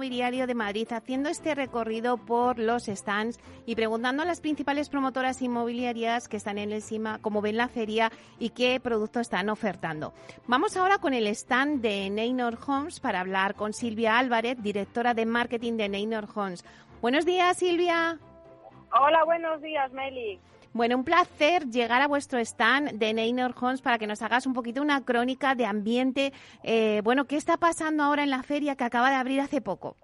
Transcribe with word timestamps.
Inmobiliario 0.00 0.46
de 0.46 0.54
Madrid 0.54 0.88
haciendo 0.92 1.28
este 1.28 1.54
recorrido 1.54 2.16
por 2.16 2.58
los 2.58 2.86
stands 2.86 3.38
y 3.66 3.74
preguntando 3.74 4.22
a 4.22 4.24
las 4.24 4.40
principales 4.40 4.88
promotoras 4.88 5.42
inmobiliarias 5.42 6.26
que 6.26 6.38
están 6.38 6.56
en 6.56 6.72
el 6.72 6.80
CIMA 6.80 7.18
cómo 7.20 7.42
ven 7.42 7.58
la 7.58 7.68
feria 7.68 8.10
y 8.38 8.48
qué 8.48 8.80
producto 8.80 9.20
están 9.20 9.50
ofertando. 9.50 10.14
Vamos 10.46 10.78
ahora 10.78 10.96
con 10.96 11.12
el 11.12 11.26
stand 11.26 11.82
de 11.82 12.08
Neynor 12.08 12.56
Homes 12.66 12.98
para 12.98 13.20
hablar 13.20 13.54
con 13.56 13.74
Silvia 13.74 14.16
Álvarez, 14.16 14.56
directora 14.62 15.12
de 15.12 15.26
marketing 15.26 15.74
de 15.76 15.90
Neynor 15.90 16.28
Homes. 16.34 16.64
Buenos 17.02 17.26
días, 17.26 17.58
Silvia. 17.58 18.18
Hola, 18.98 19.22
buenos 19.26 19.60
días, 19.60 19.92
Meli. 19.92 20.40
Bueno, 20.72 20.96
un 20.96 21.04
placer 21.04 21.66
llegar 21.66 22.00
a 22.00 22.06
vuestro 22.06 22.38
stand 22.38 22.92
de 22.92 23.12
Neynor 23.12 23.54
Homes 23.60 23.82
para 23.82 23.98
que 23.98 24.06
nos 24.06 24.22
hagas 24.22 24.46
un 24.46 24.54
poquito 24.54 24.80
una 24.80 25.04
crónica 25.04 25.56
de 25.56 25.66
ambiente. 25.66 26.32
Eh, 26.62 27.00
bueno, 27.02 27.26
¿qué 27.26 27.36
está 27.36 27.56
pasando 27.56 28.04
ahora 28.04 28.22
en 28.22 28.30
la 28.30 28.44
feria 28.44 28.76
que 28.76 28.84
acaba 28.84 29.10
de 29.10 29.16
abrir 29.16 29.40
hace 29.40 29.60
poco? 29.60 29.96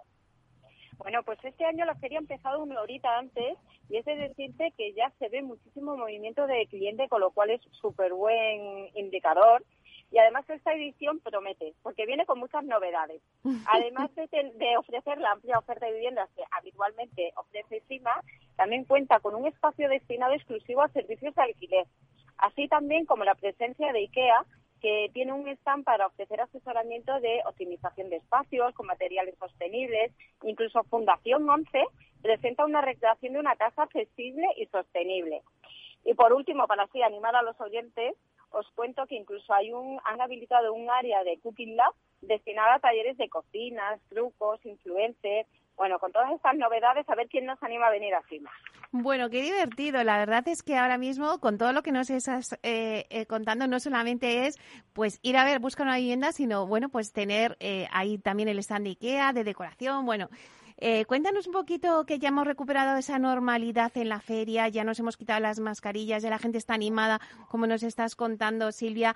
Bueno, 0.98 1.23
pues 1.23 1.39
este 1.45 1.64
año 1.64 1.84
la 1.84 1.95
feria 1.95 2.19
ha 2.19 2.23
empezado 2.23 2.61
una 2.61 2.81
horita 2.81 3.17
antes 3.17 3.56
y 3.89 3.97
es 3.97 4.05
de 4.05 4.17
decirte 4.17 4.73
que 4.77 4.92
ya 4.92 5.12
se 5.20 5.28
ve 5.28 5.41
muchísimo 5.41 5.97
movimiento 5.97 6.48
de 6.48 6.67
cliente, 6.67 7.08
con 7.08 7.20
lo 7.20 7.30
cual 7.30 7.51
es 7.51 7.61
súper 7.70 8.12
buen 8.12 8.89
indicador. 8.97 9.64
Y 10.11 10.19
además 10.19 10.48
esta 10.51 10.73
edición 10.73 11.20
promete, 11.20 11.75
porque 11.83 12.06
viene 12.06 12.27
con 12.27 12.41
muchas 12.41 12.64
novedades. 12.64 13.23
Además 13.69 14.12
de, 14.17 14.27
de 14.55 14.77
ofrecer 14.78 15.19
la 15.19 15.33
amplia 15.33 15.58
oferta 15.58 15.86
de 15.86 15.92
viviendas 15.92 16.28
que 16.34 16.42
habitualmente 16.51 17.33
ofrece 17.36 17.83
CIMA, 17.86 18.20
también 18.56 18.84
cuenta 18.84 19.20
con 19.20 19.34
un 19.34 19.46
espacio 19.46 19.88
destinado 19.88 20.32
exclusivo 20.34 20.82
a 20.82 20.88
servicios 20.88 21.34
de 21.34 21.42
alquiler, 21.42 21.86
así 22.38 22.68
también 22.68 23.06
como 23.06 23.24
la 23.24 23.34
presencia 23.34 23.92
de 23.92 24.00
IKEA, 24.00 24.44
que 24.80 25.10
tiene 25.12 25.32
un 25.32 25.48
stand 25.48 25.84
para 25.84 26.06
ofrecer 26.06 26.40
asesoramiento 26.40 27.18
de 27.20 27.40
optimización 27.46 28.10
de 28.10 28.16
espacios 28.16 28.74
con 28.74 28.86
materiales 28.86 29.34
sostenibles. 29.38 30.12
Incluso 30.42 30.84
Fundación 30.84 31.48
11 31.48 31.84
presenta 32.22 32.64
una 32.64 32.82
recreación 32.82 33.34
de 33.34 33.40
una 33.40 33.56
casa 33.56 33.84
accesible 33.84 34.46
y 34.56 34.66
sostenible. 34.66 35.42
Y 36.04 36.14
por 36.14 36.32
último, 36.32 36.66
para 36.66 36.84
así 36.84 37.02
animar 37.02 37.34
a 37.34 37.42
los 37.42 37.60
oyentes, 37.60 38.14
os 38.50 38.70
cuento 38.74 39.06
que 39.06 39.16
incluso 39.16 39.52
hay 39.52 39.72
un, 39.72 39.98
han 40.05 40.20
habilitado 40.20 40.72
un 40.72 40.89
área 40.90 41.24
de 41.24 41.39
Cooking 41.40 41.77
Lab 41.77 41.92
destinada 42.20 42.77
a 42.77 42.78
talleres 42.78 43.16
de 43.16 43.28
cocinas, 43.28 44.00
trucos, 44.08 44.64
influencers, 44.64 45.48
bueno, 45.77 45.98
con 45.98 46.11
todas 46.13 46.33
estas 46.33 46.57
novedades, 46.57 47.09
a 47.09 47.14
ver 47.14 47.29
quién 47.29 47.47
nos 47.47 47.63
anima 47.63 47.87
a 47.87 47.91
venir 47.91 48.14
a. 48.14 48.23
Bueno, 48.92 49.29
qué 49.29 49.42
divertido. 49.42 50.03
La 50.05 50.19
verdad 50.19 50.47
es 50.48 50.63
que 50.63 50.77
ahora 50.77 50.97
mismo, 50.97 51.39
con 51.39 51.59
todo 51.59 51.73
lo 51.73 51.83
que 51.83 51.92
nos 51.92 52.09
estás 52.09 52.59
eh, 52.63 53.07
eh, 53.11 53.27
contando, 53.27 53.67
no 53.67 53.79
solamente 53.79 54.47
es 54.47 54.57
pues 54.92 55.19
ir 55.23 55.37
a 55.37 55.45
ver, 55.45 55.61
buscar 55.61 55.87
una 55.87 55.97
vivienda, 55.97 56.33
sino, 56.33 56.67
bueno, 56.67 56.89
pues 56.89 57.13
tener 57.13 57.57
eh, 57.61 57.89
ahí 57.92 58.19
también 58.19 58.48
el 58.48 58.59
stand 58.59 58.85
de 58.85 58.91
IKEA, 58.91 59.33
de 59.33 59.45
decoración, 59.45 60.07
bueno. 60.07 60.29
cuéntanos 61.07 61.47
un 61.47 61.53
poquito 61.53 62.05
que 62.05 62.19
ya 62.19 62.29
hemos 62.29 62.47
recuperado 62.47 62.97
esa 62.98 63.19
normalidad 63.19 63.93
en 63.97 64.08
la 64.08 64.20
feria, 64.20 64.69
ya 64.69 64.85
nos 64.85 64.98
hemos 64.98 65.17
quitado 65.17 65.41
las 65.41 65.58
mascarillas, 65.58 66.23
ya 66.23 66.31
la 66.31 66.39
gente 66.39 66.58
está 66.58 66.75
animada, 66.75 67.20
como 67.48 67.67
nos 67.67 67.83
estás 67.83 68.14
contando, 68.14 68.73
Silvia. 68.73 69.14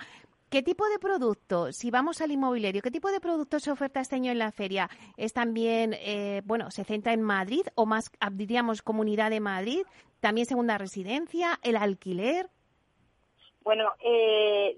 ¿Qué 0.50 0.64
tipo 0.64 0.84
de 0.88 0.98
producto, 0.98 1.72
si 1.72 1.92
vamos 1.92 2.20
al 2.20 2.32
inmobiliario, 2.32 2.82
qué 2.82 2.90
tipo 2.90 3.12
de 3.12 3.20
producto 3.20 3.60
se 3.60 3.70
oferta 3.70 4.00
este 4.00 4.16
año 4.16 4.32
en 4.32 4.40
la 4.40 4.50
feria? 4.50 4.90
¿Es 5.16 5.32
también, 5.32 5.94
eh, 5.94 6.42
bueno, 6.44 6.72
se 6.72 6.82
centra 6.82 7.12
en 7.12 7.22
Madrid 7.22 7.62
o 7.76 7.86
más, 7.86 8.10
diríamos, 8.32 8.82
comunidad 8.82 9.30
de 9.30 9.38
Madrid? 9.38 9.82
¿También 10.18 10.48
segunda 10.48 10.76
residencia, 10.76 11.60
el 11.62 11.76
alquiler? 11.76 12.50
Bueno, 13.62 13.92
eh, 14.02 14.76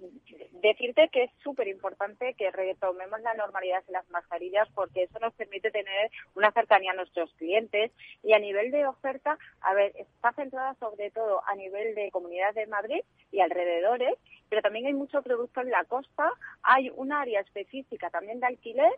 decirte 0.61 1.09
que 1.09 1.25
es 1.25 1.31
súper 1.43 1.69
importante 1.69 2.35
que 2.35 2.51
retomemos 2.51 3.21
la 3.21 3.35
normalidad 3.35 3.83
en 3.87 3.93
las 3.93 4.09
mascarillas 4.11 4.69
porque 4.75 5.05
eso 5.05 5.19
nos 5.21 5.33
permite 5.35 5.71
tener 5.71 6.11
una 6.35 6.51
cercanía 6.51 6.91
a 6.91 6.97
nuestros 6.97 7.33
clientes 7.35 7.93
y 8.25 8.33
a 8.33 8.41
nivel 8.41 8.73
de 8.73 8.87
oferta, 8.87 9.39
a 9.61 9.75
ver, 9.75 9.93
está 9.97 10.33
centrada 10.33 10.75
sobre 10.75 11.11
todo 11.11 11.43
a 11.47 11.55
nivel 11.55 11.95
de 11.95 12.11
Comunidad 12.11 12.55
de 12.55 12.67
Madrid 12.67 13.03
y 13.31 13.41
alrededores, 13.41 14.15
pero 14.49 14.63
también 14.63 14.87
hay 14.87 14.95
mucho 14.95 15.23
producto 15.23 15.61
en 15.61 15.71
la 15.71 15.85
costa, 15.85 16.31
hay 16.63 16.91
un 16.91 17.13
área 17.13 17.41
específica 17.41 18.11
también 18.11 18.41
de 18.41 18.47
alquiler 18.47 18.93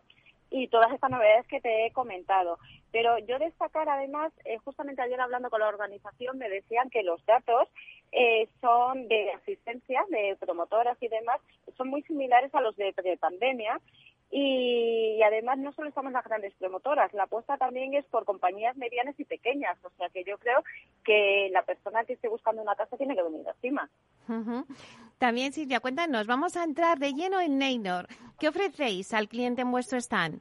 y 0.51 0.69
todas 0.69 0.93
estas 0.93 1.11
novedades 1.11 1.47
que 1.49 1.61
te 1.61 1.87
he 1.87 1.93
comentado. 1.93 2.59
Pero 2.93 3.19
yo 3.19 3.39
destacar 3.39 3.89
además, 3.89 4.33
eh, 4.45 4.59
justamente 4.59 5.03
ayer 5.03 5.21
hablando 5.21 5.51
con 5.51 5.61
la 5.61 5.69
organización 5.69 6.39
me 6.39 6.49
decían 6.49 6.91
que 6.91 7.03
los 7.03 7.25
datos 7.27 7.69
eh, 8.16 8.48
son 8.60 9.08
de 9.08 9.32
asistencia, 9.32 10.04
de 10.08 10.36
promotoras 10.38 10.97
y 11.02 11.08
demás, 11.08 11.41
son 11.76 11.88
muy 11.88 12.02
similares 12.02 12.54
a 12.54 12.60
los 12.60 12.76
de 12.76 12.92
pre-pandemia 12.92 13.80
y, 14.30 15.20
además 15.22 15.58
no 15.58 15.72
solo 15.72 15.88
estamos 15.88 16.12
las 16.12 16.24
grandes 16.24 16.54
promotoras, 16.54 17.12
la 17.12 17.24
apuesta 17.24 17.56
también 17.56 17.94
es 17.94 18.04
por 18.06 18.24
compañías 18.24 18.76
medianas 18.76 19.19
y 19.19 19.24
pequeñas, 19.24 19.76
o 19.84 19.91
sea 19.91 20.08
que 20.10 20.24
yo 20.24 20.38
creo 20.38 20.62
que 21.04 21.48
la 21.53 21.62
persona 21.62 22.04
que 22.04 22.14
esté 22.14 22.28
buscando 22.28 22.62
una 22.62 22.74
casa 22.76 22.97
tiene 22.97 23.16
que 23.16 23.22
venir 23.22 23.44
encima. 23.47 23.88
También, 25.19 25.53
Silvia, 25.53 25.80
cuéntanos, 25.80 26.26
vamos 26.26 26.56
a 26.56 26.64
entrar 26.64 26.98
de 26.98 27.12
lleno 27.12 27.41
en 27.41 27.58
Neynor. 27.58 28.06
¿Qué 28.38 28.48
ofrecéis 28.48 29.12
al 29.12 29.28
cliente 29.28 29.62
en 29.62 29.70
vuestro 29.70 29.98
stand? 29.98 30.41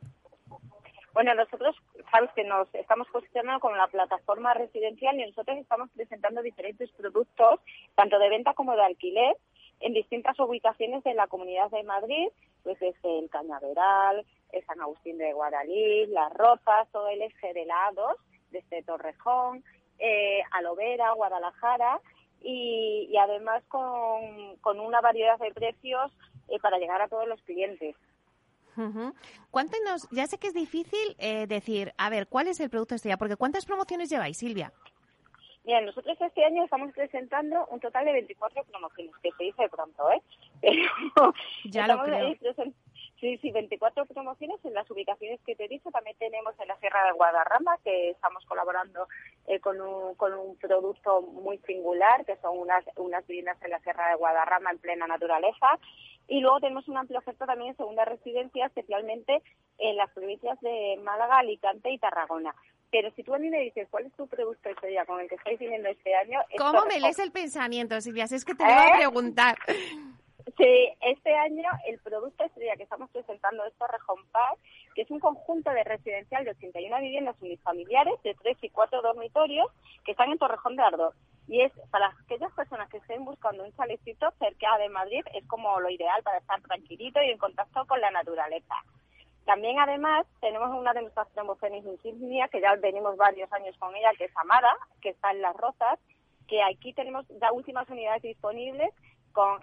Bueno, 1.14 1.36
nosotros 1.36 1.76
sabes 2.14 2.30
que 2.36 2.44
nos 2.44 2.68
estamos 2.76 3.08
posicionando 3.12 3.60
con 3.60 3.76
la 3.76 3.88
plataforma 3.88 4.54
residencial 4.54 5.20
y 5.20 5.26
nosotros 5.26 5.58
estamos 5.58 5.90
presentando 5.96 6.44
diferentes 6.44 6.92
productos, 6.92 7.60
tanto 7.96 8.20
de 8.20 8.30
venta 8.30 8.54
como 8.54 8.76
de 8.76 8.84
alquiler, 8.84 9.36
en 9.80 9.94
distintas 9.94 10.40
ubicaciones 10.40 11.04
de 11.04 11.16
la 11.16 11.26
Comunidad 11.26 11.72
de 11.72 11.82
Madrid, 11.82 12.28
pues 12.62 12.80
desde 12.80 13.20
el 13.20 13.32
Cañaveral, 13.32 14.24
el 14.52 14.66
San 14.66 14.80
Agustín 14.80 15.18
de 15.18 15.34
Guadalí, 15.34 16.06
Las 16.06 16.32
Rozas, 16.34 16.88
todo 16.92 17.10
el 17.10 17.24
eje 17.24 17.52
de 17.52 17.66
lados, 17.66 18.18
desde 18.52 18.84
Torrejón, 18.84 19.64
eh, 19.98 20.44
Alovera, 20.52 21.14
Guadalajara, 21.14 22.00
y, 22.44 23.16
además 23.18 23.64
con, 23.70 24.80
una 24.80 25.02
variedad 25.02 25.40
de 25.40 25.52
precios 25.52 26.12
eh, 26.50 26.60
para 26.62 26.78
llegar 26.78 27.02
a 27.02 27.08
todos 27.08 27.28
los 27.28 27.42
clientes. 27.42 27.96
Cuéntenos, 29.52 30.08
ya 30.12 30.28
sé 30.28 30.38
que 30.38 30.48
es 30.48 30.54
difícil 30.54 31.16
eh, 31.20 31.48
decir, 31.48 31.94
a 31.98 32.10
ver, 32.10 32.28
¿cuál 32.28 32.48
es 32.48 32.60
el 32.60 32.70
producto 32.70 32.96
estrella? 32.96 33.18
Porque 33.18 33.36
¿cuántas 33.36 33.66
promociones 33.66 34.10
lleváis, 34.10 34.38
Silvia? 34.38 34.72
Mira, 35.66 35.80
nosotros 35.82 36.18
este 36.20 36.44
año 36.44 36.64
estamos 36.64 36.92
presentando 36.94 37.66
un 37.68 37.80
total 37.80 38.06
de 38.06 38.14
24 38.14 38.64
promociones, 38.66 39.16
que 39.24 39.32
se 39.32 39.44
dice 39.46 39.70
pronto, 39.70 40.12
¿eh? 40.12 40.22
Pero 40.62 41.34
ya 41.66 41.88
lo 41.88 42.04
creo. 42.04 42.36
Sí, 43.24 43.38
sí, 43.38 43.52
24 43.52 44.06
promociones 44.06 44.60
en 44.66 44.74
las 44.74 44.92
ubicaciones 44.92 45.40
que 45.46 45.56
te 45.56 45.64
he 45.64 45.70
dicho. 45.70 45.90
También 45.92 46.18
tenemos 46.20 46.60
en 46.60 46.68
la 46.68 46.76
Sierra 46.80 47.06
de 47.06 47.14
Guadarrama, 47.14 47.78
que 47.82 48.10
estamos 48.10 48.44
colaborando 48.46 49.08
eh, 49.48 49.62
con, 49.62 49.80
un, 49.80 50.14
con 50.16 50.34
un 50.34 50.58
producto 50.58 51.22
muy 51.22 51.58
singular, 51.60 52.26
que 52.26 52.36
son 52.42 52.58
unas, 52.58 52.84
unas 52.98 53.26
viviendas 53.26 53.56
en 53.64 53.72
la 53.72 53.80
Sierra 53.80 54.10
de 54.10 54.16
Guadarrama 54.16 54.72
en 54.72 54.80
plena 54.80 55.08
naturaleza. 55.08 55.80
Y 56.28 56.42
luego 56.42 56.60
tenemos 56.60 56.86
un 56.90 56.98
amplio 56.98 57.20
oferta 57.20 57.46
también 57.46 57.70
en 57.70 57.78
segunda 57.78 58.04
residencia, 58.04 58.66
especialmente 58.66 59.42
en 59.78 59.96
las 59.96 60.12
provincias 60.12 60.60
de 60.60 61.00
Málaga, 61.02 61.38
Alicante 61.38 61.92
y 61.92 62.00
Tarragona. 62.00 62.54
Pero 62.92 63.10
si 63.16 63.24
tú 63.24 63.34
a 63.34 63.40
mí 63.40 63.50
me 63.50 63.62
dices 63.62 63.88
cuál 63.90 64.06
es 64.06 64.14
tu 64.18 64.28
producto 64.28 64.68
estrella 64.68 65.06
con 65.06 65.22
el 65.22 65.30
que 65.30 65.36
estáis 65.36 65.58
viviendo 65.60 65.88
este 65.88 66.14
año... 66.14 66.42
¿Cómo 66.58 66.84
me 66.88 67.00
lees 67.00 67.20
el 67.20 67.32
pensamiento, 67.32 68.02
Silvia? 68.02 68.28
Si 68.28 68.36
es 68.36 68.44
que 68.44 68.54
te 68.54 68.66
voy 68.66 68.74
a 68.74 68.88
¿Eh? 68.88 68.98
preguntar. 68.98 69.56
Sí, 70.58 70.90
este 71.02 71.34
año 71.36 71.70
el 71.88 72.00
producto 72.00 72.44
estrella 72.44 72.76
que 72.76 72.84
estamos 72.84 73.10
presentando 73.12 73.64
es 73.66 73.74
Torrejón 73.76 74.26
Paz, 74.32 74.60
que 74.94 75.04
es 75.04 75.12
un 75.12 75.20
conjunto 75.20 75.72
de 75.72 75.84
residencial 75.84 76.44
de 76.44 76.52
81 76.52 77.00
viviendas 77.00 77.36
unifamiliares 77.42 78.22
de 78.24 78.36
3 78.36 78.58
y 78.62 78.70
4 78.70 79.02
dormitorios 79.02 79.68
que 80.04 80.12
están 80.12 80.32
en 80.32 80.38
Torrejón 80.38 80.76
de 80.76 80.84
Ardoz. 80.84 81.16
Y 81.48 81.62
es 81.62 81.72
para 81.92 82.14
aquellas 82.24 82.52
personas 82.54 82.90
que 82.90 82.98
estén 82.98 83.24
buscando 83.26 83.64
un 83.64 83.74
chalecito 83.74 84.32
cerca 84.38 84.78
de 84.78 84.90
Madrid, 84.90 85.24
es 85.34 85.48
como 85.48 85.80
lo 85.80 85.90
ideal 85.90 86.22
para 86.24 86.38
estar 86.38 86.62
tranquilito 86.62 87.22
y 87.22 87.32
en 87.32 87.38
contacto 87.38 87.86
con 87.86 88.00
la 88.02 88.12
naturaleza. 88.12 88.76
También, 89.46 89.80
además, 89.80 90.26
tenemos 90.40 90.70
una 90.70 90.94
de 90.94 91.02
nuestras 91.02 91.28
promociones 91.30 91.86
insignia, 91.86 92.48
que 92.48 92.62
ya 92.62 92.76
venimos 92.76 93.18
varios 93.18 93.52
años 93.52 93.78
con 93.78 93.94
ella, 93.96 94.12
que 94.18 94.26
es 94.26 94.38
Amada, 94.38 94.74
que 95.02 95.10
está 95.10 95.32
en 95.32 95.42
Las 95.42 95.56
Rozas, 95.56 96.00
que 96.48 96.62
aquí 96.64 96.94
tenemos 96.94 97.26
ya 97.42 97.52
últimas 97.52 97.90
unidades 97.90 98.22
disponibles 98.22 98.94
con 99.34 99.60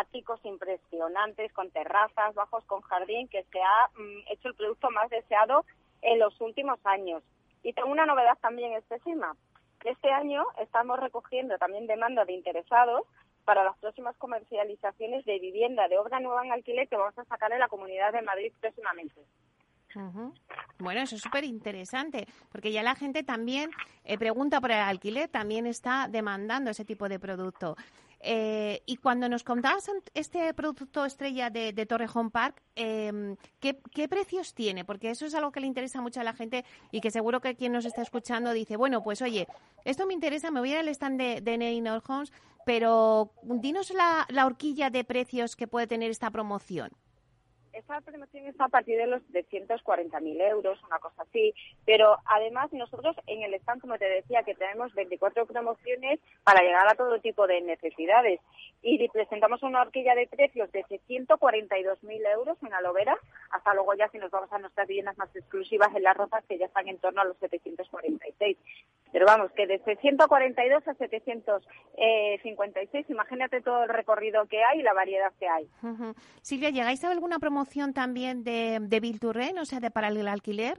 áticos 0.00 0.40
impresionantes, 0.44 1.52
con 1.52 1.70
terrazas, 1.70 2.34
bajos 2.34 2.64
con 2.64 2.80
jardín, 2.82 3.28
que 3.28 3.44
se 3.44 3.60
ha 3.60 3.88
mm, 3.98 4.32
hecho 4.32 4.48
el 4.48 4.54
producto 4.54 4.90
más 4.90 5.10
deseado 5.10 5.64
en 6.02 6.18
los 6.18 6.40
últimos 6.40 6.78
años. 6.84 7.22
Y 7.62 7.72
tengo 7.72 7.90
una 7.90 8.06
novedad 8.06 8.38
también 8.40 8.72
específica. 8.72 9.34
Este 9.84 10.10
año 10.10 10.44
estamos 10.60 11.00
recogiendo 11.00 11.58
también 11.58 11.86
demanda 11.86 12.24
de 12.24 12.32
interesados 12.32 13.02
para 13.44 13.64
las 13.64 13.76
próximas 13.78 14.16
comercializaciones 14.16 15.24
de 15.24 15.38
vivienda 15.40 15.88
de 15.88 15.98
obra 15.98 16.20
nueva 16.20 16.44
en 16.44 16.52
alquiler 16.52 16.88
que 16.88 16.96
vamos 16.96 17.18
a 17.18 17.24
sacar 17.24 17.52
en 17.52 17.58
la 17.58 17.68
Comunidad 17.68 18.12
de 18.12 18.22
Madrid 18.22 18.52
próximamente. 18.60 19.20
Bueno, 20.78 21.00
eso 21.02 21.16
es 21.16 21.22
súper 21.22 21.44
interesante, 21.44 22.26
porque 22.50 22.72
ya 22.72 22.82
la 22.82 22.94
gente 22.94 23.22
también 23.22 23.70
eh, 24.04 24.16
pregunta 24.16 24.60
por 24.60 24.70
el 24.70 24.78
alquiler, 24.78 25.28
también 25.28 25.66
está 25.66 26.08
demandando 26.08 26.70
ese 26.70 26.84
tipo 26.84 27.08
de 27.08 27.18
producto. 27.18 27.76
Eh, 28.24 28.82
y 28.86 28.98
cuando 28.98 29.28
nos 29.28 29.42
contabas 29.42 29.90
este 30.14 30.54
producto 30.54 31.04
estrella 31.04 31.50
de, 31.50 31.86
Torrejón 31.86 32.30
Park, 32.30 32.62
em, 32.76 33.36
¿qué, 33.58 34.08
precios 34.08 34.54
tiene? 34.54 34.84
Porque 34.84 35.10
eso 35.10 35.26
es 35.26 35.34
algo 35.34 35.50
que 35.50 35.60
le 35.60 35.66
interesa 35.66 36.00
mucho 36.00 36.20
a 36.20 36.24
la 36.24 36.32
gente 36.32 36.64
y 36.92 37.00
que 37.00 37.10
seguro 37.10 37.40
que 37.40 37.56
quien 37.56 37.72
nos 37.72 37.84
está 37.84 38.02
escuchando 38.02 38.52
dice, 38.52 38.76
bueno, 38.76 39.02
pues 39.02 39.22
oye, 39.22 39.48
esto 39.84 40.06
me 40.06 40.14
interesa, 40.14 40.52
me 40.52 40.60
voy 40.60 40.72
al 40.72 40.88
stand 40.88 41.20
de, 41.20 41.40
de 41.40 41.58
Neynor 41.58 42.02
Homes, 42.06 42.32
pero 42.64 43.32
dinos 43.42 43.92
la 43.92 44.46
horquilla 44.46 44.88
de 44.88 45.02
precios 45.02 45.56
que 45.56 45.66
puede 45.66 45.88
tener 45.88 46.10
esta 46.10 46.30
promoción 46.30 46.90
esta 47.72 48.00
promoción 48.00 48.46
está 48.46 48.66
a 48.66 48.68
partir 48.68 48.98
de 48.98 49.06
los 49.06 49.22
de 49.32 49.44
140.000 49.46 50.50
euros, 50.50 50.82
una 50.84 50.98
cosa 50.98 51.22
así, 51.22 51.54
pero 51.84 52.16
además 52.26 52.72
nosotros 52.72 53.16
en 53.26 53.42
el 53.42 53.54
stand, 53.54 53.80
como 53.80 53.98
te 53.98 54.08
decía, 54.08 54.42
que 54.42 54.54
tenemos 54.54 54.92
24 54.94 55.46
promociones 55.46 56.20
para 56.44 56.62
llegar 56.62 56.86
a 56.88 56.94
todo 56.94 57.20
tipo 57.20 57.46
de 57.46 57.60
necesidades 57.62 58.40
y 58.82 59.08
presentamos 59.08 59.62
una 59.62 59.82
horquilla 59.82 60.14
de 60.14 60.26
precios 60.26 60.70
desde 60.72 61.00
142.000 61.08 62.32
euros 62.34 62.58
en 62.62 62.74
Alovera 62.74 63.16
hasta 63.50 63.74
luego 63.74 63.94
ya 63.94 64.08
si 64.08 64.18
nos 64.18 64.30
vamos 64.30 64.52
a 64.52 64.58
nuestras 64.58 64.88
viviendas 64.88 65.16
más 65.18 65.34
exclusivas 65.34 65.94
en 65.94 66.02
Las 66.02 66.16
Rosas 66.16 66.44
que 66.48 66.58
ya 66.58 66.66
están 66.66 66.88
en 66.88 66.98
torno 66.98 67.20
a 67.20 67.24
los 67.24 67.36
746. 67.38 68.56
Pero 69.12 69.26
vamos, 69.26 69.52
que 69.52 69.66
desde 69.66 69.96
142 69.96 70.88
a 70.88 70.94
756, 70.94 73.10
imagínate 73.10 73.60
todo 73.60 73.82
el 73.84 73.90
recorrido 73.90 74.46
que 74.46 74.64
hay 74.64 74.80
y 74.80 74.82
la 74.82 74.94
variedad 74.94 75.32
que 75.38 75.48
hay. 75.48 75.68
Silvia, 76.40 76.70
¿llegáis 76.70 77.04
a 77.04 77.10
alguna 77.10 77.38
promoción 77.38 77.61
también 77.94 78.44
de, 78.44 78.78
de 78.80 79.00
Bilturren, 79.00 79.58
o 79.58 79.64
sea, 79.64 79.80
de 79.80 79.90
para 79.90 80.08
el 80.08 80.28
alquiler? 80.28 80.78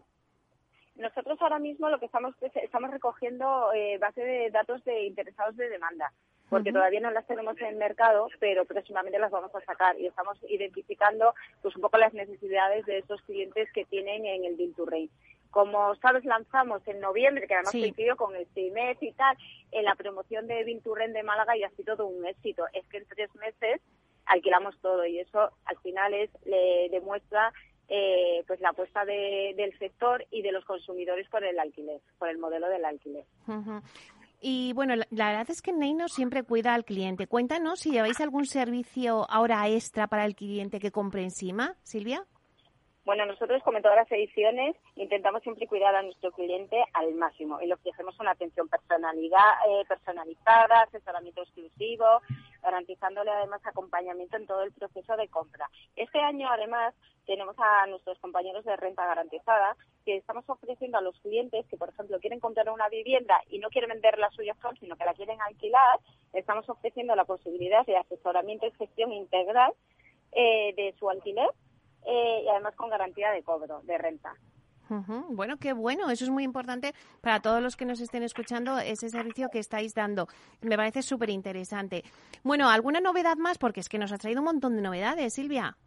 Nosotros 0.95 1.41
ahora 1.41 1.59
mismo 1.59 1.89
lo 1.89 1.99
que 1.99 2.05
estamos 2.05 2.35
estamos 2.41 2.91
recogiendo 2.91 3.73
eh, 3.73 3.97
base 3.97 4.21
de 4.21 4.51
datos 4.51 4.83
de 4.85 5.05
interesados 5.05 5.57
de 5.57 5.69
demanda 5.69 6.11
porque 6.53 6.71
todavía 6.71 6.99
no 6.99 7.09
las 7.09 7.25
tenemos 7.25 7.59
en 7.59 7.65
el 7.65 7.75
mercado, 7.77 8.27
pero 8.39 8.63
próximamente 8.65 9.17
las 9.17 9.31
vamos 9.31 9.53
a 9.55 9.61
sacar 9.61 9.99
y 9.99 10.05
estamos 10.05 10.37
identificando 10.47 11.33
pues 11.63 11.75
un 11.75 11.81
poco 11.81 11.97
las 11.97 12.13
necesidades 12.13 12.85
de 12.85 12.99
esos 12.99 13.19
clientes 13.23 13.71
que 13.73 13.85
tienen 13.85 14.27
en 14.27 14.45
el 14.45 14.55
Bill 14.55 14.75
to 14.75 14.85
Como 15.49 15.95
sabes, 15.95 16.23
lanzamos 16.25 16.87
en 16.87 16.99
noviembre, 16.99 17.47
que 17.47 17.55
además 17.55 17.71
coincidió 17.71 18.15
con 18.17 18.35
el 18.35 18.45
CIMES 18.53 19.01
y 19.01 19.13
tal, 19.13 19.35
en 19.71 19.83
la 19.83 19.95
promoción 19.95 20.45
de 20.45 20.63
Vinturren 20.63 21.13
de 21.13 21.23
Málaga 21.23 21.57
y 21.57 21.63
ha 21.63 21.71
sido 21.71 21.95
todo 21.95 22.05
un 22.05 22.23
éxito. 22.23 22.65
Es 22.73 22.85
que 22.87 22.97
en 22.97 23.05
tres 23.07 23.33
meses 23.33 23.81
alquilamos 24.25 24.77
todo 24.81 25.05
y 25.05 25.19
eso 25.19 25.51
al 25.65 25.77
final 25.79 26.13
es 26.13 26.29
le 26.45 26.89
demuestra 26.89 27.53
eh, 27.89 28.43
pues 28.47 28.59
la 28.61 28.69
apuesta 28.69 29.05
del 29.05 29.77
sector 29.77 30.25
y 30.31 30.41
de 30.41 30.51
los 30.51 30.65
consumidores 30.65 31.27
por 31.29 31.43
el 31.43 31.59
alquiler, 31.59 32.01
por 32.17 32.29
el 32.29 32.37
modelo 32.37 32.67
del 32.69 32.85
alquiler. 32.85 33.25
Y 34.41 34.73
bueno, 34.73 34.95
la, 34.95 35.29
verdad 35.29 35.49
es 35.49 35.61
que 35.61 35.71
Neino 35.71 36.07
siempre 36.07 36.43
cuida 36.43 36.73
al 36.73 36.85
cliente. 36.85 37.27
Cuéntanos 37.27 37.79
si 37.79 37.91
lleváis 37.91 38.19
algún 38.19 38.45
servicio 38.45 39.25
ahora 39.29 39.67
extra 39.69 40.07
para 40.07 40.25
el 40.25 40.35
cliente 40.35 40.79
que 40.79 40.91
compre 40.91 41.23
encima, 41.23 41.75
Silvia. 41.83 42.25
Bueno, 43.05 43.25
nosotros, 43.25 43.61
como 43.63 43.77
en 43.77 43.83
todas 43.83 43.97
las 43.97 44.11
ediciones, 44.11 44.77
intentamos 44.95 45.43
siempre 45.43 45.67
cuidar 45.67 45.93
a 45.93 46.03
nuestro 46.03 46.31
cliente 46.31 46.77
al 46.93 47.13
máximo 47.15 47.59
y 47.61 47.67
le 47.67 47.73
ofrecemos 47.73 48.17
una 48.19 48.31
atención 48.31 48.69
personalidad, 48.69 49.51
eh, 49.67 49.83
personalizada, 49.87 50.83
asesoramiento 50.83 51.41
exclusivo, 51.41 52.05
garantizándole 52.63 53.31
además 53.31 53.61
acompañamiento 53.65 54.37
en 54.37 54.47
todo 54.47 54.63
el 54.63 54.71
proceso 54.71 55.15
de 55.17 55.27
compra. 55.27 55.69
Este 55.95 56.19
año, 56.19 56.47
además, 56.49 56.95
tenemos 57.25 57.55
a 57.59 57.85
nuestros 57.87 58.17
compañeros 58.19 58.65
de 58.65 58.75
renta 58.75 59.05
garantizada 59.05 59.75
que 60.05 60.17
estamos 60.17 60.43
ofreciendo 60.47 60.97
a 60.97 61.01
los 61.01 61.19
clientes 61.19 61.65
que, 61.67 61.77
por 61.77 61.89
ejemplo, 61.89 62.19
quieren 62.19 62.39
comprar 62.39 62.69
una 62.69 62.89
vivienda 62.89 63.41
y 63.49 63.59
no 63.59 63.69
quieren 63.69 63.89
vender 63.89 64.17
la 64.17 64.29
suya 64.31 64.55
sino 64.79 64.95
que 64.95 65.05
la 65.05 65.13
quieren 65.13 65.41
alquilar, 65.41 65.99
estamos 66.33 66.67
ofreciendo 66.69 67.15
la 67.15 67.25
posibilidad 67.25 67.85
de 67.85 67.97
asesoramiento 67.97 68.65
y 68.65 68.71
gestión 68.71 69.11
integral 69.11 69.73
eh, 70.31 70.73
de 70.75 70.95
su 70.97 71.09
alquiler 71.09 71.49
eh, 72.05 72.41
y 72.45 72.49
además 72.49 72.75
con 72.75 72.89
garantía 72.89 73.31
de 73.31 73.43
cobro 73.43 73.81
de 73.83 73.97
renta. 73.97 74.35
Bueno, 75.29 75.57
qué 75.57 75.73
bueno. 75.73 76.09
Eso 76.09 76.25
es 76.25 76.29
muy 76.29 76.43
importante 76.43 76.93
para 77.21 77.39
todos 77.41 77.61
los 77.61 77.75
que 77.75 77.85
nos 77.85 77.99
estén 77.99 78.23
escuchando, 78.23 78.77
ese 78.79 79.09
servicio 79.09 79.49
que 79.49 79.59
estáis 79.59 79.93
dando. 79.93 80.27
Me 80.61 80.77
parece 80.77 81.01
súper 81.01 81.29
interesante. 81.29 82.03
Bueno, 82.43 82.69
¿alguna 82.69 82.99
novedad 82.99 83.37
más? 83.37 83.57
Porque 83.57 83.79
es 83.79 83.89
que 83.89 83.97
nos 83.97 84.11
ha 84.11 84.17
traído 84.17 84.41
un 84.41 84.45
montón 84.45 84.75
de 84.75 84.81
novedades, 84.81 85.33
Silvia. 85.33 85.77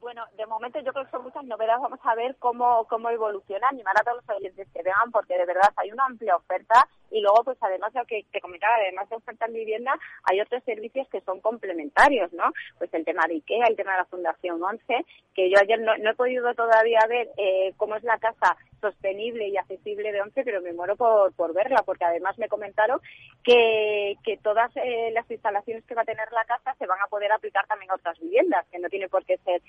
Bueno, 0.00 0.24
de 0.36 0.46
momento 0.46 0.80
yo 0.80 0.92
creo 0.92 1.04
que 1.04 1.12
son 1.12 1.22
muchas 1.22 1.44
novedades. 1.44 1.80
Vamos 1.80 2.00
a 2.02 2.14
ver 2.16 2.36
cómo, 2.38 2.86
cómo 2.88 3.08
evoluciona, 3.10 3.68
animar 3.68 3.94
a 3.98 4.02
todos 4.02 4.18
los 4.26 4.36
oyentes 4.36 4.68
que 4.74 4.82
vean, 4.82 5.12
porque 5.12 5.38
de 5.38 5.46
verdad 5.46 5.72
hay 5.76 5.92
una 5.92 6.06
amplia 6.06 6.36
oferta 6.36 6.88
y 7.12 7.20
luego, 7.20 7.44
pues 7.44 7.58
además, 7.60 7.92
lo 7.94 8.04
que 8.06 8.24
te 8.32 8.40
comentaba, 8.40 8.76
además 8.76 9.08
de 9.08 9.16
oferta 9.16 9.46
en 9.46 9.52
vivienda, 9.52 9.98
hay 10.24 10.40
otros 10.40 10.62
servicios 10.64 11.06
que 11.08 11.20
son 11.20 11.40
complementarios, 11.40 12.32
¿no? 12.32 12.52
Pues 12.78 12.92
el 12.94 13.04
tema 13.04 13.24
de 13.28 13.34
IKEA, 13.34 13.66
el 13.68 13.76
tema 13.76 13.92
de 13.92 13.98
la 13.98 14.04
Fundación 14.06 14.62
11, 14.62 15.04
que 15.34 15.50
yo 15.50 15.58
ayer 15.60 15.80
no, 15.80 15.92
he 15.94 16.14
podido 16.14 16.54
todavía 16.54 17.00
ver 17.08 17.28
eh, 17.36 17.72
cómo 17.76 17.96
es 17.96 18.02
la 18.02 18.18
casa 18.18 18.56
sostenible 18.80 19.48
y 19.48 19.56
accesible 19.56 20.10
de 20.10 20.20
ONCE, 20.22 20.42
pero 20.42 20.60
me 20.60 20.72
muero 20.72 20.96
por, 20.96 21.32
por 21.34 21.54
verla, 21.54 21.82
porque 21.84 22.04
además 22.04 22.36
me 22.38 22.48
comentaron 22.48 23.00
que, 23.44 24.16
que 24.24 24.38
todas 24.38 24.70
eh, 24.76 25.10
las 25.12 25.30
instalaciones 25.30 25.84
que 25.84 25.94
va 25.94 26.02
a 26.02 26.06
tener 26.06 26.30
la 26.32 26.44
casa 26.44 26.74
se 26.78 26.86
van 26.86 27.00
a 27.00 27.06
poder 27.06 27.30
aplicar 27.30 27.66
también 27.66 27.90
a 27.90 27.94
otras 27.94 28.18
viviendas, 28.18 28.66
que 28.70 28.78
no 28.78 28.88
tiene 28.88 29.08
por 29.08 29.24
qué 29.24 29.38
ser 29.38 29.62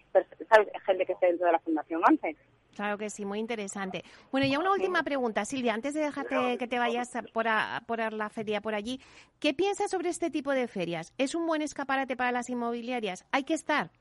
gente 0.86 1.06
que 1.06 1.14
esté 1.14 1.28
dentro 1.28 1.46
de 1.46 1.52
la 1.52 1.60
Fundación 1.60 2.02
11. 2.04 2.36
Claro 2.76 2.98
que 2.98 3.10
sí, 3.10 3.26
muy 3.26 3.40
interesante. 3.40 4.04
Bueno, 4.32 4.48
y 4.48 4.56
una 4.58 4.72
última 4.72 5.04
pregunta, 5.04 5.46
Silvia, 5.46 5.74
antes 5.74 5.94
de 5.94 6.02
dejarte 6.02 6.58
que 6.58 6.68
te 6.68 6.80
vayas 6.80 7.12
por, 7.34 7.46
por 7.86 8.14
la 8.14 8.30
feria 8.30 8.62
por 8.62 8.74
allí, 8.74 9.00
¿qué 9.40 9.54
piensas 9.54 9.92
sobre 9.92 10.10
este 10.10 10.30
tipo 10.30 10.52
de 10.52 10.68
ferias? 10.68 11.14
¿Es 11.18 11.36
un 11.36 11.46
buen 11.46 11.62
escaparate 11.62 12.16
para 12.16 12.32
las 12.32 12.50
inmobiliarias? 12.50 13.26
¿Hay 13.32 13.44
que 13.44 13.54
estar? 13.54 13.92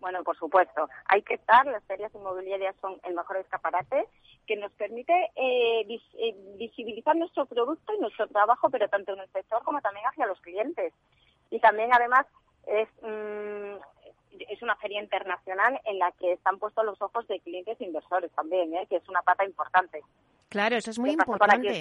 Bueno, 0.00 0.22
por 0.22 0.36
supuesto, 0.36 0.88
hay 1.06 1.22
que 1.22 1.34
estar. 1.34 1.66
Las 1.66 1.82
ferias 1.84 2.14
inmobiliarias 2.14 2.76
son 2.80 3.00
el 3.04 3.14
mejor 3.14 3.38
escaparate 3.38 4.06
que 4.46 4.56
nos 4.56 4.72
permite 4.72 5.12
eh, 5.36 5.80
eh, 5.82 6.34
visibilizar 6.56 7.16
nuestro 7.16 7.46
producto 7.46 7.92
y 7.94 8.00
nuestro 8.00 8.26
trabajo, 8.28 8.70
pero 8.70 8.88
tanto 8.88 9.12
en 9.12 9.20
el 9.20 9.30
sector 9.30 9.62
como 9.64 9.80
también 9.80 10.06
hacia 10.06 10.26
los 10.26 10.40
clientes. 10.40 10.94
Y 11.50 11.58
también, 11.60 11.90
además, 11.92 12.26
es, 12.66 12.88
mm, 13.02 13.76
es 14.48 14.62
una 14.62 14.76
feria 14.76 15.00
internacional 15.00 15.80
en 15.84 15.98
la 15.98 16.12
que 16.12 16.32
están 16.32 16.58
puestos 16.58 16.84
los 16.84 17.00
ojos 17.00 17.26
de 17.28 17.40
clientes 17.40 17.80
e 17.80 17.84
inversores 17.84 18.30
también, 18.32 18.74
¿eh? 18.74 18.86
que 18.88 18.96
es 18.96 19.08
una 19.08 19.22
pata 19.22 19.44
importante. 19.44 20.02
Claro, 20.48 20.76
eso 20.76 20.90
es 20.90 20.98
muy 20.98 21.10
importante. 21.10 21.80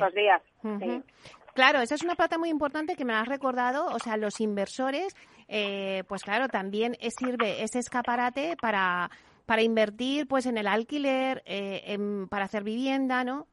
Claro, 1.53 1.79
esa 1.79 1.95
es 1.95 2.03
una 2.03 2.15
pata 2.15 2.37
muy 2.37 2.49
importante 2.49 2.95
que 2.95 3.05
me 3.05 3.13
has 3.13 3.27
recordado. 3.27 3.87
O 3.87 3.99
sea, 3.99 4.17
los 4.17 4.39
inversores, 4.41 5.15
eh, 5.47 6.03
pues 6.07 6.23
claro, 6.23 6.47
también 6.49 6.95
sirve 7.17 7.63
ese 7.63 7.79
escaparate 7.79 8.55
para, 8.61 9.09
para 9.45 9.63
invertir 9.63 10.27
pues 10.27 10.45
en 10.45 10.57
el 10.57 10.67
alquiler, 10.67 11.41
eh, 11.45 11.97
para 12.29 12.45
hacer 12.45 12.63
vivienda, 12.63 13.23
¿no? 13.23 13.47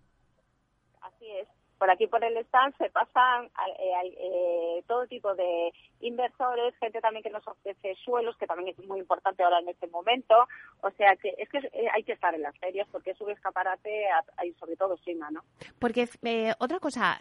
Por 1.84 1.90
aquí 1.90 2.06
por 2.06 2.24
el 2.24 2.34
stand 2.46 2.74
se 2.78 2.88
pasan 2.88 3.44
eh, 3.44 4.14
eh, 4.16 4.82
todo 4.86 5.06
tipo 5.06 5.34
de 5.34 5.70
inversores, 6.00 6.74
gente 6.80 6.98
también 7.02 7.22
que 7.22 7.28
nos 7.28 7.46
ofrece 7.46 7.94
suelos, 8.02 8.38
que 8.38 8.46
también 8.46 8.74
es 8.74 8.86
muy 8.86 9.00
importante 9.00 9.42
ahora 9.42 9.58
en 9.58 9.68
este 9.68 9.86
momento. 9.88 10.34
O 10.80 10.90
sea 10.92 11.14
que 11.16 11.34
es 11.36 11.46
que 11.50 11.58
eh, 11.58 11.88
hay 11.92 12.02
que 12.02 12.12
estar 12.12 12.34
en 12.34 12.40
las 12.40 12.58
ferias 12.58 12.88
porque 12.90 13.10
es 13.10 13.20
un 13.20 13.32
escaparate 13.32 14.06
y 14.46 14.52
sobre 14.54 14.76
todo 14.76 14.96
Sima, 14.96 15.30
¿no? 15.30 15.42
Porque 15.78 16.08
otra 16.58 16.80
cosa, 16.80 17.18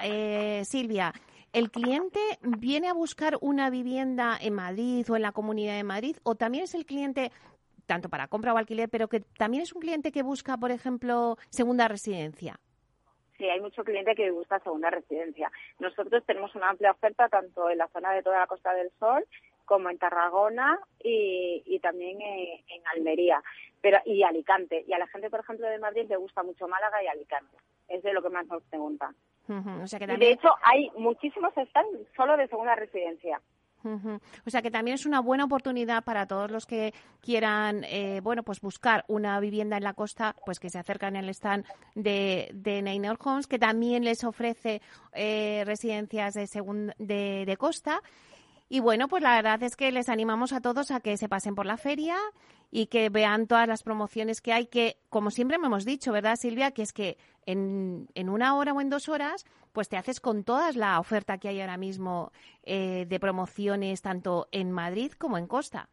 Silvia, 0.64 1.12
¿el 1.52 1.70
cliente 1.70 2.22
viene 2.42 2.88
a 2.88 2.94
buscar 2.94 3.38
una 3.42 3.70
vivienda 3.70 4.38
en 4.40 4.54
Madrid 4.54 5.06
o 5.12 5.18
en 5.18 5.24
la 5.24 5.34
Comunidad 5.34 5.76
de 5.76 5.84
Madrid 5.84 6.16
o 6.24 6.36
también 6.36 6.64
es 6.64 6.74
el 6.74 6.86
cliente 6.86 7.34
tanto 7.86 8.08
para 8.08 8.30
compra 8.30 8.54
o 8.54 8.58
alquiler, 8.58 8.88
pero 8.88 9.10
que 9.10 9.20
también 9.20 9.64
es 9.64 9.74
un 9.74 9.82
cliente 9.82 10.14
que 10.14 10.24
busca, 10.24 10.56
por 10.56 10.72
ejemplo, 10.72 11.36
segunda 11.50 11.90
residencia? 11.90 12.62
Sí, 13.44 13.50
hay 13.50 13.60
mucho 13.60 13.84
cliente 13.84 14.16
que 14.16 14.32
busca 14.32 14.62
segunda 14.62 14.90
residencia. 14.90 15.52
Nosotros 15.78 16.24
tenemos 16.26 16.56
una 16.56 16.70
amplia 16.70 16.92
oferta 16.92 17.28
tanto 17.28 17.70
en 17.70 17.78
la 17.78 17.90
zona 17.90 18.14
de 18.14 18.24
toda 18.24 18.40
la 18.40 18.48
Costa 18.48 18.74
del 18.74 18.90
Sol 18.98 19.28
como 19.66 19.90
en 19.90 19.98
Tarragona 19.98 20.80
y, 21.04 21.78
también 21.82 22.22
en, 22.22 22.88
Almería 22.96 23.44
pero 23.82 24.00
y 24.06 24.24
Alicante. 24.24 24.86
Y 24.88 24.94
a 24.94 24.98
la 24.98 25.08
gente, 25.08 25.30
por 25.30 25.42
ejemplo, 25.42 25.68
de 25.68 25.78
Madrid 25.78 26.06
le 26.08 26.16
gusta 26.16 26.42
mucho 26.42 26.70
Málaga 26.70 27.04
y 27.04 27.08
Alicante. 27.08 27.58
Es 27.90 28.02
de 28.02 28.14
lo 28.14 28.24
que 28.24 28.30
más 28.30 28.48
nos 28.48 28.64
preguntan. 28.64 29.14
de 29.46 30.32
hecho, 30.32 30.48
hay 30.62 30.90
muchísimos 30.96 31.52
están 31.58 31.86
solo 32.16 32.38
de 32.38 32.48
segunda 32.48 32.76
residencia. 32.76 33.42
O 33.84 34.50
sea 34.50 34.62
que 34.62 34.72
también 34.72 34.96
es 34.96 35.06
una 35.06 35.20
buena 35.20 35.46
oportunidad 35.46 36.04
para 36.04 36.26
todos 36.26 36.50
los 36.50 36.66
que 36.66 36.94
quieran, 37.22 37.84
eh, 37.84 38.22
bueno, 38.24 38.44
pues 38.44 38.62
buscar 38.62 39.04
una 39.08 39.40
vivienda 39.40 39.78
en 39.78 39.84
la 39.84 39.94
costa, 39.94 40.36
pues 40.46 40.60
que 40.60 40.70
se 40.70 40.80
acercan 40.80 41.16
al 41.16 41.30
stand 41.30 41.66
de, 41.96 42.50
de 42.54 42.82
Neynor 42.82 43.18
Homes, 43.24 43.48
que 43.48 43.60
también 43.60 44.04
les 44.04 44.24
ofrece 44.24 44.82
eh, 45.14 45.64
residencias 45.66 46.34
de, 46.34 46.48
de, 46.98 47.44
de 47.46 47.58
costa. 47.58 48.02
Y 48.70 48.80
bueno, 48.80 49.08
pues 49.08 49.22
la 49.22 49.36
verdad 49.36 49.62
es 49.62 49.76
que 49.76 49.92
les 49.92 50.10
animamos 50.10 50.54
a 50.54 50.62
todos 50.62 50.90
a 50.92 51.00
que 51.00 51.18
se 51.18 51.30
pasen 51.30 51.54
por 51.54 51.66
la 51.66 51.78
feria 51.78 52.16
y 52.72 52.88
que 52.88 53.10
vean 53.10 53.46
todas 53.46 53.68
las 53.68 53.84
promociones 53.84 54.42
que 54.42 54.52
hay, 54.52 54.66
que 54.66 54.98
como 55.10 55.30
siempre 55.30 55.60
me 55.60 55.68
hemos 55.68 55.86
dicho, 55.86 56.12
¿verdad, 56.12 56.38
Silvia? 56.38 56.72
Que 56.72 56.82
es 56.82 56.92
que 56.92 57.18
en, 57.46 58.08
en 58.16 58.30
una 58.30 58.56
hora 58.56 58.74
o 58.74 58.82
en 58.82 58.90
dos 58.90 59.10
horas, 59.10 59.46
pues 59.74 59.90
te 59.90 59.98
haces 59.98 60.22
con 60.22 60.44
toda 60.44 60.72
la 60.72 61.00
oferta 61.00 61.38
que 61.38 61.50
hay 61.50 61.60
ahora 61.60 61.78
mismo 61.78 62.32
eh, 62.64 63.06
de 63.08 63.20
promociones, 63.20 64.02
tanto 64.02 64.48
en 64.52 64.72
Madrid 64.72 65.12
como 65.14 65.38
en 65.38 65.48
Costa. 65.48 65.90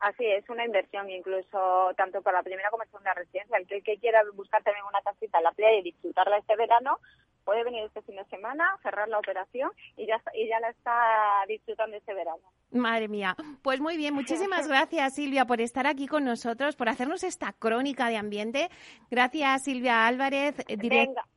Así 0.00 0.24
es, 0.24 0.48
una 0.48 0.64
inversión 0.64 1.10
incluso 1.10 1.92
tanto 1.96 2.22
para 2.22 2.38
la 2.38 2.42
primera 2.42 2.70
como 2.70 2.84
segunda 2.84 3.12
residencia. 3.12 3.58
El 3.58 3.66
que, 3.66 3.98
quiera 3.98 4.22
buscar 4.34 4.62
también 4.62 4.84
una 4.86 5.02
casita 5.02 5.38
en 5.38 5.44
la 5.44 5.52
playa 5.52 5.78
y 5.78 5.82
disfrutarla 5.82 6.38
este 6.38 6.56
verano, 6.56 6.98
puede 7.44 7.64
venir 7.64 7.84
este 7.84 8.02
fin 8.02 8.16
de 8.16 8.24
semana, 8.26 8.64
cerrar 8.82 9.08
la 9.08 9.18
operación 9.18 9.70
y 9.96 10.06
ya, 10.06 10.20
y 10.34 10.48
ya 10.48 10.60
la 10.60 10.70
está 10.70 11.44
disfrutando 11.48 11.96
este 11.96 12.14
verano. 12.14 12.42
Madre 12.70 13.08
mía. 13.08 13.36
Pues 13.62 13.80
muy 13.80 13.96
bien, 13.96 14.14
muchísimas 14.14 14.68
gracias 14.68 15.14
Silvia 15.14 15.44
por 15.44 15.60
estar 15.60 15.86
aquí 15.86 16.06
con 16.06 16.24
nosotros, 16.24 16.76
por 16.76 16.88
hacernos 16.88 17.24
esta 17.24 17.52
crónica 17.52 18.08
de 18.08 18.16
ambiente. 18.16 18.68
Gracias 19.10 19.64
Silvia 19.64 20.06
Álvarez, 20.06 20.54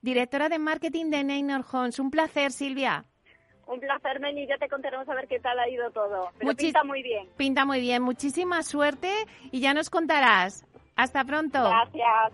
directora 0.02 0.50
de 0.50 0.60
marketing 0.60 1.10
de 1.10 1.24
Neynor 1.24 1.66
Homes. 1.72 2.00
Un 2.00 2.12
placer 2.12 2.52
Silvia. 2.52 3.06
Un 3.66 3.80
placer, 3.80 4.20
Meni. 4.20 4.46
Ya 4.46 4.58
te 4.58 4.68
contaremos 4.68 5.08
a 5.08 5.16
ver 5.16 5.28
qué 5.28 5.40
tal 5.40 5.58
ha 5.58 5.70
ido 5.70 5.90
todo. 5.92 6.30
Pero 6.38 6.54
pinta 6.56 6.84
muy 6.84 7.02
bien. 7.02 7.30
Pinta 7.38 7.66
muy 7.66 7.80
bien. 7.80 8.02
Muchísima 8.02 8.62
suerte 8.62 9.10
y 9.52 9.62
ya 9.62 9.74
nos 9.74 9.90
contarás. 9.90 10.66
Hasta 10.96 11.24
pronto. 11.24 11.60
Gracias. 11.60 12.34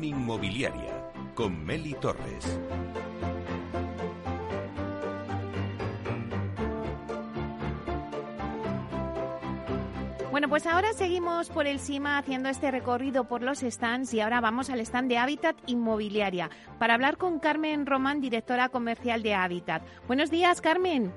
Inversión 0.00 0.04
inmobiliaria 0.04 1.10
con 1.34 1.64
Meli 1.64 1.94
Torres. 1.94 2.58
Bueno, 10.30 10.48
pues 10.48 10.66
ahora 10.66 10.92
seguimos 10.92 11.50
por 11.50 11.66
el 11.66 11.80
CIMA 11.80 12.18
haciendo 12.18 12.48
este 12.48 12.70
recorrido 12.70 13.24
por 13.24 13.42
los 13.42 13.60
stands 13.60 14.14
y 14.14 14.20
ahora 14.20 14.40
vamos 14.40 14.70
al 14.70 14.80
stand 14.80 15.08
de 15.08 15.18
Hábitat 15.18 15.56
Inmobiliaria 15.66 16.50
para 16.78 16.94
hablar 16.94 17.16
con 17.16 17.40
Carmen 17.40 17.84
Román, 17.84 18.20
directora 18.20 18.68
comercial 18.68 19.22
de 19.22 19.34
Hábitat. 19.34 19.82
Buenos 20.06 20.30
días, 20.30 20.60
Carmen. 20.60 21.12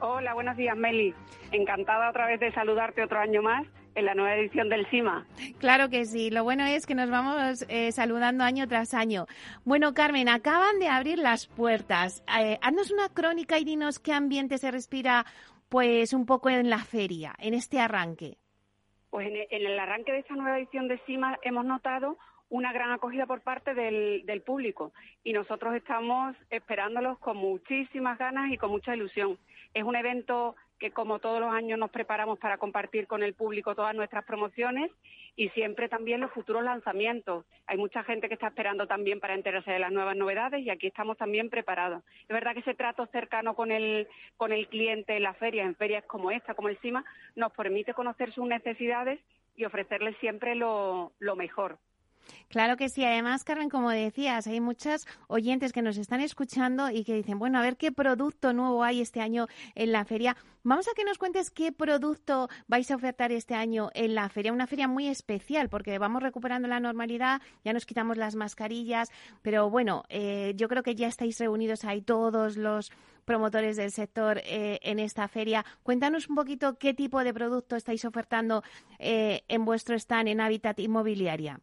Hola, 0.00 0.34
buenos 0.34 0.56
días, 0.56 0.76
Meli. 0.76 1.14
Encantada 1.52 2.10
otra 2.10 2.26
vez 2.26 2.40
de 2.40 2.52
saludarte 2.52 3.02
otro 3.02 3.18
año 3.18 3.42
más 3.42 3.66
en 3.98 4.04
la 4.04 4.14
nueva 4.14 4.36
edición 4.36 4.68
del 4.68 4.86
CIMA. 4.86 5.26
Claro 5.58 5.90
que 5.90 6.04
sí, 6.04 6.30
lo 6.30 6.44
bueno 6.44 6.64
es 6.64 6.86
que 6.86 6.94
nos 6.94 7.10
vamos 7.10 7.66
eh, 7.68 7.90
saludando 7.92 8.44
año 8.44 8.68
tras 8.68 8.94
año. 8.94 9.26
Bueno, 9.64 9.92
Carmen, 9.92 10.28
acaban 10.28 10.78
de 10.78 10.88
abrir 10.88 11.18
las 11.18 11.48
puertas. 11.48 12.22
Eh, 12.40 12.58
haznos 12.62 12.92
una 12.92 13.08
crónica 13.08 13.58
y 13.58 13.64
dinos 13.64 13.98
qué 13.98 14.12
ambiente 14.12 14.58
se 14.58 14.70
respira 14.70 15.26
pues 15.68 16.12
un 16.12 16.26
poco 16.26 16.48
en 16.48 16.70
la 16.70 16.78
feria, 16.78 17.34
en 17.38 17.54
este 17.54 17.80
arranque. 17.80 18.38
Pues 19.10 19.26
en 19.28 19.66
el 19.66 19.78
arranque 19.78 20.12
de 20.12 20.18
esta 20.20 20.34
nueva 20.34 20.58
edición 20.58 20.86
de 20.86 20.98
CIMA 21.06 21.38
hemos 21.42 21.64
notado 21.64 22.18
una 22.50 22.72
gran 22.72 22.92
acogida 22.92 23.26
por 23.26 23.40
parte 23.42 23.74
del, 23.74 24.24
del, 24.24 24.42
público 24.42 24.92
y 25.24 25.32
nosotros 25.32 25.74
estamos 25.74 26.34
esperándolos 26.50 27.18
con 27.18 27.36
muchísimas 27.36 28.18
ganas 28.18 28.50
y 28.50 28.56
con 28.56 28.70
mucha 28.70 28.94
ilusión. 28.94 29.38
Es 29.74 29.84
un 29.84 29.96
evento 29.96 30.56
que 30.78 30.90
como 30.90 31.18
todos 31.18 31.40
los 31.40 31.52
años 31.52 31.78
nos 31.78 31.90
preparamos 31.90 32.38
para 32.38 32.58
compartir 32.58 33.06
con 33.06 33.22
el 33.22 33.34
público 33.34 33.74
todas 33.74 33.94
nuestras 33.94 34.24
promociones 34.24 34.90
y 35.36 35.48
siempre 35.50 35.88
también 35.88 36.20
los 36.20 36.32
futuros 36.32 36.62
lanzamientos. 36.64 37.44
Hay 37.66 37.76
mucha 37.76 38.04
gente 38.04 38.28
que 38.28 38.34
está 38.34 38.48
esperando 38.48 38.86
también 38.86 39.20
para 39.20 39.34
enterarse 39.34 39.70
de 39.70 39.78
las 39.78 39.92
nuevas 39.92 40.16
novedades 40.16 40.64
y 40.64 40.70
aquí 40.70 40.86
estamos 40.86 41.16
también 41.16 41.50
preparados. 41.50 42.02
Es 42.22 42.28
verdad 42.28 42.54
que 42.54 42.60
ese 42.60 42.74
trato 42.74 43.06
cercano 43.06 43.54
con 43.54 43.72
el, 43.72 44.08
con 44.36 44.52
el 44.52 44.68
cliente 44.68 45.16
en 45.16 45.22
las 45.22 45.36
ferias, 45.36 45.66
en 45.66 45.76
ferias 45.76 46.04
como 46.04 46.30
esta, 46.30 46.54
como 46.54 46.68
el 46.68 46.78
CIMA, 46.78 47.04
nos 47.36 47.52
permite 47.52 47.94
conocer 47.94 48.32
sus 48.32 48.46
necesidades 48.46 49.20
y 49.56 49.64
ofrecerles 49.64 50.16
siempre 50.18 50.54
lo, 50.54 51.12
lo 51.18 51.36
mejor. 51.36 51.78
Claro 52.48 52.76
que 52.76 52.88
sí. 52.88 53.04
Además, 53.04 53.44
Carmen, 53.44 53.68
como 53.68 53.90
decías, 53.90 54.46
hay 54.46 54.60
muchas 54.60 55.06
oyentes 55.26 55.72
que 55.72 55.82
nos 55.82 55.96
están 55.98 56.20
escuchando 56.20 56.90
y 56.90 57.04
que 57.04 57.14
dicen, 57.14 57.38
bueno, 57.38 57.58
a 57.58 57.62
ver 57.62 57.76
qué 57.76 57.92
producto 57.92 58.52
nuevo 58.52 58.84
hay 58.84 59.00
este 59.00 59.20
año 59.20 59.46
en 59.74 59.92
la 59.92 60.04
feria. 60.04 60.36
Vamos 60.64 60.88
a 60.88 60.94
que 60.94 61.04
nos 61.04 61.18
cuentes 61.18 61.50
qué 61.50 61.72
producto 61.72 62.48
vais 62.66 62.90
a 62.90 62.96
ofertar 62.96 63.32
este 63.32 63.54
año 63.54 63.90
en 63.94 64.14
la 64.14 64.28
feria. 64.28 64.52
Una 64.52 64.66
feria 64.66 64.88
muy 64.88 65.08
especial 65.08 65.68
porque 65.68 65.98
vamos 65.98 66.22
recuperando 66.22 66.68
la 66.68 66.80
normalidad, 66.80 67.40
ya 67.64 67.72
nos 67.72 67.86
quitamos 67.86 68.16
las 68.16 68.34
mascarillas, 68.34 69.10
pero 69.42 69.70
bueno, 69.70 70.04
eh, 70.08 70.52
yo 70.56 70.68
creo 70.68 70.82
que 70.82 70.94
ya 70.94 71.06
estáis 71.06 71.38
reunidos 71.38 71.84
ahí 71.84 72.02
todos 72.02 72.56
los 72.56 72.90
promotores 73.24 73.76
del 73.76 73.92
sector 73.92 74.40
eh, 74.44 74.80
en 74.82 74.98
esta 74.98 75.28
feria. 75.28 75.64
Cuéntanos 75.82 76.28
un 76.28 76.34
poquito 76.34 76.78
qué 76.78 76.94
tipo 76.94 77.22
de 77.22 77.34
producto 77.34 77.76
estáis 77.76 78.04
ofertando 78.04 78.62
eh, 78.98 79.44
en 79.48 79.64
vuestro 79.64 79.94
stand 79.96 80.28
en 80.28 80.40
Hábitat 80.40 80.80
Inmobiliaria. 80.80 81.60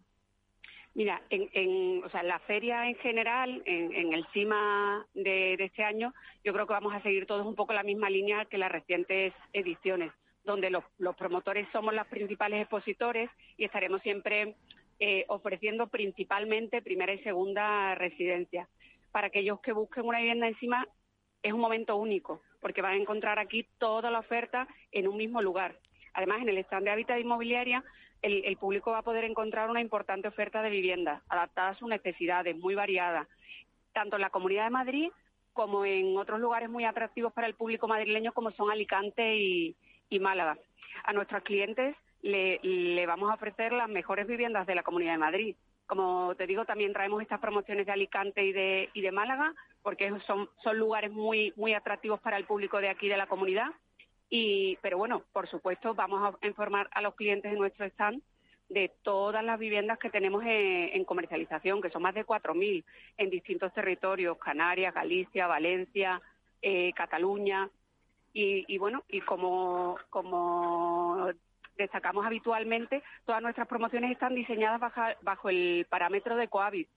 Mira, 0.95 1.21
en, 1.29 2.01
o 2.05 2.09
sea, 2.09 2.23
la 2.23 2.39
feria 2.39 2.87
en 2.87 2.95
general, 2.95 3.61
en, 3.65 4.13
el 4.13 4.25
CIMA 4.31 5.05
de, 5.13 5.55
este 5.55 5.83
año, 5.83 6.13
yo 6.41 6.53
creo 6.53 6.65
que 6.65 6.71
vamos 6.71 6.93
a 6.93 7.01
seguir 7.01 7.25
todos 7.25 7.45
un 7.45 7.53
poco 7.53 7.73
la 7.73 7.83
misma 7.83 8.09
línea 8.09 8.45
que 8.45 8.57
las 8.57 8.71
recientes 8.71 9.33
ediciones, 9.51 10.13
donde 10.45 10.69
los, 10.69 10.85
promotores 11.17 11.67
somos 11.73 11.93
los 11.93 12.07
principales 12.07 12.61
expositores 12.61 13.29
y 13.57 13.65
estaremos 13.65 14.01
siempre 14.03 14.55
eh, 15.01 15.25
ofreciendo 15.27 15.87
principalmente 15.87 16.81
primera 16.81 17.13
y 17.13 17.19
segunda 17.23 17.93
residencia. 17.95 18.69
Para 19.11 19.27
aquellos 19.27 19.59
que 19.59 19.73
busquen 19.73 20.05
una 20.05 20.19
vivienda 20.19 20.47
encima, 20.47 20.87
es 21.43 21.51
un 21.51 21.59
momento 21.59 21.97
único, 21.97 22.41
porque 22.61 22.81
van 22.81 22.93
a 22.93 23.01
encontrar 23.01 23.37
aquí 23.37 23.67
toda 23.79 24.09
la 24.09 24.19
oferta 24.19 24.65
en 24.93 25.09
un 25.09 25.17
mismo 25.17 25.41
lugar. 25.41 25.77
Además, 26.13 26.41
en 26.41 26.47
el 26.47 26.59
stand 26.59 26.85
de 26.85 26.91
Hábitat 26.91 27.19
Inmobiliaria 27.19 27.83
el, 28.21 28.57
público 28.57 28.91
va 28.91 28.99
a 28.99 29.03
poder 29.03 29.23
encontrar 29.23 29.69
una 29.69 29.81
importante 29.81 30.27
oferta 30.27 30.61
de 30.61 30.69
viviendas 30.69 31.21
adaptada 31.29 31.69
a 31.69 31.77
sus 31.77 31.87
necesidades, 31.87 32.57
muy 32.57 32.75
variada, 32.75 33.27
tanto 33.93 34.15
en 34.15 34.21
la 34.21 34.29
Comunidad 34.29 34.65
de 34.65 34.71
Madrid 34.71 35.11
como 35.53 35.85
en 35.85 36.17
otros 36.17 36.39
lugares 36.39 36.69
muy 36.69 36.83
atractivos 36.83 37.31
para 37.31 37.47
el 37.47 37.53
público 37.53 37.87
madrileño 37.87 38.33
como 38.33 38.51
son 38.51 38.71
Alicante 38.71 39.37
y, 39.37 39.75
Málaga. 40.19 40.57
A 41.03 41.13
nuestros 41.13 41.43
clientes 41.43 41.95
le, 42.21 43.05
vamos 43.05 43.29
a 43.29 43.35
ofrecer 43.35 43.73
las 43.73 43.89
mejores 43.89 44.27
viviendas 44.27 44.65
de 44.65 44.75
la 44.75 44.83
Comunidad 44.83 45.13
de 45.13 45.17
Madrid. 45.17 45.55
Como 45.87 46.33
te 46.35 46.47
digo, 46.47 46.65
también 46.65 46.93
traemos 46.93 47.21
estas 47.21 47.39
promociones 47.39 47.85
de 47.85 47.91
Alicante 47.91 48.43
y 48.43 48.53
de, 48.53 48.89
y 48.93 49.01
de 49.01 49.11
Málaga, 49.11 49.53
porque 49.83 50.11
son, 50.25 50.49
lugares 50.73 51.11
muy 51.11 51.73
atractivos 51.73 52.19
para 52.21 52.37
el 52.37 52.45
público 52.45 52.79
de 52.79 52.89
aquí 52.89 53.07
de 53.07 53.17
la 53.17 53.27
comunidad 53.27 53.67
y, 54.29 54.77
pero 54.81 54.97
bueno, 54.97 55.23
por 55.31 55.47
supuesto, 55.47 55.93
vamos 55.93 56.35
a 56.41 56.47
informar 56.47 56.89
a 56.91 57.01
los 57.01 57.15
clientes 57.15 57.51
de 57.51 57.57
nuestro 57.57 57.85
stand 57.85 58.21
de 58.69 58.91
todas 59.03 59.43
las 59.43 59.59
viviendas 59.59 59.99
que 59.99 60.09
tenemos 60.09 60.43
en, 60.45 61.05
comercialización, 61.05 61.81
que 61.81 61.91
son 61.91 62.01
más 62.01 62.15
de 62.15 62.25
4.000 62.25 62.83
en 63.17 63.29
distintos 63.29 63.71
territorios, 63.73 64.37
Canarias, 64.39 64.93
Galicia, 64.93 65.47
Valencia, 65.47 66.21
eh, 66.61 66.91
Cataluña. 66.93 67.69
Y, 68.37 68.77
bueno, 68.79 69.03
y 69.07 69.21
como, 69.21 69.97
como 70.09 71.29
destacamos 71.77 72.25
habitualmente, 72.25 73.01
todas 73.25 73.41
nuestras 73.41 73.65
promociones 73.65 74.11
están 74.11 74.35
diseñadas 74.35 74.81
bajo, 75.21 75.47
el 75.47 75.85
parámetro 75.89 76.35
de 76.35 76.49
Coavit, 76.49 76.89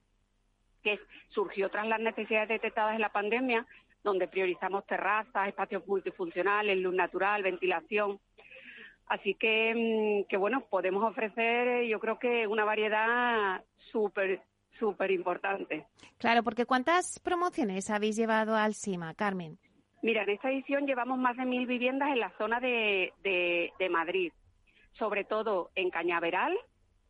que 0.83 0.99
surgió 1.29 1.69
tras 1.69 1.87
las 1.87 2.01
necesidades 2.01 2.49
detectadas 2.49 2.95
en 2.95 3.01
la 3.01 3.13
pandemia, 3.13 3.65
donde 4.03 4.27
priorizamos 4.27 4.85
terrazas, 4.85 5.47
espacios 5.47 5.85
multifuncionales, 5.87 6.77
luz 6.77 6.93
natural, 6.93 7.43
ventilación. 7.43 8.19
Así 9.07 9.33
que, 9.35 9.73
mm, 9.75 10.29
que 10.29 10.37
bueno, 10.37 10.61
podemos 10.69 11.03
ofrecer, 11.03 11.67
eh, 11.67 11.87
yo 11.87 11.99
creo 11.99 12.19
que 12.19 12.47
una 12.47 12.63
variedad 12.63 13.63
súper, 13.91 14.41
súper 14.77 15.11
importante. 15.11 15.85
Claro, 16.17 16.43
porque 16.43 16.65
¿cuántas 16.65 17.19
promociones 17.19 17.89
habéis 17.89 18.15
llevado 18.15 18.55
al 18.55 18.75
CIMA, 18.75 19.13
Carmen? 19.15 19.57
Mira, 20.01 20.23
en 20.23 20.29
esta 20.29 20.49
edición 20.49 20.85
llevamos 20.85 21.17
más 21.17 21.35
de 21.35 21.45
mil 21.45 21.67
viviendas 21.67 22.09
en 22.09 22.19
la 22.19 22.31
zona 22.37 22.59
de, 22.59 23.11
de, 23.21 23.89
Madrid, 23.89 24.31
sobre 24.93 25.25
todo 25.25 25.71
en 25.75 25.89
Cañaveral, 25.89 26.57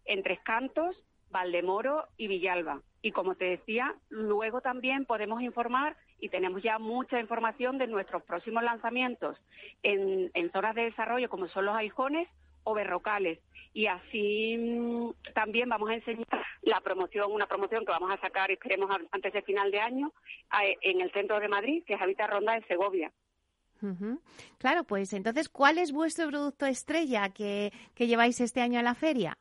en 0.05 0.24
Tres 0.24 0.39
Cantos, 0.43 0.96
Valdemoro 1.29 2.05
y 2.17 2.27
Villalba. 2.27 2.81
Y 3.03 3.12
como 3.12 3.36
te 3.36 3.46
decía, 3.46 3.93
luego 4.10 4.62
también 4.62 5.05
podemos 5.05 5.41
informar 5.41 5.96
y 6.19 6.29
tenemos 6.29 6.61
ya 6.61 6.79
mucha 6.79 7.19
información 7.19 7.77
de 7.77 7.88
nuestros 7.88 8.23
próximos 8.23 8.63
lanzamientos 8.63 9.38
en, 9.83 10.51
zonas 10.51 10.75
de 10.75 10.83
desarrollo 10.83 11.29
como 11.29 11.47
son 11.47 11.65
los 11.65 11.75
aijones 11.75 12.27
o 12.63 12.73
berrocales. 12.73 13.39
Y 13.73 13.85
así 13.85 14.57
mm, 14.57 15.33
también 15.33 15.69
vamos 15.69 15.89
a 15.89 15.95
enseñar 15.95 16.45
la 16.63 16.81
promoción, 16.81 17.31
una 17.31 17.47
promoción 17.47 17.85
que 17.85 17.91
vamos 17.91 18.11
a 18.11 18.19
sacar, 18.19 18.51
esperemos, 18.51 18.89
antes 19.11 19.33
de 19.33 19.41
final 19.43 19.71
de 19.71 19.79
año, 19.79 20.11
en 20.81 21.01
el 21.01 21.11
centro 21.11 21.39
de 21.39 21.47
Madrid, 21.47 21.83
que 21.85 21.93
es 21.93 22.01
Habita 22.01 22.27
Ronda 22.27 22.53
de 22.53 22.65
Segovia. 22.67 23.11
Claro, 24.57 24.83
pues 24.83 25.13
entonces, 25.13 25.47
¿cuál 25.47 25.77
es 25.77 25.93
vuestro 25.93 26.27
producto 26.27 26.65
estrella 26.65 27.29
que, 27.29 27.71
que 27.95 28.07
lleváis 28.07 28.41
este 28.41 28.61
año 28.61 28.79
a 28.79 28.83
la 28.83 28.93
feria? 28.93 29.38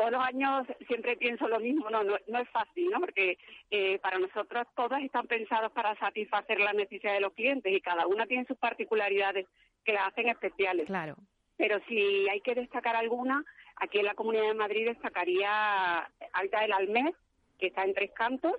Todos 0.00 0.12
los 0.12 0.24
años 0.24 0.66
siempre 0.86 1.14
pienso 1.18 1.46
lo 1.46 1.60
mismo, 1.60 1.90
no, 1.90 2.02
no, 2.02 2.38
es 2.38 2.48
fácil, 2.48 2.88
¿no? 2.88 3.00
Porque 3.00 3.36
eh, 3.70 3.98
para 3.98 4.18
nosotros 4.18 4.66
todas 4.74 5.02
están 5.02 5.26
pensadas 5.26 5.70
para 5.72 5.94
satisfacer 5.96 6.58
las 6.58 6.72
necesidades 6.72 7.18
de 7.18 7.20
los 7.20 7.34
clientes 7.34 7.70
y 7.70 7.82
cada 7.82 8.06
una 8.06 8.24
tiene 8.24 8.46
sus 8.46 8.56
particularidades 8.56 9.46
que 9.84 9.92
la 9.92 10.06
hacen 10.06 10.30
especiales. 10.30 10.86
Claro. 10.86 11.16
Pero 11.58 11.82
si 11.86 12.26
hay 12.30 12.40
que 12.40 12.54
destacar 12.54 12.96
alguna, 12.96 13.44
aquí 13.76 13.98
en 13.98 14.06
la 14.06 14.14
Comunidad 14.14 14.44
de 14.44 14.54
Madrid 14.54 14.88
destacaría 14.88 15.98
Alta 16.32 16.62
del 16.62 16.72
Almés, 16.72 17.14
que 17.58 17.66
está 17.66 17.84
en 17.84 17.92
Tres 17.92 18.12
Cantos, 18.12 18.56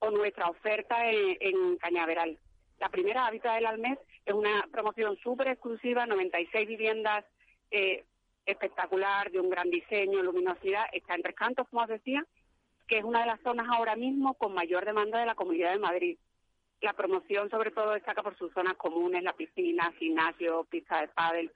o 0.00 0.10
nuestra 0.10 0.48
oferta 0.48 1.08
en, 1.08 1.76
Cañaveral. 1.76 2.36
La 2.80 2.88
primera, 2.88 3.26
Hábitat 3.26 3.54
del 3.54 3.66
Almés, 3.66 3.98
es 4.26 4.34
una 4.34 4.66
promoción 4.72 5.16
súper 5.18 5.46
exclusiva, 5.46 6.04
96 6.06 6.66
viviendas 6.66 7.24
eh, 7.70 8.02
espectacular, 8.46 9.30
de 9.30 9.40
un 9.40 9.50
gran 9.50 9.70
diseño, 9.70 10.22
luminosidad, 10.22 10.84
está 10.92 11.14
en 11.14 11.22
Tres 11.22 11.36
Cantos, 11.36 11.68
como 11.68 11.82
os 11.82 11.88
decía, 11.88 12.24
que 12.86 12.98
es 12.98 13.04
una 13.04 13.20
de 13.20 13.26
las 13.26 13.40
zonas 13.40 13.68
ahora 13.70 13.96
mismo 13.96 14.34
con 14.34 14.52
mayor 14.52 14.84
demanda 14.84 15.20
de 15.20 15.26
la 15.26 15.34
Comunidad 15.34 15.72
de 15.72 15.78
Madrid. 15.78 16.18
La 16.80 16.92
promoción 16.94 17.50
sobre 17.50 17.70
todo 17.70 17.92
destaca 17.92 18.22
por 18.22 18.36
sus 18.36 18.52
zonas 18.52 18.74
comunes, 18.74 19.22
la 19.22 19.34
piscina, 19.34 19.92
gimnasio, 19.98 20.64
pista 20.64 21.00
de 21.00 21.08
pádel 21.08 21.52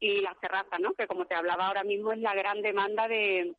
y 0.00 0.20
las 0.20 0.38
terrazas, 0.40 0.80
¿no? 0.80 0.94
Que 0.94 1.06
como 1.06 1.26
te 1.26 1.34
hablaba 1.34 1.66
ahora 1.66 1.84
mismo 1.84 2.12
es 2.12 2.18
la 2.18 2.34
gran 2.34 2.62
demanda 2.62 3.06
de, 3.06 3.54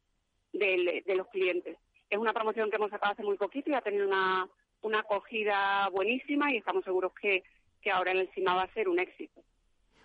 de, 0.54 1.16
los 1.16 1.28
clientes. 1.28 1.78
Es 2.10 2.18
una 2.18 2.34
promoción 2.34 2.70
que 2.70 2.78
hemos 2.78 2.92
sacado 2.92 3.14
hace 3.14 3.24
muy 3.24 3.38
poquito 3.38 3.70
y 3.70 3.76
ha 3.76 3.82
tenido 3.82 4.08
una, 4.08 4.48
una 4.82 5.00
acogida 5.00 5.88
buenísima 5.90 6.52
y 6.52 6.58
estamos 6.58 6.84
seguros 6.84 7.14
que, 7.14 7.44
que 7.82 7.92
ahora 7.92 8.12
en 8.12 8.20
el 8.20 8.30
CIMA 8.30 8.56
va 8.56 8.64
a 8.64 8.74
ser 8.74 8.90
un 8.90 9.00
éxito. 9.00 9.42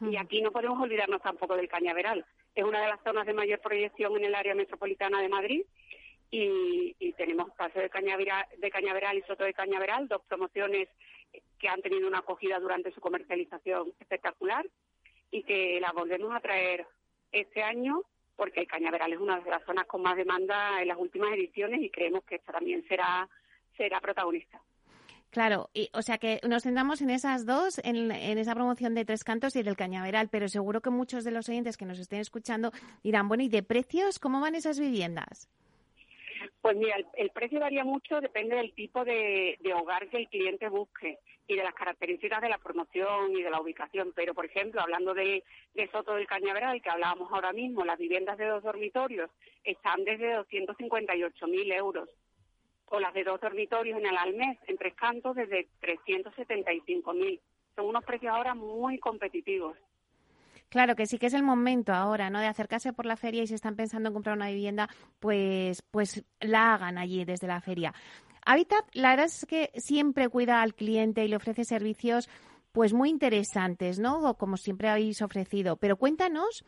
Y 0.00 0.16
aquí 0.16 0.40
no 0.40 0.52
podemos 0.52 0.80
olvidarnos 0.80 1.22
tampoco 1.22 1.56
del 1.56 1.68
cañaveral. 1.68 2.24
Es 2.58 2.64
una 2.64 2.82
de 2.82 2.88
las 2.88 3.00
zonas 3.04 3.24
de 3.24 3.34
mayor 3.34 3.60
proyección 3.60 4.16
en 4.16 4.24
el 4.24 4.34
área 4.34 4.52
metropolitana 4.52 5.22
de 5.22 5.28
Madrid 5.28 5.62
y, 6.28 7.12
tenemos 7.16 7.52
Paso 7.52 7.78
de 7.78 7.88
Cañaveral, 7.88 8.46
de 8.56 8.68
Cañaveral 8.68 9.16
y 9.16 9.22
Soto 9.22 9.44
de 9.44 9.54
Cañaveral, 9.54 10.08
dos 10.08 10.22
promociones 10.26 10.88
que 11.56 11.68
han 11.68 11.80
tenido 11.82 12.08
una 12.08 12.18
acogida 12.18 12.58
durante 12.58 12.90
su 12.90 13.00
comercialización 13.00 13.92
espectacular 14.00 14.66
y 15.30 15.44
que 15.44 15.78
la 15.80 15.92
volvemos 15.92 16.34
a 16.34 16.40
traer 16.40 16.84
este 17.30 17.62
año 17.62 18.02
porque 18.34 18.58
el 18.62 18.66
Cañaveral 18.66 19.12
es 19.12 19.20
una 19.20 19.38
de 19.38 19.50
las 19.50 19.62
zonas 19.62 19.86
con 19.86 20.02
más 20.02 20.16
demanda 20.16 20.82
en 20.82 20.88
las 20.88 20.98
últimas 20.98 21.32
ediciones 21.34 21.80
y 21.80 21.90
creemos 21.90 22.24
que 22.24 22.34
esta 22.34 22.54
también 22.54 22.84
será 22.88 23.28
será 23.76 24.00
protagonista. 24.00 24.60
Claro, 25.30 25.68
y, 25.74 25.90
o 25.92 26.00
sea 26.00 26.16
que 26.18 26.40
nos 26.48 26.62
centramos 26.62 27.02
en 27.02 27.10
esas 27.10 27.44
dos, 27.44 27.80
en, 27.84 28.10
esa 28.10 28.54
promoción 28.54 28.94
de 28.94 29.04
Tres 29.04 29.24
Cantos 29.24 29.56
y 29.56 29.62
del 29.62 29.76
Cañaveral, 29.76 30.28
pero 30.30 30.48
seguro 30.48 30.80
que 30.80 30.90
muchos 30.90 31.22
de 31.24 31.30
los 31.30 31.48
oyentes 31.48 31.76
que 31.76 31.84
nos 31.84 31.98
estén 31.98 32.20
escuchando 32.20 32.72
dirán, 33.02 33.28
bueno, 33.28 33.42
¿y 33.42 33.48
de 33.48 33.62
precios 33.62 34.18
cómo 34.18 34.40
van 34.40 34.54
esas 34.54 34.80
viviendas? 34.80 35.48
Pues 36.62 36.76
mira, 36.76 36.96
el, 37.14 37.30
precio 37.30 37.60
varía 37.60 37.84
mucho, 37.84 38.20
depende 38.20 38.56
del 38.56 38.72
tipo 38.72 39.04
de, 39.04 39.58
hogar 39.74 40.08
que 40.08 40.16
el 40.16 40.28
cliente 40.28 40.68
busque 40.68 41.18
y 41.46 41.56
de 41.56 41.62
las 41.62 41.74
características 41.74 42.40
de 42.40 42.48
la 42.48 42.58
promoción 42.58 43.32
y 43.32 43.42
de 43.42 43.50
la 43.50 43.60
ubicación. 43.60 44.12
Pero, 44.14 44.34
por 44.34 44.46
ejemplo, 44.46 44.80
hablando 44.80 45.14
de, 45.14 45.44
de 45.74 45.90
Soto 45.90 46.14
del 46.14 46.26
Cañaveral, 46.26 46.80
que 46.80 46.90
hablábamos 46.90 47.30
ahora 47.32 47.52
mismo, 47.52 47.84
las 47.84 47.98
viviendas 47.98 48.38
de 48.38 48.46
dos 48.46 48.62
dormitorios 48.62 49.30
están 49.64 50.04
desde 50.04 50.36
258.000 50.38 51.74
euros 51.74 52.08
o 52.90 53.00
las 53.00 53.14
de 53.14 53.24
dos 53.24 53.40
dormitorios 53.40 53.98
en 53.98 54.06
el 54.06 54.16
Almés, 54.16 54.58
en 54.66 54.76
Tres 54.76 54.94
Cantos, 54.94 55.36
desde 55.36 55.68
375.000. 55.80 57.40
Son 57.76 57.86
unos 57.86 58.04
precios 58.04 58.32
ahora 58.32 58.54
muy 58.54 58.98
competitivos. 58.98 59.76
Claro 60.68 60.96
que 60.96 61.06
sí 61.06 61.18
que 61.18 61.26
es 61.26 61.34
el 61.34 61.42
momento 61.42 61.94
ahora, 61.94 62.28
¿no? 62.28 62.40
De 62.40 62.46
acercarse 62.46 62.92
por 62.92 63.06
la 63.06 63.16
feria 63.16 63.42
y 63.42 63.46
si 63.46 63.54
están 63.54 63.76
pensando 63.76 64.08
en 64.08 64.14
comprar 64.14 64.36
una 64.36 64.48
vivienda, 64.48 64.88
pues, 65.18 65.82
pues 65.90 66.24
la 66.40 66.74
hagan 66.74 66.98
allí 66.98 67.24
desde 67.24 67.46
la 67.46 67.60
feria. 67.60 67.94
Habitat, 68.44 68.84
la 68.92 69.10
verdad 69.10 69.26
es 69.26 69.46
que 69.46 69.70
siempre 69.74 70.28
cuida 70.28 70.60
al 70.60 70.74
cliente 70.74 71.24
y 71.24 71.28
le 71.28 71.36
ofrece 71.36 71.64
servicios, 71.64 72.28
pues 72.72 72.92
muy 72.92 73.08
interesantes, 73.08 73.98
¿no? 73.98 74.34
Como 74.34 74.56
siempre 74.56 74.88
habéis 74.88 75.22
ofrecido. 75.22 75.76
Pero 75.76 75.96
cuéntanos 75.96 76.64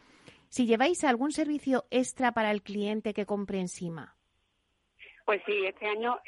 si 0.48 0.66
lleváis 0.66 1.04
algún 1.04 1.32
servicio 1.32 1.84
extra 1.90 2.32
para 2.32 2.50
el 2.50 2.62
cliente 2.62 3.12
que 3.12 3.26
compre 3.26 3.60
encima. 3.60 4.16
Pues 5.30 5.42
sí, 5.46 5.64
este 5.64 5.86
año 5.86 6.18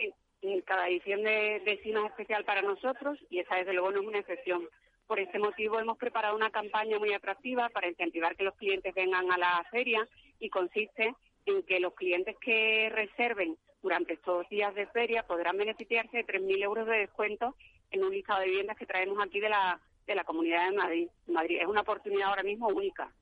cada 0.64 0.88
edición 0.88 1.24
de, 1.24 1.60
de 1.64 1.72
es 1.72 2.06
especial 2.06 2.44
para 2.44 2.62
nosotros 2.62 3.18
y 3.30 3.40
esa 3.40 3.56
desde 3.56 3.72
luego 3.72 3.90
no 3.90 4.00
es 4.00 4.06
una 4.06 4.18
excepción. 4.20 4.68
Por 5.08 5.18
este 5.18 5.40
motivo 5.40 5.80
hemos 5.80 5.98
preparado 5.98 6.36
una 6.36 6.50
campaña 6.50 7.00
muy 7.00 7.12
atractiva 7.12 7.68
para 7.70 7.88
incentivar 7.88 8.36
que 8.36 8.44
los 8.44 8.54
clientes 8.54 8.94
vengan 8.94 9.32
a 9.32 9.38
la 9.38 9.66
feria 9.72 10.06
y 10.38 10.48
consiste 10.50 11.16
en 11.46 11.64
que 11.64 11.80
los 11.80 11.94
clientes 11.94 12.36
que 12.40 12.90
reserven 12.90 13.58
durante 13.82 14.12
estos 14.12 14.48
días 14.48 14.72
de 14.76 14.86
feria 14.86 15.26
podrán 15.26 15.56
beneficiarse 15.56 16.18
de 16.18 16.24
3.000 16.24 16.62
euros 16.62 16.86
de 16.86 16.98
descuento 16.98 17.56
en 17.90 18.04
un 18.04 18.12
listado 18.12 18.38
de 18.38 18.46
viviendas 18.46 18.76
que 18.76 18.86
traemos 18.86 19.18
aquí 19.20 19.40
de 19.40 19.48
la, 19.48 19.80
de 20.06 20.14
la 20.14 20.22
Comunidad 20.22 20.70
de 20.70 20.76
Madrid. 20.76 21.08
Madrid. 21.26 21.58
Es 21.60 21.66
una 21.66 21.80
oportunidad 21.80 22.28
ahora 22.28 22.44
mismo 22.44 22.68
única. 22.68 23.12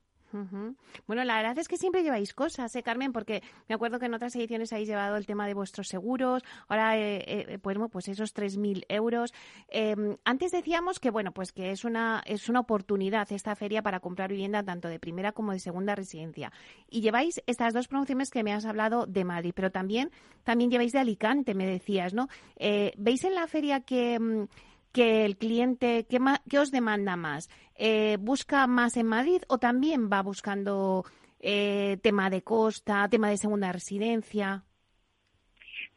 Bueno, 1.07 1.23
la 1.23 1.35
verdad 1.35 1.57
es 1.57 1.67
que 1.67 1.77
siempre 1.77 2.03
lleváis 2.03 2.33
cosas, 2.33 2.75
¿eh, 2.75 2.83
Carmen? 2.83 3.11
Porque 3.11 3.41
me 3.67 3.75
acuerdo 3.75 3.99
que 3.99 4.05
en 4.05 4.13
otras 4.13 4.35
ediciones 4.35 4.71
habéis 4.71 4.87
llevado 4.87 5.17
el 5.17 5.25
tema 5.25 5.47
de 5.47 5.53
vuestros 5.53 5.87
seguros, 5.87 6.43
ahora, 6.67 6.97
eh, 6.97 7.23
eh, 7.27 7.59
pues, 7.59 7.77
pues 7.91 8.07
esos 8.07 8.33
3.000 8.33 8.85
euros. 8.89 9.33
Em, 9.67 10.17
antes 10.23 10.51
decíamos 10.51 10.99
que, 10.99 11.09
bueno, 11.09 11.31
pues 11.31 11.51
que 11.51 11.71
es 11.71 11.85
una, 11.85 12.23
es 12.25 12.49
una 12.49 12.61
oportunidad 12.61 13.31
esta 13.31 13.55
feria 13.55 13.81
para 13.81 13.99
comprar 13.99 14.29
vivienda 14.29 14.63
tanto 14.63 14.87
de 14.87 14.99
primera 14.99 15.31
como 15.31 15.51
de 15.51 15.59
segunda 15.59 15.95
residencia. 15.95 16.51
Y 16.89 17.01
lleváis 17.01 17.41
estas 17.47 17.73
dos 17.73 17.87
promociones 17.87 18.29
que 18.29 18.43
me 18.43 18.53
has 18.53 18.65
hablado 18.65 19.05
de 19.05 19.23
Madrid, 19.23 19.53
pero 19.55 19.71
también, 19.71 20.11
también 20.43 20.71
lleváis 20.71 20.91
de 20.91 20.99
Alicante, 20.99 21.53
me 21.53 21.65
decías, 21.65 22.13
¿no? 22.13 22.27
Eh, 22.57 22.93
¿Veis 22.97 23.23
en 23.23 23.35
la 23.35 23.47
feria 23.47 23.81
que 23.81 24.19
mm, 24.19 24.47
que 24.91 25.25
el 25.25 25.37
cliente, 25.37 26.05
¿qué, 26.09 26.19
qué 26.49 26.59
os 26.59 26.71
demanda 26.71 27.15
más? 27.15 27.49
Eh, 27.83 28.17
¿Busca 28.19 28.67
más 28.67 28.95
en 28.95 29.07
Madrid 29.07 29.41
o 29.47 29.57
también 29.57 30.07
va 30.07 30.21
buscando 30.21 31.03
eh, 31.39 31.97
tema 32.03 32.29
de 32.29 32.43
costa, 32.43 33.09
tema 33.09 33.31
de 33.31 33.37
segunda 33.37 33.71
residencia? 33.71 34.63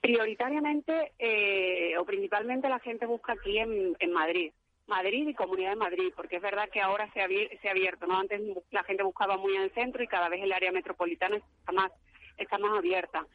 Prioritariamente 0.01 1.13
eh, 1.19 1.95
o 1.99 2.07
principalmente 2.07 2.71
la 2.71 2.79
gente 2.79 3.05
busca 3.05 3.35
aquí 3.35 3.59
en, 3.59 4.13
Madrid. 4.15 4.51
Madrid 4.87 5.29
y 5.29 5.35
Comunidad 5.35 5.73
de 5.73 5.77
Madrid, 5.77 6.11
porque 6.17 6.37
es 6.37 6.43
verdad 6.43 6.71
que 6.73 6.81
ahora 6.81 7.13
se 7.13 7.21
ha, 7.21 7.29
se 7.61 7.69
abierto, 7.69 8.07
¿no? 8.07 8.19
Antes 8.19 8.41
la 8.71 8.83
gente 8.85 9.03
buscaba 9.03 9.37
muy 9.37 9.55
en 9.55 9.65
el 9.65 9.75
centro 9.75 10.03
y 10.03 10.07
cada 10.07 10.31
vez 10.31 10.43
el 10.43 10.55
área 10.55 10.73
metropolitana 10.73 11.37
está 11.37 11.73
más, 11.73 11.93
está 12.39 12.57
más 12.57 12.79
abierta. 12.79 13.27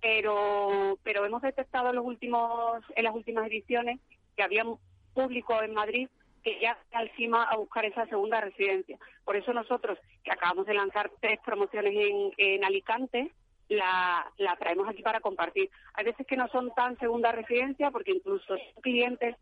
Pero, 0.00 0.98
pero 1.04 1.24
hemos 1.24 1.42
detectado 1.42 1.90
en, 1.90 1.94
los 1.96 2.04
últimos, 2.04 2.82
en 2.96 3.04
las 3.04 3.14
últimas 3.14 3.46
ediciones 3.46 4.00
que 4.34 4.42
había 4.42 4.64
público 5.14 5.62
en 5.62 5.72
Madrid 5.72 6.08
que 6.42 6.58
ya 6.60 6.76
encima 6.92 7.44
a 7.44 7.56
buscar 7.56 7.84
esa 7.84 8.06
segunda 8.06 8.40
residencia. 8.40 8.98
Por 9.24 9.36
eso 9.36 9.52
nosotros, 9.52 9.98
que 10.24 10.32
acabamos 10.32 10.66
de 10.66 10.74
lanzar 10.74 11.10
tres 11.20 11.38
promociones 11.44 11.94
en, 11.94 12.32
en 12.36 12.64
Alicante, 12.64 13.30
la, 13.68 14.30
la 14.38 14.56
traemos 14.56 14.88
aquí 14.88 15.02
para 15.02 15.20
compartir. 15.20 15.70
Hay 15.94 16.04
veces 16.04 16.26
que 16.26 16.36
no 16.36 16.48
son 16.48 16.74
tan 16.74 16.98
segunda 16.98 17.32
residencia, 17.32 17.90
porque 17.90 18.12
incluso 18.12 18.56
clientes 18.82 19.36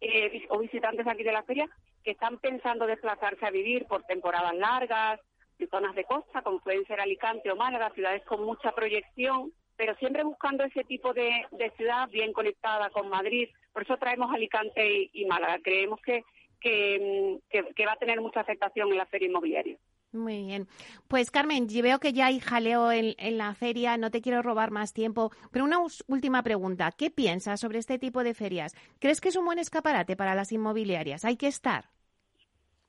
eh, 0.00 0.46
o 0.50 0.58
visitantes 0.58 1.06
aquí 1.06 1.22
de 1.22 1.32
la 1.32 1.42
feria 1.42 1.68
que 2.04 2.12
están 2.12 2.38
pensando 2.38 2.86
desplazarse 2.86 3.44
a 3.44 3.50
vivir 3.50 3.84
por 3.86 4.04
temporadas 4.04 4.54
largas, 4.54 5.20
en 5.58 5.68
zonas 5.68 5.94
de 5.94 6.04
costa, 6.04 6.42
como 6.42 6.60
pueden 6.60 6.86
ser 6.86 7.00
Alicante 7.00 7.50
o 7.50 7.56
Málaga, 7.56 7.90
ciudades 7.90 8.24
con 8.24 8.44
mucha 8.44 8.72
proyección, 8.72 9.52
pero 9.76 9.94
siempre 9.96 10.24
buscando 10.24 10.64
ese 10.64 10.84
tipo 10.84 11.12
de, 11.12 11.46
ciudad 11.76 12.08
bien 12.08 12.32
conectada 12.32 12.90
con 12.90 13.08
Madrid. 13.08 13.48
Por 13.72 13.82
eso 13.82 13.96
traemos 13.96 14.32
Alicante 14.32 15.10
y, 15.12 15.24
Málaga. 15.26 15.58
Creemos 15.62 16.00
que, 16.00 16.24
que, 16.60 17.38
que 17.50 17.86
va 17.86 17.92
a 17.92 17.98
tener 17.98 18.20
mucha 18.20 18.40
aceptación 18.40 18.90
en 18.90 18.98
la 18.98 19.06
feria 19.06 19.28
inmobiliaria. 19.28 19.78
Muy 20.12 20.42
bien. 20.46 20.66
Pues 21.06 21.30
Carmen, 21.30 21.66
veo 21.82 21.98
que 22.00 22.14
ya 22.14 22.26
hay 22.26 22.40
jaleo 22.40 22.90
en, 22.90 23.14
la 23.36 23.54
feria, 23.54 23.98
no 23.98 24.10
te 24.10 24.22
quiero 24.22 24.40
robar 24.40 24.70
más 24.70 24.94
tiempo, 24.94 25.30
pero 25.52 25.64
una 25.66 25.78
última 26.06 26.42
pregunta. 26.42 26.92
¿Qué 26.96 27.10
piensas 27.10 27.60
sobre 27.60 27.78
este 27.78 27.98
tipo 27.98 28.24
de 28.24 28.32
ferias? 28.32 28.74
¿Crees 29.00 29.20
que 29.20 29.28
es 29.28 29.36
un 29.36 29.44
buen 29.44 29.58
escaparate 29.58 30.16
para 30.16 30.34
las 30.34 30.50
inmobiliarias? 30.50 31.24
¿Hay 31.26 31.36
que 31.36 31.46
estar? 31.46 31.84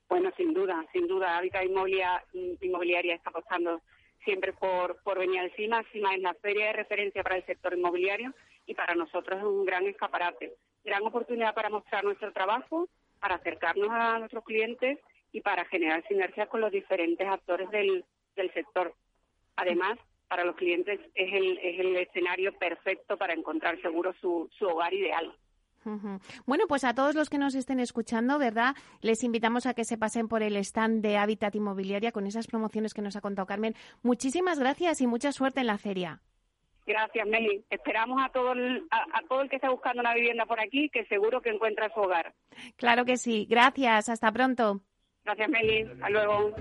Bueno, 0.08 0.32
sin 0.38 0.54
duda, 0.54 0.86
sin 0.94 1.08
duda. 1.08 1.38
Habitat 1.38 1.66
Inmobiliaria, 1.66 2.24
inmobiliaria 2.62 3.16
está 3.16 3.30
apostando 3.32 3.82
siempre 4.24 4.54
por, 4.54 5.02
por 5.04 5.20
venir 5.20 5.42
al 5.42 5.52
CIMA. 5.52 5.84
CIMA 5.92 6.16
es 6.16 6.22
la 6.22 6.34
feria 6.36 6.68
de 6.68 6.74
referencia 6.74 7.22
para 7.22 7.36
el 7.36 7.46
sector 7.46 7.78
inmobiliario 7.78 8.34
y 8.66 8.74
para 8.74 8.96
nosotros 8.96 9.40
es 9.40 9.46
un 9.46 9.66
gran 9.66 9.86
escaparate. 9.86 10.56
Gran 10.86 11.06
oportunidad 11.06 11.54
para 11.54 11.70
mostrar 11.70 12.06
nuestro 12.06 12.32
trabajo, 12.32 12.88
para 13.20 13.36
acercarnos 13.36 13.90
a 13.92 14.20
nuestros 14.20 14.44
clientes 14.44 15.00
y 15.32 15.42
para 15.42 15.66
generar 15.66 16.06
sinergias 16.08 16.48
con 16.50 16.62
los 16.62 16.72
diferentes 16.72 17.28
actores 17.28 17.70
del, 17.70 18.06
sector. 18.54 18.94
Además, 19.58 20.00
para 20.30 20.46
los 20.46 20.56
clientes 20.56 21.00
es 21.14 21.34
el, 21.34 21.58
es 21.58 21.80
el 21.80 21.96
escenario 21.98 22.58
perfecto 22.58 23.18
para 23.18 23.34
encontrar 23.34 23.82
seguro 23.82 24.14
su, 24.22 24.50
su 24.58 24.66
hogar 24.66 24.94
ideal. 24.94 25.36
Bueno, 26.46 26.66
pues 26.68 26.84
a 26.84 26.94
todos 26.94 27.16
los 27.16 27.30
que 27.30 27.38
nos 27.38 27.56
estén 27.56 27.80
escuchando, 27.80 28.38
¿verdad? 28.38 28.76
Les 29.02 29.24
invitamos 29.24 29.66
a 29.66 29.74
que 29.74 29.86
se 29.86 29.98
pasen 29.98 30.28
por 30.28 30.44
el 30.44 30.56
stand 30.58 31.02
de 31.02 31.18
Hábitat 31.18 31.56
Inmobiliaria 31.56 32.12
con 32.12 32.28
esas 32.28 32.48
promociones 32.48 32.94
que 32.94 33.02
nos 33.02 33.16
ha 33.16 33.22
contado 33.22 33.46
Carmen. 33.46 33.76
Muchísimas 34.04 34.60
gracias 34.60 35.02
y 35.02 35.08
mucha 35.08 35.32
suerte 35.32 35.62
en 35.62 35.68
la 35.68 35.78
feria. 35.78 36.22
Gracias, 36.90 37.28
Meli. 37.28 37.64
Esperamos 37.70 38.20
a 38.20 38.30
todo, 38.30 38.54
el, 38.54 38.84
a 38.90 39.22
todo 39.30 39.42
el 39.42 39.50
que 39.50 39.58
esté 39.58 39.70
buscando 39.70 40.02
una 40.02 40.16
vivienda 40.16 40.48
por 40.48 40.60
aquí, 40.60 40.90
que 40.90 41.06
seguro 41.06 41.40
que 41.40 41.52
encuentra 41.52 41.94
su 41.94 42.00
hogar. 42.00 42.34
Claro 42.78 43.06
que 43.06 43.18
sí. 43.18 43.46
Gracias. 43.48 44.10
Hasta 44.10 44.32
pronto. 44.32 44.82
Gracias, 45.24 45.50
Meli. 45.50 45.84
Hasta 45.84 46.10
luego. 46.10 46.52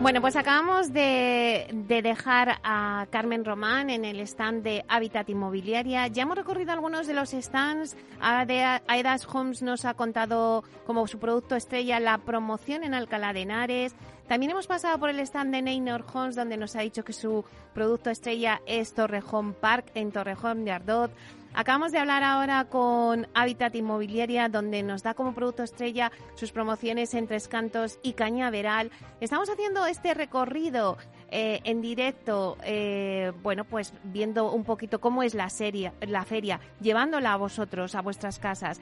Bueno, 0.00 0.20
pues 0.20 0.36
acabamos 0.36 0.92
de, 0.92 1.66
dejar 1.88 2.60
a 2.62 3.08
Carmen 3.10 3.44
Román 3.44 3.90
en 3.90 4.04
el 4.04 4.20
stand 4.20 4.62
de 4.62 4.84
Hábitat 4.88 5.28
Inmobiliaria. 5.28 6.06
Ya 6.06 6.22
hemos 6.22 6.36
recorrido 6.36 6.70
algunos 6.70 7.08
de 7.08 7.14
los 7.14 7.30
stands. 7.30 7.96
Aedas 8.20 9.26
Homes 9.26 9.60
nos 9.60 9.84
ha 9.84 9.94
contado 9.94 10.62
como 10.86 11.08
su 11.08 11.18
producto 11.18 11.56
estrella 11.56 11.98
la 11.98 12.18
promoción 12.18 12.84
en 12.84 12.94
Alcalá 12.94 13.32
de 13.32 13.42
Henares. 13.42 13.96
También 14.28 14.52
hemos 14.52 14.68
pasado 14.68 14.98
por 15.00 15.10
el 15.10 15.18
stand 15.18 15.52
de 15.52 15.62
Neynor 15.62 16.04
Homes, 16.12 16.36
donde 16.36 16.56
nos 16.56 16.76
ha 16.76 16.80
dicho 16.80 17.02
que 17.02 17.12
su 17.12 17.44
producto 17.74 18.08
estrella 18.10 18.60
es 18.66 18.94
Torrejón 18.94 19.52
Park 19.52 19.86
en 19.94 20.12
Torrejón 20.12 20.64
de 20.64 20.70
Ardot. 20.70 21.10
Acabamos 21.54 21.92
de 21.92 21.98
hablar 21.98 22.22
ahora 22.22 22.64
con 22.66 23.26
Habitat 23.34 23.74
Inmobiliaria, 23.74 24.48
donde 24.48 24.82
nos 24.82 25.02
da 25.02 25.14
como 25.14 25.34
producto 25.34 25.62
estrella 25.62 26.12
sus 26.34 26.52
promociones 26.52 27.14
en 27.14 27.26
Tres 27.26 27.48
Cantos 27.48 27.98
y 28.02 28.12
Cañaveral. 28.12 28.90
Estamos 29.20 29.48
haciendo 29.50 29.86
este 29.86 30.14
recorrido 30.14 30.98
eh, 31.30 31.60
en 31.64 31.80
directo, 31.80 32.56
eh, 32.62 33.32
bueno, 33.42 33.64
pues 33.64 33.92
viendo 34.04 34.52
un 34.52 34.64
poquito 34.64 35.00
cómo 35.00 35.22
es 35.22 35.34
la, 35.34 35.50
serie, 35.50 35.92
la 36.00 36.24
feria, 36.24 36.60
llevándola 36.80 37.32
a 37.32 37.36
vosotros, 37.36 37.94
a 37.94 38.02
vuestras 38.02 38.38
casas. 38.38 38.80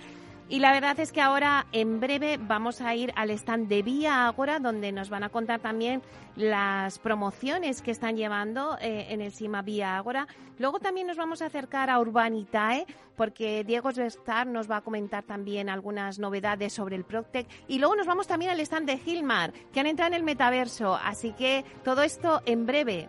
Y 0.48 0.60
la 0.60 0.70
verdad 0.70 0.98
es 1.00 1.10
que 1.10 1.20
ahora, 1.20 1.66
en 1.72 1.98
breve, 1.98 2.38
vamos 2.40 2.80
a 2.80 2.94
ir 2.94 3.12
al 3.16 3.30
stand 3.30 3.66
de 3.66 3.82
Vía 3.82 4.28
Ágora, 4.28 4.60
donde 4.60 4.92
nos 4.92 5.10
van 5.10 5.24
a 5.24 5.28
contar 5.28 5.58
también 5.58 6.02
las 6.36 7.00
promociones 7.00 7.82
que 7.82 7.90
están 7.90 8.16
llevando 8.16 8.78
eh, 8.80 9.06
en 9.10 9.22
el 9.22 9.32
SIMA 9.32 9.62
Vía 9.62 9.96
Ágora. 9.96 10.28
Luego 10.58 10.78
también 10.78 11.08
nos 11.08 11.16
vamos 11.16 11.42
a 11.42 11.46
acercar 11.46 11.90
a 11.90 11.98
Urbanitae, 11.98 12.86
porque 13.16 13.64
Diego 13.64 13.90
Svestar 13.90 14.46
nos 14.46 14.70
va 14.70 14.76
a 14.76 14.80
comentar 14.82 15.24
también 15.24 15.68
algunas 15.68 16.20
novedades 16.20 16.72
sobre 16.72 16.94
el 16.94 17.04
Proctec. 17.04 17.48
Y 17.66 17.80
luego 17.80 17.96
nos 17.96 18.06
vamos 18.06 18.28
también 18.28 18.52
al 18.52 18.60
stand 18.60 18.86
de 18.86 18.98
Gilmar, 18.98 19.52
que 19.72 19.80
han 19.80 19.86
entrado 19.86 20.10
en 20.10 20.14
el 20.14 20.22
metaverso. 20.22 20.94
Así 20.94 21.32
que 21.32 21.64
todo 21.82 22.02
esto 22.02 22.40
en 22.46 22.66
breve. 22.66 23.08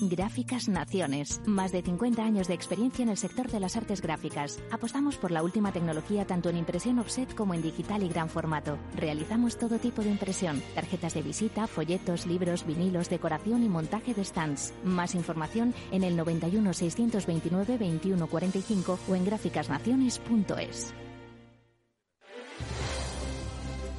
Gráficas 0.00 0.68
Naciones. 0.68 1.40
Más 1.46 1.72
de 1.72 1.82
50 1.82 2.22
años 2.22 2.48
de 2.48 2.54
experiencia 2.54 3.02
en 3.02 3.08
el 3.08 3.16
sector 3.16 3.50
de 3.50 3.60
las 3.60 3.76
artes 3.76 4.00
gráficas. 4.00 4.60
Apostamos 4.70 5.16
por 5.16 5.30
la 5.30 5.42
última 5.42 5.72
tecnología 5.72 6.26
tanto 6.26 6.48
en 6.48 6.56
impresión 6.56 6.98
offset 6.98 7.34
como 7.34 7.54
en 7.54 7.62
digital 7.62 8.02
y 8.02 8.08
gran 8.08 8.28
formato. 8.28 8.78
Realizamos 8.94 9.58
todo 9.58 9.78
tipo 9.78 10.02
de 10.02 10.10
impresión. 10.10 10.62
Tarjetas 10.74 11.14
de 11.14 11.22
visita, 11.22 11.66
folletos, 11.66 12.26
libros, 12.26 12.66
vinilos, 12.66 13.08
decoración 13.08 13.62
y 13.64 13.68
montaje 13.68 14.14
de 14.14 14.24
stands. 14.24 14.72
Más 14.84 15.14
información 15.14 15.74
en 15.90 16.04
el 16.04 16.16
91 16.16 16.72
629 16.72 17.78
2145 17.78 18.98
o 19.08 19.14
en 19.14 19.24
gráficasnaciones.es. 19.24 20.94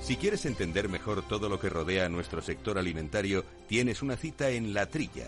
Si 0.02 0.15
quieres 0.15 0.45
entender 0.45 0.89
mejor 0.89 1.21
todo 1.28 1.49
lo 1.49 1.60
que 1.60 1.69
rodea 1.69 2.08
a 2.08 2.10
nuestro 2.10 2.41
sector 2.41 2.80
alimentario, 2.80 3.45
tienes 3.67 4.02
una 4.02 4.15
cita 4.15 4.49
en 4.49 4.73
La 4.73 4.88
Trilla 4.88 5.28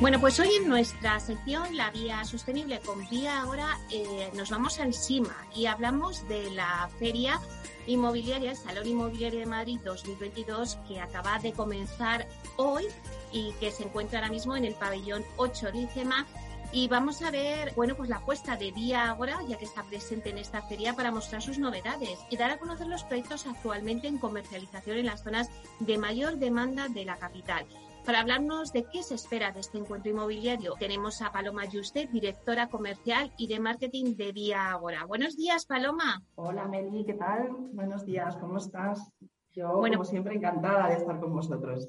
Bueno, 0.00 0.20
pues 0.20 0.40
hoy 0.40 0.48
en 0.56 0.68
nuestra 0.68 1.20
sección 1.20 1.76
La 1.76 1.90
Vía 1.92 2.24
Sostenible 2.24 2.80
con 2.80 3.08
Vía 3.08 3.40
ahora 3.40 3.78
eh, 3.90 4.28
nos 4.34 4.50
vamos 4.50 4.80
al 4.80 4.92
SIMA 4.92 5.36
y 5.54 5.66
hablamos 5.66 6.26
de 6.28 6.50
la 6.50 6.90
feria 6.98 7.40
inmobiliaria, 7.86 8.56
Salón 8.56 8.88
Inmobiliario 8.88 9.38
de 9.38 9.46
Madrid 9.46 9.78
2022, 9.84 10.78
que 10.88 11.00
acaba 11.00 11.38
de 11.38 11.52
comenzar 11.52 12.26
hoy 12.56 12.86
y 13.30 13.52
que 13.60 13.70
se 13.70 13.84
encuentra 13.84 14.18
ahora 14.18 14.32
mismo 14.32 14.56
en 14.56 14.64
el 14.64 14.74
pabellón 14.74 15.24
8 15.36 15.70
de 15.70 15.78
ICEMA. 15.78 16.26
Y 16.72 16.88
vamos 16.88 17.22
a 17.22 17.30
ver, 17.30 17.72
bueno, 17.76 17.94
pues 17.94 18.08
la 18.08 18.16
apuesta 18.16 18.56
de 18.56 18.72
Vía 18.72 19.08
ahora, 19.08 19.38
ya 19.46 19.58
que 19.58 19.64
está 19.64 19.84
presente 19.84 20.30
en 20.30 20.38
esta 20.38 20.60
feria, 20.62 20.96
para 20.96 21.12
mostrar 21.12 21.40
sus 21.40 21.58
novedades 21.58 22.18
y 22.30 22.36
dar 22.36 22.50
a 22.50 22.58
conocer 22.58 22.88
los 22.88 23.04
proyectos 23.04 23.46
actualmente 23.46 24.08
en 24.08 24.18
comercialización 24.18 24.98
en 24.98 25.06
las 25.06 25.22
zonas 25.22 25.50
de 25.78 25.98
mayor 25.98 26.38
demanda 26.38 26.88
de 26.88 27.04
la 27.04 27.16
capital. 27.16 27.64
Para 28.04 28.20
hablarnos 28.20 28.70
de 28.74 28.84
qué 28.84 29.02
se 29.02 29.14
espera 29.14 29.50
de 29.50 29.60
este 29.60 29.78
encuentro 29.78 30.10
inmobiliario, 30.10 30.74
tenemos 30.78 31.22
a 31.22 31.32
Paloma 31.32 31.64
Yuste, 31.64 32.06
directora 32.12 32.68
comercial 32.68 33.32
y 33.38 33.46
de 33.46 33.58
marketing 33.60 34.14
de 34.14 34.30
Vía 34.32 34.72
Agora. 34.72 35.06
Buenos 35.06 35.36
días, 35.36 35.64
Paloma. 35.64 36.22
Hola, 36.34 36.68
Meli, 36.68 37.06
¿qué 37.06 37.14
tal? 37.14 37.48
Buenos 37.72 38.04
días, 38.04 38.36
¿cómo 38.36 38.58
estás? 38.58 39.10
Yo, 39.52 39.72
como 39.72 40.04
siempre, 40.04 40.34
encantada 40.34 40.88
de 40.88 40.96
estar 40.96 41.18
con 41.18 41.32
vosotros. 41.32 41.88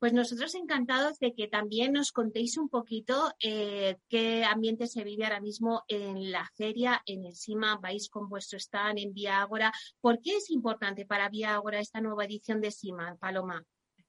Pues 0.00 0.12
nosotros 0.12 0.56
encantados 0.56 1.20
de 1.20 1.32
que 1.32 1.46
también 1.46 1.92
nos 1.92 2.10
contéis 2.10 2.58
un 2.58 2.68
poquito 2.68 3.30
eh, 3.40 3.96
qué 4.08 4.44
ambiente 4.44 4.88
se 4.88 5.04
vive 5.04 5.24
ahora 5.24 5.40
mismo 5.40 5.84
en 5.86 6.32
la 6.32 6.50
feria, 6.56 7.00
en 7.06 7.24
el 7.24 7.36
SIMA, 7.36 7.78
vais 7.80 8.08
con 8.08 8.28
vuestro 8.28 8.58
stand 8.58 8.98
en 8.98 9.14
Vía 9.14 9.40
Agora. 9.40 9.72
¿Por 10.00 10.20
qué 10.20 10.36
es 10.36 10.50
importante 10.50 11.06
para 11.06 11.28
Vía 11.28 11.54
Agora 11.54 11.78
esta 11.78 12.00
nueva 12.00 12.24
edición 12.24 12.60
de 12.60 12.72
SIMA, 12.72 13.16
Paloma? 13.20 13.64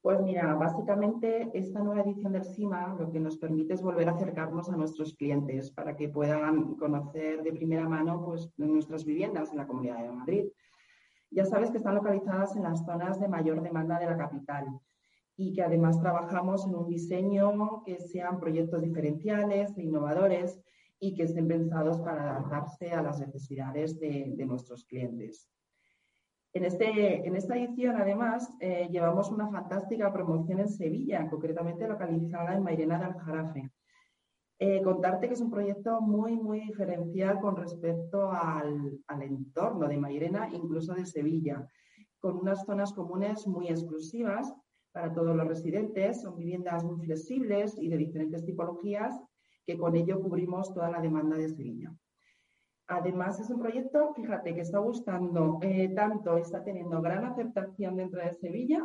Pues 0.09 0.21
mira, 0.21 0.55
básicamente 0.55 1.51
esta 1.53 1.83
nueva 1.83 2.01
edición 2.01 2.31
del 2.31 2.43
SIMA 2.43 2.95
lo 2.97 3.11
que 3.11 3.19
nos 3.19 3.37
permite 3.37 3.75
es 3.75 3.83
volver 3.83 4.09
a 4.09 4.13
acercarnos 4.13 4.67
a 4.67 4.75
nuestros 4.75 5.13
clientes 5.13 5.69
para 5.69 5.95
que 5.95 6.09
puedan 6.09 6.73
conocer 6.77 7.43
de 7.43 7.53
primera 7.53 7.87
mano 7.87 8.25
pues, 8.25 8.49
nuestras 8.57 9.05
viviendas 9.05 9.51
en 9.51 9.57
la 9.57 9.67
Comunidad 9.67 10.01
de 10.01 10.11
Madrid. 10.11 10.45
Ya 11.29 11.45
sabes 11.45 11.69
que 11.69 11.77
están 11.77 11.93
localizadas 11.93 12.55
en 12.55 12.63
las 12.63 12.83
zonas 12.83 13.19
de 13.19 13.27
mayor 13.27 13.61
demanda 13.61 13.99
de 13.99 14.07
la 14.07 14.17
capital 14.17 14.79
y 15.37 15.53
que 15.53 15.61
además 15.61 16.01
trabajamos 16.01 16.65
en 16.65 16.73
un 16.73 16.89
diseño 16.89 17.83
que 17.83 17.99
sean 17.99 18.39
proyectos 18.39 18.81
diferenciales 18.81 19.77
e 19.77 19.83
innovadores 19.83 20.59
y 20.99 21.13
que 21.13 21.21
estén 21.21 21.47
pensados 21.47 21.99
para 21.99 22.31
adaptarse 22.31 22.93
a 22.93 23.03
las 23.03 23.19
necesidades 23.19 23.99
de, 23.99 24.33
de 24.35 24.45
nuestros 24.47 24.85
clientes. 24.85 25.51
En, 26.51 26.65
este, 26.65 27.27
en 27.27 27.35
esta 27.35 27.55
edición, 27.57 27.95
además, 27.95 28.49
eh, 28.59 28.87
llevamos 28.89 29.29
una 29.29 29.49
fantástica 29.49 30.11
promoción 30.11 30.59
en 30.59 30.67
Sevilla, 30.67 31.29
concretamente 31.29 31.87
localizada 31.87 32.55
en 32.55 32.63
Mairena 32.63 32.97
de 32.97 33.05
Aljarafe. 33.05 33.71
Eh, 34.57 34.81
contarte 34.81 35.27
que 35.27 35.35
es 35.35 35.41
un 35.41 35.51
proyecto 35.51 36.01
muy, 36.01 36.35
muy 36.35 36.61
diferencial 36.61 37.39
con 37.39 37.55
respecto 37.55 38.31
al, 38.31 38.99
al, 39.07 39.21
entorno 39.21 39.87
de 39.87 39.97
Mairena, 39.97 40.49
incluso 40.51 40.93
de 40.93 41.05
Sevilla, 41.05 41.65
con 42.19 42.37
unas 42.37 42.65
zonas 42.65 42.93
comunes 42.93 43.47
muy 43.47 43.67
exclusivas 43.67 44.53
para 44.91 45.13
todos 45.13 45.35
los 45.35 45.47
residentes. 45.47 46.21
Son 46.21 46.35
viviendas 46.35 46.83
muy 46.83 46.99
flexibles 47.05 47.77
y 47.77 47.89
de 47.89 47.97
diferentes 47.97 48.43
tipologías 48.43 49.21
que 49.65 49.77
con 49.77 49.95
ello 49.95 50.19
cubrimos 50.19 50.73
toda 50.73 50.89
la 50.89 50.99
demanda 50.99 51.37
de 51.37 51.47
Sevilla. 51.47 51.93
Además, 52.89 53.39
es 53.39 53.51
un 53.51 53.59
proyecto, 53.59 54.13
fíjate, 54.15 54.55
que 54.55 54.61
está 54.61 54.79
gustando 54.79 55.59
eh, 55.61 55.89
tanto, 55.95 56.37
está 56.37 56.63
teniendo 56.63 56.99
gran 57.03 57.23
aceptación 57.23 57.95
dentro 57.95 58.19
de 58.19 58.33
Sevilla, 58.33 58.83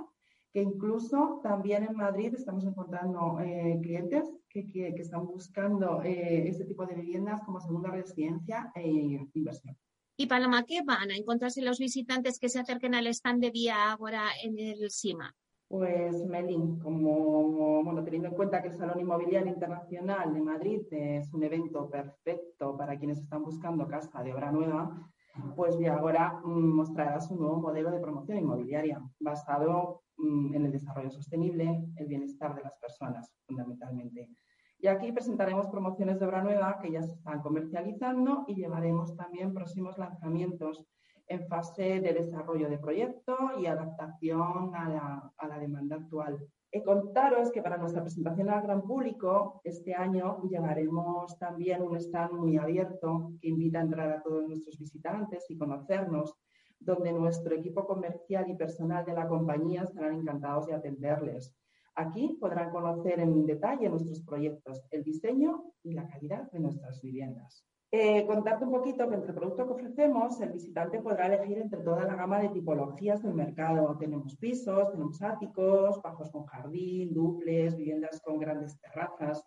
que 0.53 0.61
incluso 0.61 1.40
también 1.43 1.85
en 1.85 1.97
Madrid 1.97 2.35
estamos 2.35 2.67
encontrando 2.67 3.40
eh, 3.40 3.79
clientes 3.83 4.31
que, 4.51 4.93
están 4.99 5.27
buscando 5.27 6.03
eh, 6.03 6.47
este 6.47 6.67
tipo 6.67 6.85
de 6.85 6.97
viviendas 6.97 7.40
como 7.47 7.61
segunda 7.61 7.90
residencia 7.90 8.71
e 8.75 9.27
inversión. 9.33 9.75
Y 10.19 10.27
Paloma, 10.27 10.64
¿qué 10.64 10.83
van 10.85 11.11
a 11.11 11.17
encontrarse 11.17 11.62
los 11.62 11.79
visitantes 11.79 12.38
que 12.38 12.51
se 12.51 12.61
acerquen 12.61 12.95
al 12.95 13.07
stand 13.07 13.40
de 13.40 13.51
Vía 13.51 13.90
Ágora 13.90 14.25
en 14.43 14.59
el 14.59 14.90
SIMA? 14.90 15.35
Pues 15.68 16.24
Melin, 16.24 16.79
como 16.79 17.83
bueno, 17.83 18.05
teniendo 18.05 18.29
en 18.29 18.35
cuenta 18.35 18.62
que 18.62 18.68
el 18.68 18.74
Salón 18.74 19.00
Inmobiliario 19.00 19.53
Internacional 19.53 20.33
de 20.33 20.40
Madrid 20.42 20.83
es 20.90 21.33
un 21.33 21.42
evento 21.42 21.88
perfecto 21.90 22.77
para 22.77 22.98
quienes 22.98 23.18
están 23.20 23.42
buscando 23.42 23.88
casa 23.88 24.22
de 24.22 24.35
obra 24.35 24.53
nueva, 24.53 25.11
pues 25.57 25.79
ya 25.79 25.96
ahora 25.96 26.40
mm, 26.44 26.77
mostrará 26.77 27.20
su 27.20 27.35
nuevo 27.35 27.57
modelo 27.57 27.90
de 27.90 27.98
promoción 27.98 28.38
inmobiliaria 28.38 29.03
basado 29.18 30.03
mm, 30.18 30.55
en 30.55 30.66
el 30.66 30.72
desarrollo 30.72 31.11
sostenible, 31.11 31.85
el 31.96 32.07
bienestar 32.07 32.55
de 32.55 32.62
las 32.62 32.77
personas, 32.79 33.33
fundamentalmente. 33.46 34.31
Y 34.79 34.87
aquí 34.87 35.12
presentaremos 35.12 35.68
promociones 35.68 36.20
de 36.20 36.27
obra 36.27 36.42
nueva 36.42 36.79
que 36.81 36.92
ya 36.92 37.03
se 37.03 37.14
están 37.14 37.40
comercializando 37.40 38.44
y 38.46 38.55
llevaremos 38.55 39.16
también 39.16 39.55
próximos 39.55 39.96
lanzamientos 39.96 40.85
en 41.29 41.47
fase 41.49 42.01
de 42.01 42.13
desarrollo 42.13 42.69
de 42.69 42.79
proyecto 42.79 43.37
y 43.59 43.67
adaptación 43.67 44.75
a 44.75 45.33
la, 45.49 45.59
demanda 45.59 45.97
actual. 45.97 46.39
He 46.71 46.83
contaros 46.83 47.53
que 47.53 47.63
para 47.63 47.77
nuestra 47.77 48.03
presentación 48.03 48.51
al 48.51 48.63
gran 48.63 48.83
público 48.83 49.61
este 49.65 49.95
año 49.95 50.43
llevaremos 50.43 51.39
también 51.39 51.83
un 51.83 51.97
stand 51.97 52.33
muy 52.33 52.57
abierto 52.57 53.33
que 53.41 53.49
invita 53.49 53.79
a 53.79 53.83
entrar 53.83 54.11
a 54.11 54.23
todos 54.23 54.47
nuestros 54.49 54.79
visitantes 54.79 55.45
y 55.49 55.57
conocernos, 55.57 56.35
donde 56.81 57.13
nuestro 57.13 57.55
equipo 57.55 57.87
comercial 57.87 58.51
y 58.51 58.57
personal 58.57 59.05
de 59.05 59.15
la 59.15 59.29
compañía 59.29 59.83
estarán 59.83 60.15
encantados 60.15 60.67
de 60.67 60.75
atenderles. 60.75 61.57
Aquí 61.95 62.37
podrán 62.41 62.71
conocer 62.71 63.21
en 63.21 63.47
detalle 63.47 63.89
nuestros 63.89 64.21
proyectos, 64.23 64.85
el 64.91 65.05
diseño 65.05 65.73
y 65.85 65.93
la 65.93 66.09
calidad 66.09 66.51
de 66.51 66.59
nuestras 66.59 67.01
viviendas. 67.01 67.65
Eh, 67.97 68.27
contarte 68.27 68.65
un 68.65 68.73
poquito 68.73 69.09
que 69.09 69.15
entre 69.15 69.31
el 69.31 69.37
producto 69.37 69.67
que 69.67 69.73
ofrecemos, 69.75 70.41
el 70.41 70.51
visitante 70.51 70.99
podrá 70.99 71.27
elegir 71.27 71.59
entre 71.59 71.81
toda 71.81 72.05
la 72.05 72.17
gama 72.17 72.41
de 72.41 72.49
tipologías 72.49 73.23
del 73.23 73.35
mercado. 73.35 73.97
Tenemos 73.99 74.37
pisos, 74.37 74.91
tenemos 74.91 75.23
áticos, 75.23 76.03
bajos 76.03 76.29
con 76.33 76.45
jardín, 76.47 77.15
duples, 77.15 77.77
viviendas 77.77 78.21
con 78.21 78.41
grandes 78.41 78.81
terrazas. 78.81 79.45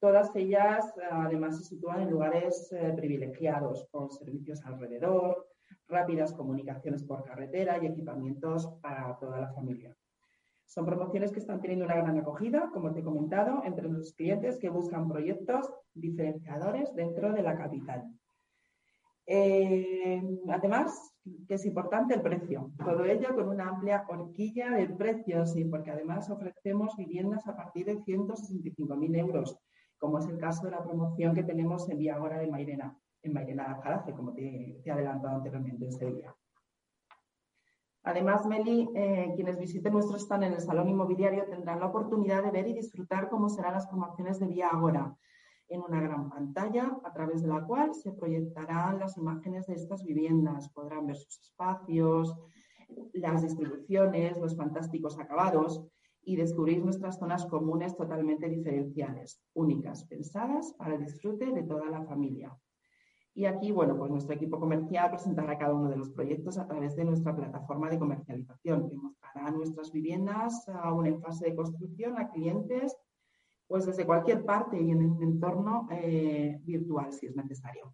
Todas 0.00 0.34
ellas, 0.34 0.92
además, 1.08 1.56
se 1.58 1.62
sitúan 1.62 2.00
en 2.00 2.10
lugares 2.10 2.68
eh, 2.72 2.92
privilegiados, 2.96 3.86
con 3.92 4.10
servicios 4.10 4.64
alrededor, 4.64 5.46
rápidas 5.86 6.32
comunicaciones 6.32 7.04
por 7.04 7.22
carretera 7.22 7.78
y 7.80 7.86
equipamientos 7.86 8.66
para 8.82 9.16
toda 9.20 9.38
la 9.38 9.52
familia. 9.52 9.96
Son 10.74 10.84
promociones 10.84 11.30
que 11.30 11.38
están 11.38 11.60
teniendo 11.60 11.84
una 11.84 11.94
gran 11.94 12.18
acogida, 12.18 12.68
como 12.72 12.92
te 12.92 12.98
he 12.98 13.04
comentado, 13.04 13.62
entre 13.62 13.88
los 13.88 14.12
clientes 14.14 14.58
que 14.58 14.68
buscan 14.68 15.06
proyectos 15.08 15.72
diferenciadores 15.94 16.92
dentro 16.96 17.32
de 17.32 17.42
la 17.44 17.56
capital. 17.56 18.02
Eh, 19.24 20.20
además, 20.48 21.14
que 21.46 21.54
es 21.54 21.64
importante 21.64 22.14
el 22.14 22.22
precio. 22.22 22.72
Todo 22.84 23.04
ello 23.04 23.36
con 23.36 23.50
una 23.50 23.68
amplia 23.68 24.04
horquilla 24.08 24.72
de 24.72 24.88
precios 24.88 25.56
y 25.56 25.64
porque 25.64 25.92
además 25.92 26.28
ofrecemos 26.28 26.96
viviendas 26.96 27.46
a 27.46 27.54
partir 27.54 27.86
de 27.86 28.00
165.000 28.00 29.16
euros, 29.16 29.56
como 29.96 30.18
es 30.18 30.26
el 30.26 30.38
caso 30.38 30.64
de 30.64 30.72
la 30.72 30.82
promoción 30.82 31.36
que 31.36 31.44
tenemos 31.44 31.88
en 31.88 31.98
Vía 31.98 32.16
Agora 32.16 32.40
de 32.40 32.48
Mairena, 32.48 32.98
en 33.22 33.32
Mairena 33.32 33.80
Jarafe, 33.80 34.12
como 34.12 34.34
te, 34.34 34.80
te 34.82 34.90
he 34.90 34.92
adelantado 34.92 35.36
anteriormente 35.36 35.84
en 35.84 35.92
Sevilla. 35.92 36.34
Además, 38.04 38.44
Meli, 38.46 38.88
eh, 38.94 39.32
quienes 39.34 39.58
visiten 39.58 39.94
nuestro 39.94 40.18
stand 40.18 40.44
en 40.44 40.52
el 40.52 40.60
Salón 40.60 40.90
Inmobiliario 40.90 41.46
tendrán 41.46 41.80
la 41.80 41.86
oportunidad 41.86 42.44
de 42.44 42.50
ver 42.50 42.68
y 42.68 42.74
disfrutar 42.74 43.30
cómo 43.30 43.48
serán 43.48 43.72
las 43.72 43.86
promociones 43.86 44.38
de 44.38 44.46
Vía 44.46 44.68
Agora 44.68 45.16
en 45.68 45.80
una 45.80 46.02
gran 46.02 46.28
pantalla 46.28 46.98
a 47.02 47.12
través 47.14 47.40
de 47.40 47.48
la 47.48 47.64
cual 47.64 47.94
se 47.94 48.12
proyectarán 48.12 48.98
las 48.98 49.16
imágenes 49.16 49.66
de 49.66 49.74
estas 49.74 50.04
viviendas. 50.04 50.68
Podrán 50.68 51.06
ver 51.06 51.16
sus 51.16 51.40
espacios, 51.40 52.36
las 53.14 53.42
distribuciones, 53.42 54.36
los 54.36 54.54
fantásticos 54.54 55.18
acabados 55.18 55.82
y 56.22 56.36
descubrir 56.36 56.84
nuestras 56.84 57.18
zonas 57.18 57.46
comunes 57.46 57.96
totalmente 57.96 58.48
diferenciales, 58.48 59.42
únicas, 59.54 60.04
pensadas 60.04 60.74
para 60.74 60.94
el 60.94 61.04
disfrute 61.04 61.46
de 61.52 61.62
toda 61.62 61.86
la 61.86 62.04
familia. 62.04 62.54
Y 63.36 63.46
aquí, 63.46 63.72
bueno, 63.72 63.96
pues 63.96 64.12
nuestro 64.12 64.34
equipo 64.36 64.60
comercial 64.60 65.10
presentará 65.10 65.58
cada 65.58 65.74
uno 65.74 65.90
de 65.90 65.96
los 65.96 66.10
proyectos 66.10 66.56
a 66.56 66.68
través 66.68 66.94
de 66.94 67.04
nuestra 67.04 67.34
plataforma 67.34 67.90
de 67.90 67.98
comercialización, 67.98 68.88
que 68.88 68.96
mostrará 68.96 69.50
nuestras 69.50 69.90
viviendas 69.90 70.68
aún 70.68 71.06
en 71.06 71.20
fase 71.20 71.46
de 71.46 71.56
construcción 71.56 72.16
a 72.16 72.30
clientes, 72.30 72.96
pues 73.66 73.86
desde 73.86 74.06
cualquier 74.06 74.44
parte 74.44 74.80
y 74.80 74.90
en 74.90 75.10
un 75.10 75.22
entorno 75.22 75.88
eh, 75.90 76.60
virtual, 76.62 77.12
si 77.12 77.26
es 77.26 77.34
necesario. 77.34 77.92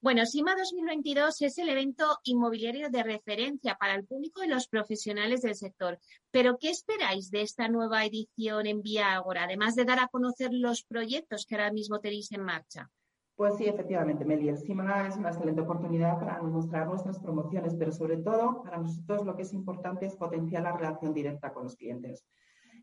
Bueno, 0.00 0.26
SIMA 0.26 0.54
2022 0.56 1.42
es 1.42 1.58
el 1.58 1.68
evento 1.68 2.18
inmobiliario 2.24 2.90
de 2.90 3.02
referencia 3.02 3.76
para 3.76 3.94
el 3.94 4.04
público 4.04 4.42
y 4.42 4.48
los 4.48 4.68
profesionales 4.68 5.42
del 5.42 5.54
sector. 5.54 5.98
Pero, 6.30 6.58
¿qué 6.58 6.70
esperáis 6.70 7.30
de 7.30 7.42
esta 7.42 7.68
nueva 7.68 8.04
edición 8.04 8.66
en 8.66 8.82
Vía 8.82 9.14
Agora, 9.14 9.44
además 9.44 9.74
de 9.74 9.84
dar 9.84 10.00
a 10.00 10.08
conocer 10.08 10.50
los 10.52 10.82
proyectos 10.82 11.46
que 11.46 11.54
ahora 11.54 11.72
mismo 11.72 12.00
tenéis 12.00 12.30
en 12.32 12.42
marcha? 12.42 12.90
Pues 13.36 13.58
sí, 13.58 13.66
efectivamente, 13.66 14.24
Meli. 14.24 14.48
El 14.48 14.56
CIMA 14.56 15.06
es 15.06 15.16
una 15.18 15.28
excelente 15.28 15.60
oportunidad 15.60 16.18
para 16.18 16.40
mostrar 16.40 16.86
nuestras 16.86 17.18
promociones, 17.20 17.74
pero 17.74 17.92
sobre 17.92 18.16
todo 18.16 18.62
para 18.62 18.78
nosotros 18.78 19.26
lo 19.26 19.36
que 19.36 19.42
es 19.42 19.52
importante 19.52 20.06
es 20.06 20.16
potenciar 20.16 20.62
la 20.62 20.72
relación 20.72 21.12
directa 21.12 21.52
con 21.52 21.64
los 21.64 21.76
clientes, 21.76 22.24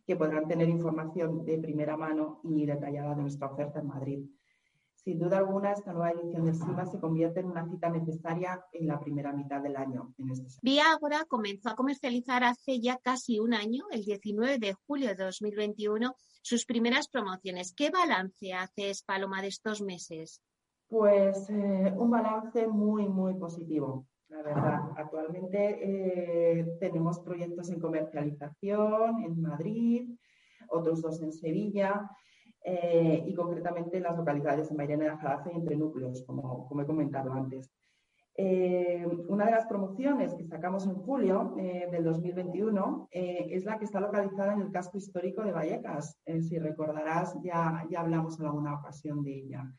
que 0.05 0.15
podrán 0.15 0.47
tener 0.47 0.69
información 0.69 1.43
de 1.43 1.57
primera 1.57 1.97
mano 1.97 2.39
y 2.43 2.67
detallada 2.67 3.15
de 3.15 3.23
nuestra 3.23 3.47
oferta 3.47 3.79
en 3.79 3.87
Madrid. 3.87 4.19
Sin 5.03 5.19
duda 5.19 5.39
alguna, 5.39 5.73
esta 5.73 5.91
nueva 5.91 6.11
edición 6.11 6.45
del 6.45 6.55
CIMA 6.55 6.85
se 6.85 6.97
convierte 6.97 7.41
en 7.41 7.47
una 7.47 7.69
cita 7.69 7.89
necesaria 7.89 8.63
en 8.71 8.87
la 8.87 9.01
primera 9.01 9.33
mitad 9.33 9.61
del 9.61 9.75
año. 9.75 10.13
En 10.17 10.29
este 10.29 10.47
Vía 10.61 10.85
Agora 10.93 11.25
comenzó 11.27 11.69
a 11.71 11.75
comercializar 11.75 12.45
hace 12.45 12.79
ya 12.79 12.97
casi 13.03 13.37
un 13.37 13.53
año, 13.53 13.83
el 13.91 14.05
19 14.05 14.59
de 14.59 14.73
julio 14.87 15.09
de 15.09 15.15
2021, 15.15 16.15
sus 16.41 16.65
primeras 16.65 17.09
promociones. 17.09 17.73
¿Qué 17.75 17.89
balance 17.89 18.53
haces, 18.53 19.03
Paloma, 19.03 19.41
de 19.41 19.49
estos 19.49 19.81
meses? 19.81 20.41
Pues 20.87 21.49
eh, 21.49 21.93
un 21.97 22.09
balance 22.09 22.65
muy, 22.67 23.09
muy 23.09 23.33
positivo. 23.33 24.07
La 24.29 24.41
verdad, 24.41 24.79
actualmente 24.95 25.79
eh, 25.81 26.77
tenemos 26.79 27.19
proyectos 27.19 27.69
en 27.69 27.81
comercialización 27.81 29.21
en 29.21 29.41
Madrid, 29.41 30.17
otros 30.69 31.01
dos 31.01 31.21
en 31.21 31.33
Sevilla 31.33 32.09
eh, 32.63 33.23
y 33.25 33.33
concretamente 33.33 33.97
en 33.97 34.03
las 34.03 34.17
localidades 34.17 34.69
de 34.69 34.75
Mairena 34.75 35.03
de 35.03 35.09
Ajalaza 35.11 35.51
y 35.51 35.55
entre 35.55 35.75
núcleos, 35.75 36.23
como, 36.25 36.67
como 36.67 36.81
he 36.81 36.85
comentado 36.85 37.33
antes. 37.33 37.69
Eh, 38.35 39.05
una 39.27 39.45
de 39.45 39.51
las 39.51 39.67
promociones 39.67 40.33
que 40.33 40.45
sacamos 40.45 40.87
en 40.87 40.95
julio 40.95 41.55
eh, 41.59 41.87
del 41.91 42.03
2021 42.03 43.09
es 43.11 43.65
la 43.65 43.77
que 43.77 43.85
está 43.85 43.99
localizada 43.99 44.53
en 44.53 44.61
el 44.61 44.71
casco 44.71 44.97
histórico 44.97 45.43
de 45.43 45.51
Vallecas. 45.51 46.17
si 46.41 46.57
recordarás, 46.57 47.37
ya, 47.43 47.85
ya 47.89 47.99
hablamos 47.99 48.39
en 48.39 48.45
alguna 48.47 48.79
ocasión 48.79 49.23
de 49.23 49.35
ella. 49.35 49.71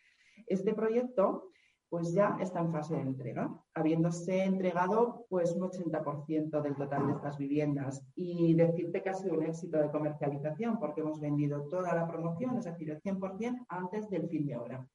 Este 0.47 0.75
proyecto 0.75 1.49
pues 1.95 2.13
ya 2.13 2.37
está 2.41 2.59
en 2.59 2.73
fase 2.73 2.97
de 2.97 3.03
entrega, 3.03 3.49
habiéndose 3.73 4.43
entregado 4.43 5.27
pues 5.29 5.53
un 5.53 5.63
80% 5.63 6.61
del 6.61 6.75
total 6.75 7.07
de 7.07 7.13
estas 7.13 7.39
viviendas. 7.39 8.05
Y 8.17 8.53
decirte 8.55 9.01
que 9.01 9.11
ha 9.11 9.15
sido 9.15 9.35
un 9.35 9.45
éxito 9.45 9.79
de 9.79 9.93
comercialización 9.93 10.81
porque 10.81 11.03
hemos 11.03 11.21
vendido 11.21 11.69
toda 11.69 11.95
la 11.95 12.09
promoción, 12.09 12.59
es 12.59 12.65
decir, 12.65 12.91
el 12.91 13.01
100% 13.01 13.67
antes 13.69 14.11
del 14.11 14.29
fin 14.29 14.45
de 14.45 14.57
obra. 14.57 14.89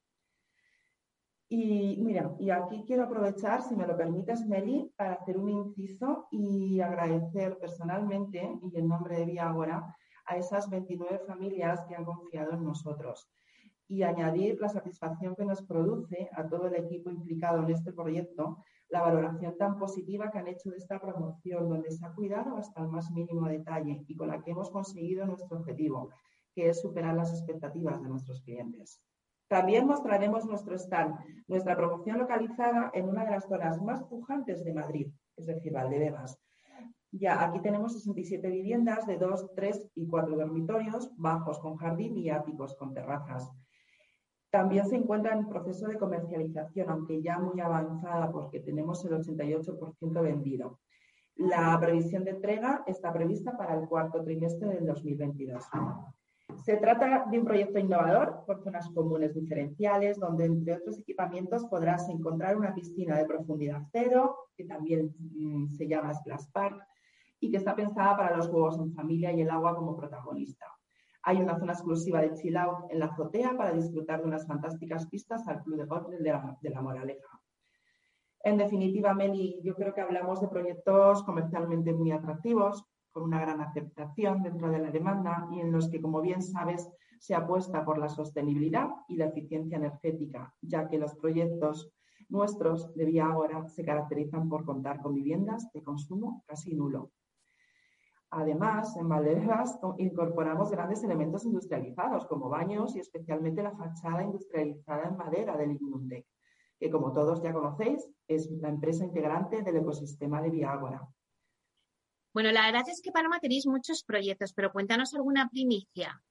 Y 1.47 1.95
mira, 2.01 2.35
y 2.37 2.49
aquí 2.49 2.83
quiero 2.85 3.05
aprovechar, 3.05 3.61
si 3.61 3.77
me 3.77 3.87
lo 3.87 3.95
permites, 3.95 4.45
Meli, 4.45 4.91
para 4.97 5.13
hacer 5.13 5.37
un 5.37 5.47
inciso 5.47 6.27
y 6.31 6.81
agradecer 6.81 7.57
personalmente 7.59 8.59
y 8.61 8.77
en 8.77 8.89
nombre 8.89 9.19
de 9.19 9.25
Vía 9.25 9.47
Agora 9.47 9.95
a 10.25 10.35
esas 10.35 10.69
29 10.69 11.19
familias 11.25 11.79
que 11.87 11.95
han 11.95 12.03
confiado 12.03 12.55
en 12.55 12.65
nosotros 12.65 13.31
y 13.89 14.03
añadir 14.03 14.61
la 14.61 14.69
satisfacción 14.69 15.35
que 15.35 15.43
nos 15.43 15.63
produce 15.63 16.29
a 16.33 16.47
todo 16.47 16.67
el 16.67 16.75
equipo 16.75 17.09
implicado 17.09 17.63
en 17.63 17.71
este 17.71 17.91
proyecto 17.91 18.63
la 18.89 19.01
valoración 19.01 19.57
tan 19.57 19.77
positiva 19.77 20.31
que 20.31 20.37
han 20.37 20.47
hecho 20.47 20.69
de 20.69 20.77
esta 20.77 20.99
promoción, 20.99 21.67
donde 21.67 21.91
se 21.91 22.05
ha 22.05 22.13
cuidado 22.13 22.55
hasta 22.55 22.81
el 22.81 22.87
más 22.87 23.11
mínimo 23.11 23.47
detalle 23.47 24.03
y 24.07 24.15
con 24.15 24.29
la 24.29 24.41
que 24.41 24.51
hemos 24.51 24.69
conseguido 24.69 25.25
nuestro 25.25 25.57
objetivo, 25.57 26.09
que 26.53 26.69
es 26.69 26.81
superar 26.81 27.15
las 27.15 27.31
expectativas 27.31 28.01
de 28.01 28.09
nuestros 28.09 28.41
clientes. 28.41 29.01
También 29.47 29.87
mostraremos 29.87 30.45
nuestro 30.45 30.75
stand, 30.75 31.15
nuestra 31.47 31.75
promoción 31.75 32.19
localizada 32.19 32.91
en 32.93 33.09
una 33.09 33.25
de 33.25 33.31
las 33.31 33.47
zonas 33.47 33.81
más 33.81 34.03
pujantes 34.03 34.63
de 34.63 34.73
Madrid, 34.73 35.07
es 35.35 35.47
decir, 35.47 35.73
Valdebebas. 35.73 36.39
Ya 37.11 37.43
aquí 37.43 37.59
tenemos 37.61 37.93
67 37.93 38.47
viviendas 38.47 39.07
de 39.07 39.17
2, 39.17 39.55
3 39.55 39.91
y 39.95 40.07
4 40.07 40.35
dormitorios, 40.35 41.11
bajos 41.17 41.57
con 41.57 41.75
jardín 41.77 42.15
y 42.17 42.29
áticos 42.29 42.75
con 42.75 42.93
terrazas. 42.93 43.51
También 44.51 44.87
se 44.87 44.95
encuentra 44.95 45.33
en 45.33 45.47
proceso 45.47 45.87
de 45.87 45.97
comercialización, 45.97 46.89
aunque 46.89 47.21
ya 47.21 47.37
muy 47.37 47.59
avanzada 47.59 48.31
porque 48.31 48.59
tenemos 48.59 49.05
el 49.05 49.11
88% 49.11 50.21
vendido. 50.21 50.79
La 51.35 51.79
previsión 51.79 52.23
de 52.23 52.31
entrega 52.31 52.83
está 52.87 53.13
prevista 53.13 53.55
para 53.55 53.79
el 53.79 53.87
cuarto 53.87 54.23
trimestre 54.23 54.69
del 54.69 54.85
2022. 54.87 55.63
Se 56.65 56.77
trata 56.77 57.25
de 57.29 57.39
un 57.39 57.45
proyecto 57.45 57.79
innovador 57.79 58.43
por 58.45 58.61
zonas 58.63 58.89
comunes 58.89 59.33
diferenciales, 59.35 60.19
donde 60.19 60.45
entre 60.45 60.73
otros 60.73 60.99
equipamientos 60.99 61.65
podrás 61.65 62.09
encontrar 62.09 62.57
una 62.57 62.73
piscina 62.73 63.17
de 63.17 63.25
profundidad 63.25 63.83
cero, 63.91 64.35
que 64.57 64.65
también 64.65 65.13
mm, 65.19 65.69
se 65.69 65.87
llama 65.87 66.13
Splash 66.13 66.47
Park, 66.51 66.83
y 67.39 67.51
que 67.51 67.57
está 67.57 67.75
pensada 67.75 68.17
para 68.17 68.35
los 68.35 68.49
juegos 68.49 68.79
en 68.79 68.93
familia 68.93 69.31
y 69.31 69.41
el 69.41 69.49
agua 69.49 69.75
como 69.75 69.95
protagonista. 69.95 70.65
Hay 71.23 71.37
una 71.37 71.57
zona 71.59 71.73
exclusiva 71.73 72.21
de 72.21 72.33
chill 72.33 72.57
out 72.57 72.89
en 72.89 72.99
la 72.99 73.07
azotea 73.07 73.55
para 73.57 73.73
disfrutar 73.73 74.21
de 74.21 74.27
unas 74.27 74.47
fantásticas 74.47 75.07
pistas 75.07 75.47
al 75.47 75.61
Club 75.63 75.77
de 75.77 75.85
Golf 75.85 76.07
de 76.07 76.31
la, 76.31 76.57
de 76.61 76.69
la 76.69 76.81
Moraleja. 76.81 77.41
En 78.41 78.57
definitiva, 78.57 79.13
Meli, 79.13 79.59
yo 79.63 79.75
creo 79.75 79.93
que 79.93 80.01
hablamos 80.01 80.39
de 80.39 80.47
proyectos 80.47 81.23
comercialmente 81.23 81.91
muy 81.93 82.11
atractivos, 82.11 82.85
con 83.11 83.23
una 83.23 83.41
gran 83.41 83.59
aceptación 83.59 84.43
dentro 84.43 84.69
de 84.69 84.79
la 84.79 84.91
demanda 84.91 85.47
y 85.51 85.59
en 85.59 85.71
los 85.71 85.89
que, 85.89 86.01
como 86.01 86.21
bien 86.21 86.41
sabes, 86.41 86.89
se 87.19 87.35
apuesta 87.35 87.83
por 87.83 87.97
la 87.97 88.07
sostenibilidad 88.07 88.87
y 89.07 89.17
la 89.17 89.25
eficiencia 89.25 89.77
energética, 89.77 90.53
ya 90.61 90.87
que 90.87 90.97
los 90.97 91.15
proyectos 91.15 91.91
nuestros 92.29 92.93
de 92.95 93.05
Vía 93.05 93.25
Agora 93.25 93.67
se 93.67 93.83
caracterizan 93.83 94.47
por 94.47 94.63
contar 94.63 95.01
con 95.01 95.15
viviendas 95.15 95.71
de 95.73 95.83
consumo 95.83 96.43
casi 96.47 96.75
nulo. 96.75 97.11
Además, 98.31 98.95
en 98.95 99.09
Valdebebas 99.09 99.79
incorporamos 99.97 100.69
grandes 100.69 101.03
elementos 101.03 101.45
industrializados, 101.45 102.27
como 102.27 102.47
baños 102.47 102.95
y 102.95 102.99
especialmente 102.99 103.63
la 103.63 103.75
fachada 103.75 104.23
industrializada 104.23 105.07
en 105.07 105.17
madera 105.17 105.57
del 105.57 105.71
Ignundec, 105.71 106.27
que 106.79 106.91
como 106.91 107.11
todos 107.11 107.41
ya 107.41 107.51
conocéis, 107.53 108.07
es 108.27 108.49
la 108.51 108.69
empresa 108.69 109.03
integrante 109.03 109.63
del 109.63 109.77
ecosistema 109.77 110.41
de 110.43 110.51
Viágora. 110.51 111.07
Bueno, 112.31 112.51
la 112.51 112.67
verdad 112.67 112.87
es 112.87 113.01
que 113.01 113.11
Paloma 113.11 113.39
tenéis 113.39 113.65
muchos 113.65 114.03
proyectos, 114.03 114.53
pero 114.53 114.71
cuéntanos 114.71 115.15
alguna 115.15 115.49
primicia. 115.49 116.21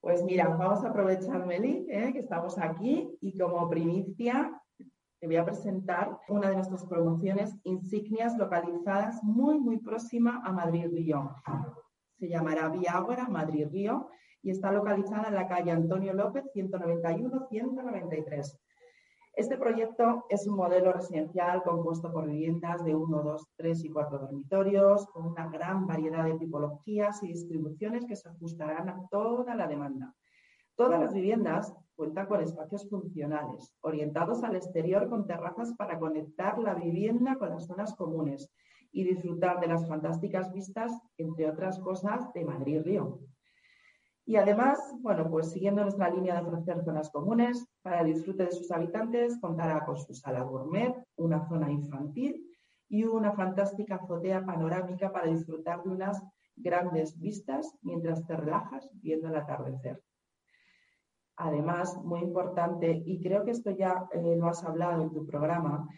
Pues 0.00 0.22
mira, 0.22 0.48
vamos 0.48 0.84
a 0.84 0.88
aprovechar, 0.88 1.46
Meli, 1.46 1.86
¿eh? 1.88 2.12
que 2.12 2.18
estamos 2.18 2.58
aquí 2.58 3.16
y 3.22 3.38
como 3.38 3.70
primicia 3.70 4.61
te 5.22 5.28
voy 5.28 5.36
a 5.36 5.44
presentar 5.44 6.18
una 6.28 6.48
de 6.48 6.56
nuestras 6.56 6.84
promociones 6.84 7.54
insignias 7.62 8.36
localizadas 8.36 9.22
muy, 9.22 9.56
muy 9.56 9.78
próxima 9.78 10.42
a 10.44 10.50
Madrid-Río. 10.50 11.36
Se 12.18 12.28
llamará 12.28 12.68
Viágora 12.70 13.28
Madrid-Río 13.28 14.08
y 14.42 14.50
está 14.50 14.72
localizada 14.72 15.28
en 15.28 15.36
la 15.36 15.46
calle 15.46 15.70
Antonio 15.70 16.12
López 16.12 16.42
191-193. 16.56 18.58
Este 19.34 19.56
proyecto 19.56 20.24
es 20.28 20.44
un 20.48 20.56
modelo 20.56 20.92
residencial 20.92 21.62
compuesto 21.62 22.12
por 22.12 22.26
viviendas 22.26 22.84
de 22.84 22.96
1, 22.96 23.22
2, 23.22 23.46
3 23.54 23.84
y 23.84 23.90
4 23.90 24.18
dormitorios, 24.18 25.06
con 25.06 25.28
una 25.28 25.46
gran 25.46 25.86
variedad 25.86 26.24
de 26.24 26.34
tipologías 26.34 27.22
y 27.22 27.28
distribuciones 27.28 28.06
que 28.06 28.16
se 28.16 28.28
ajustarán 28.28 28.88
a 28.88 29.06
toda 29.08 29.54
la 29.54 29.68
demanda. 29.68 30.12
Todas 30.76 31.00
las 31.00 31.12
viviendas 31.12 31.74
cuentan 31.94 32.26
con 32.26 32.40
espacios 32.40 32.88
funcionales, 32.88 33.74
orientados 33.82 34.42
al 34.42 34.56
exterior 34.56 35.08
con 35.08 35.26
terrazas 35.26 35.74
para 35.76 35.98
conectar 35.98 36.58
la 36.58 36.74
vivienda 36.74 37.36
con 37.36 37.50
las 37.50 37.66
zonas 37.66 37.94
comunes 37.94 38.50
y 38.90 39.04
disfrutar 39.04 39.60
de 39.60 39.68
las 39.68 39.86
fantásticas 39.86 40.52
vistas, 40.52 40.92
entre 41.16 41.48
otras 41.48 41.78
cosas, 41.78 42.32
de 42.32 42.44
Madrid-Río. 42.44 43.20
Y 44.24 44.36
además, 44.36 44.78
bueno, 45.00 45.28
pues 45.28 45.50
siguiendo 45.50 45.82
nuestra 45.82 46.08
línea 46.08 46.40
de 46.40 46.46
ofrecer 46.46 46.84
zonas 46.84 47.10
comunes, 47.10 47.66
para 47.82 48.00
el 48.00 48.14
disfrute 48.14 48.44
de 48.44 48.52
sus 48.52 48.70
habitantes 48.70 49.38
contará 49.40 49.84
con 49.84 49.98
su 49.98 50.14
sala 50.14 50.42
gourmet, 50.42 50.94
una 51.16 51.46
zona 51.48 51.70
infantil 51.70 52.46
y 52.88 53.04
una 53.04 53.32
fantástica 53.32 53.96
azotea 53.96 54.44
panorámica 54.44 55.10
para 55.10 55.26
disfrutar 55.26 55.82
de 55.82 55.90
unas 55.90 56.22
grandes 56.54 57.18
vistas 57.18 57.76
mientras 57.82 58.24
te 58.26 58.36
relajas 58.36 58.88
viendo 58.94 59.28
el 59.28 59.36
atardecer. 59.36 60.00
Además, 61.36 61.96
muy 62.04 62.20
importante, 62.20 63.02
y 63.04 63.20
creo 63.20 63.44
que 63.44 63.52
esto 63.52 63.70
ya 63.70 64.06
eh, 64.12 64.36
lo 64.36 64.46
has 64.48 64.64
hablado 64.64 65.02
en 65.02 65.12
tu 65.12 65.26
programa, 65.26 65.88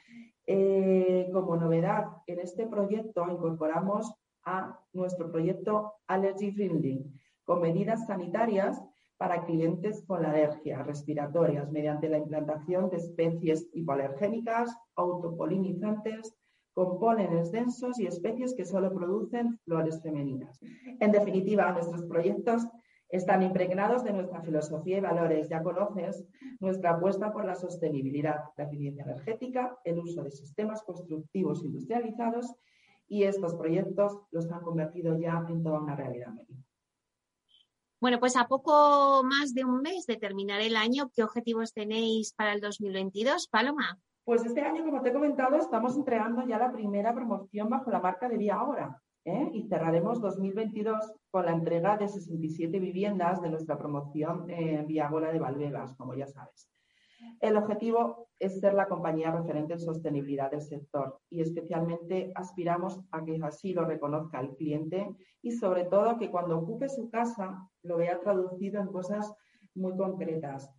eh, 0.47 1.29
como 1.33 1.57
novedad 1.57 2.05
en 2.27 2.39
este 2.41 2.67
proyecto 2.67 3.27
incorporamos 3.31 4.13
a 4.45 4.79
nuestro 4.93 5.31
proyecto 5.31 5.95
Allergy 6.07 6.53
Friendly, 6.53 7.05
con 7.45 7.63
medidas 7.63 8.07
sanitarias 8.07 8.83
para 9.17 9.45
clientes 9.45 10.05
con 10.07 10.25
alergias 10.25 10.87
respiratorias 10.87 11.71
mediante 11.71 12.09
la 12.09 12.19
implantación 12.19 12.91
de 12.91 12.99
especies 12.99 13.69
hipoalergénicas, 13.73 14.77
autopolinizantes, 14.97 16.35
con 16.75 16.99
pólenes 16.99 17.53
densos 17.53 18.01
y 18.01 18.07
especies 18.07 18.55
que 18.55 18.65
solo 18.65 18.93
producen 18.93 19.59
flores 19.65 20.03
femeninas. 20.03 20.59
En 20.99 21.13
definitiva, 21.13 21.71
nuestros 21.73 22.03
proyectos 22.03 22.67
están 23.15 23.43
impregnados 23.43 24.03
de 24.03 24.13
nuestra 24.13 24.43
filosofía 24.43 24.99
y 24.99 25.01
valores. 25.01 25.49
Ya 25.49 25.63
conoces 25.63 26.27
nuestra 26.59 26.95
apuesta 26.95 27.33
por 27.33 27.45
la 27.45 27.55
sostenibilidad, 27.55 28.41
la 28.57 28.65
eficiencia 28.65 29.05
energética, 29.05 29.79
el 29.85 30.01
uso 30.01 30.25
de 30.25 30.33
sistemas 30.33 30.83
constructivos 30.83 31.63
industrializados 31.63 32.53
y 33.07 33.23
estos 33.23 33.55
proyectos 33.55 34.19
los 34.33 34.51
han 34.51 34.63
convertido 34.63 35.17
ya 35.17 35.45
en 35.49 35.63
toda 35.63 35.81
una 35.81 35.95
realidad. 35.95 36.33
Bueno, 38.01 38.19
pues 38.19 38.37
a 38.37 38.49
poco 38.49 39.23
más 39.23 39.55
de 39.55 39.65
un 39.65 39.81
mes 39.81 40.07
de 40.07 40.17
terminar 40.17 40.61
el 40.61 40.75
año, 40.75 41.11
¿qué 41.15 41.23
objetivos 41.23 41.73
tenéis 41.73 42.35
para 42.35 42.53
el 42.53 42.61
2022, 42.61 43.47
Paloma? 43.49 43.99
Pues 44.25 44.45
este 44.45 44.61
año, 44.61 44.85
como 44.85 45.03
te 45.03 45.11
he 45.11 45.13
comentado, 45.13 45.57
estamos 45.57 45.97
entregando 45.97 46.45
ya 46.47 46.59
la 46.59 46.73
primera 46.73 47.15
promoción 47.15 47.69
bajo 47.69 47.91
la 47.91 48.01
marca 48.01 48.29
de 48.29 48.39
Vía 48.39 48.57
Ahora. 48.57 49.01
¿Eh? 49.25 49.51
Y 49.53 49.63
cerraremos 49.69 50.21
2022 50.21 51.13
con 51.31 51.47
la 51.47 51.53
entrega 51.53 51.97
de 51.97 52.09
67 52.09 52.79
viviendas 52.79 53.41
de 53.41 53.51
nuestra 53.51 53.79
promoción 53.79 54.49
eh, 54.49 54.85
Vía 54.87 55.09
Ahora 55.09 55.33
de 55.33 55.39
Valvegas, 55.39 55.95
como 55.97 56.15
ya 56.15 56.27
sabes. 56.27 56.71
El 57.41 57.57
objetivo 57.57 58.29
es 58.39 58.61
ser 58.61 58.75
la 58.75 58.87
compañía 58.87 59.31
referente 59.31 59.75
en 59.75 59.81
sostenibilidad 59.81 60.51
del 60.51 60.61
sector 60.61 61.21
y 61.31 61.41
especialmente 61.41 62.33
aspiramos 62.35 63.01
a 63.11 63.25
que 63.25 63.39
así 63.43 63.73
lo 63.73 63.85
reconozca 63.85 64.41
el 64.41 64.55
cliente 64.57 65.09
y 65.41 65.53
sobre 65.53 65.85
todo 65.85 66.19
que 66.19 66.31
cuando 66.31 66.59
ocupe 66.59 66.89
su 66.89 67.09
casa 67.11 67.69
lo 67.83 67.97
vea 67.97 68.21
traducido 68.21 68.81
en 68.81 68.89
cosas 68.89 69.33
muy 69.75 69.97
concretas. 69.97 70.71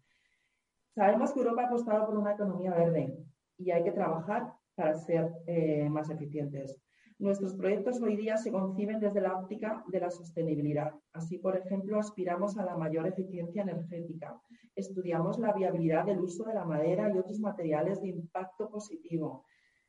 Sabemos 0.93 1.33
que 1.33 1.39
Europa 1.39 1.63
ha 1.63 1.67
apostado 1.67 2.05
por 2.05 2.17
una 2.17 2.33
economía 2.33 2.73
verde 2.73 3.17
y 3.57 3.71
hay 3.71 3.83
que 3.83 3.91
trabajar 3.91 4.53
para 4.75 4.95
ser 4.95 5.31
eh, 5.47 5.89
más 5.89 6.09
eficientes. 6.09 6.84
Nuestros 7.17 7.55
proyectos 7.55 8.01
hoy 8.01 8.17
día 8.17 8.35
se 8.35 8.51
conciben 8.51 8.99
desde 8.99 9.21
la 9.21 9.37
óptica 9.37 9.85
de 9.87 10.01
la 10.01 10.11
sostenibilidad. 10.11 10.91
Así, 11.13 11.37
por 11.37 11.55
ejemplo, 11.55 11.97
aspiramos 11.97 12.57
a 12.57 12.65
la 12.65 12.75
mayor 12.75 13.07
eficiencia 13.07 13.61
energética. 13.61 14.37
Estudiamos 14.75 15.39
la 15.39 15.53
viabilidad 15.53 16.05
del 16.05 16.19
uso 16.19 16.43
de 16.43 16.53
la 16.53 16.65
madera 16.65 17.09
y 17.09 17.17
otros 17.17 17.39
materiales 17.39 18.01
de 18.01 18.09
impacto 18.09 18.69
positivo. 18.69 19.45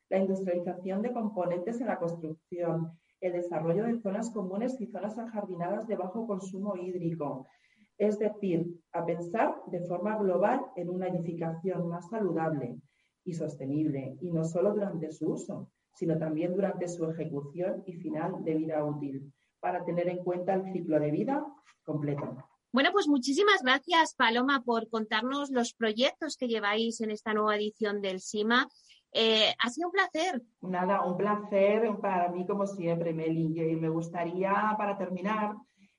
La 0.07 0.19
industrialización 0.19 1.01
de 1.01 1.11
componentes 1.11 1.81
en 1.81 1.87
la 1.87 1.99
construcción. 1.99 2.93
El 3.19 3.33
desarrollo 3.33 3.83
de 3.83 3.99
zonas 3.99 4.31
comunes 4.31 4.79
y 4.79 4.87
zonas 4.87 5.19
ajardinadas 5.19 5.85
de 5.85 5.97
bajo 5.97 6.25
consumo 6.25 6.77
hídrico. 6.77 7.45
Es 7.97 8.19
decir, 8.19 8.79
a 8.93 9.05
pensar 9.05 9.53
de 9.67 9.81
forma 9.81 10.17
global 10.17 10.61
en 10.77 10.89
una 10.89 11.09
edificación 11.09 11.89
más 11.89 12.07
saludable 12.09 12.79
y 13.25 13.33
sostenible, 13.33 14.15
y 14.21 14.31
no 14.31 14.45
solo 14.45 14.73
durante 14.73 15.11
su 15.11 15.33
uso, 15.33 15.69
sino 15.97 16.17
también 16.17 16.55
durante 16.55 16.87
su 16.87 17.09
ejecución 17.09 17.83
y 17.85 17.93
final 17.93 18.43
de 18.43 18.53
vida 18.53 18.83
útil, 18.83 19.33
para 19.59 19.83
tener 19.83 20.07
en 20.07 20.23
cuenta 20.23 20.53
el 20.53 20.71
ciclo 20.71 20.99
de 20.99 21.11
vida 21.11 21.45
completo. 21.83 22.37
Bueno, 22.71 22.89
pues 22.91 23.07
muchísimas 23.07 23.63
gracias, 23.63 24.13
Paloma, 24.13 24.61
por 24.63 24.89
contarnos 24.89 25.49
los 25.49 25.73
proyectos 25.73 26.37
que 26.37 26.47
lleváis 26.47 27.01
en 27.01 27.09
esta 27.09 27.33
nueva 27.33 27.55
edición 27.55 28.01
del 28.01 28.19
SIMA. 28.19 28.67
Eh, 29.11 29.53
ha 29.57 29.69
sido 29.69 29.87
un 29.87 29.93
placer. 29.93 30.43
Nada, 30.61 31.03
un 31.03 31.17
placer 31.17 31.89
para 31.99 32.29
mí 32.29 32.45
como 32.45 32.67
siempre, 32.67 33.13
Meli. 33.13 33.59
Y 33.59 33.75
me 33.77 33.89
gustaría, 33.89 34.75
para 34.77 34.97
terminar, 34.97 35.55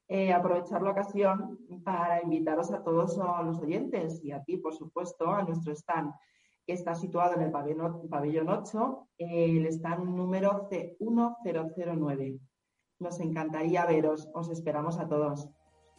eh, 0.07 0.32
aprovechar 0.32 0.82
la 0.82 0.90
ocasión 0.90 1.59
para 1.84 2.22
invitaros 2.22 2.70
a 2.70 2.84
todos 2.84 3.16
los 3.16 3.61
oyentes 3.61 4.22
y 4.22 4.30
a 4.30 4.44
ti, 4.44 4.59
por 4.59 4.74
supuesto, 4.74 5.28
a 5.32 5.42
nuestro 5.42 5.72
stand 5.72 6.12
está 6.73 6.95
situado 6.95 7.35
en 7.35 7.43
el 7.43 7.51
pabellón, 7.51 8.49
8, 8.49 9.09
el 9.19 9.66
stand 9.66 10.05
número 10.05 10.69
C1009. 10.71 12.41
Nos 13.01 13.21
encantaría 13.21 13.87
veros, 13.87 14.29
os 14.35 14.51
esperamos 14.51 14.99
a 14.99 15.09
todos. 15.09 15.49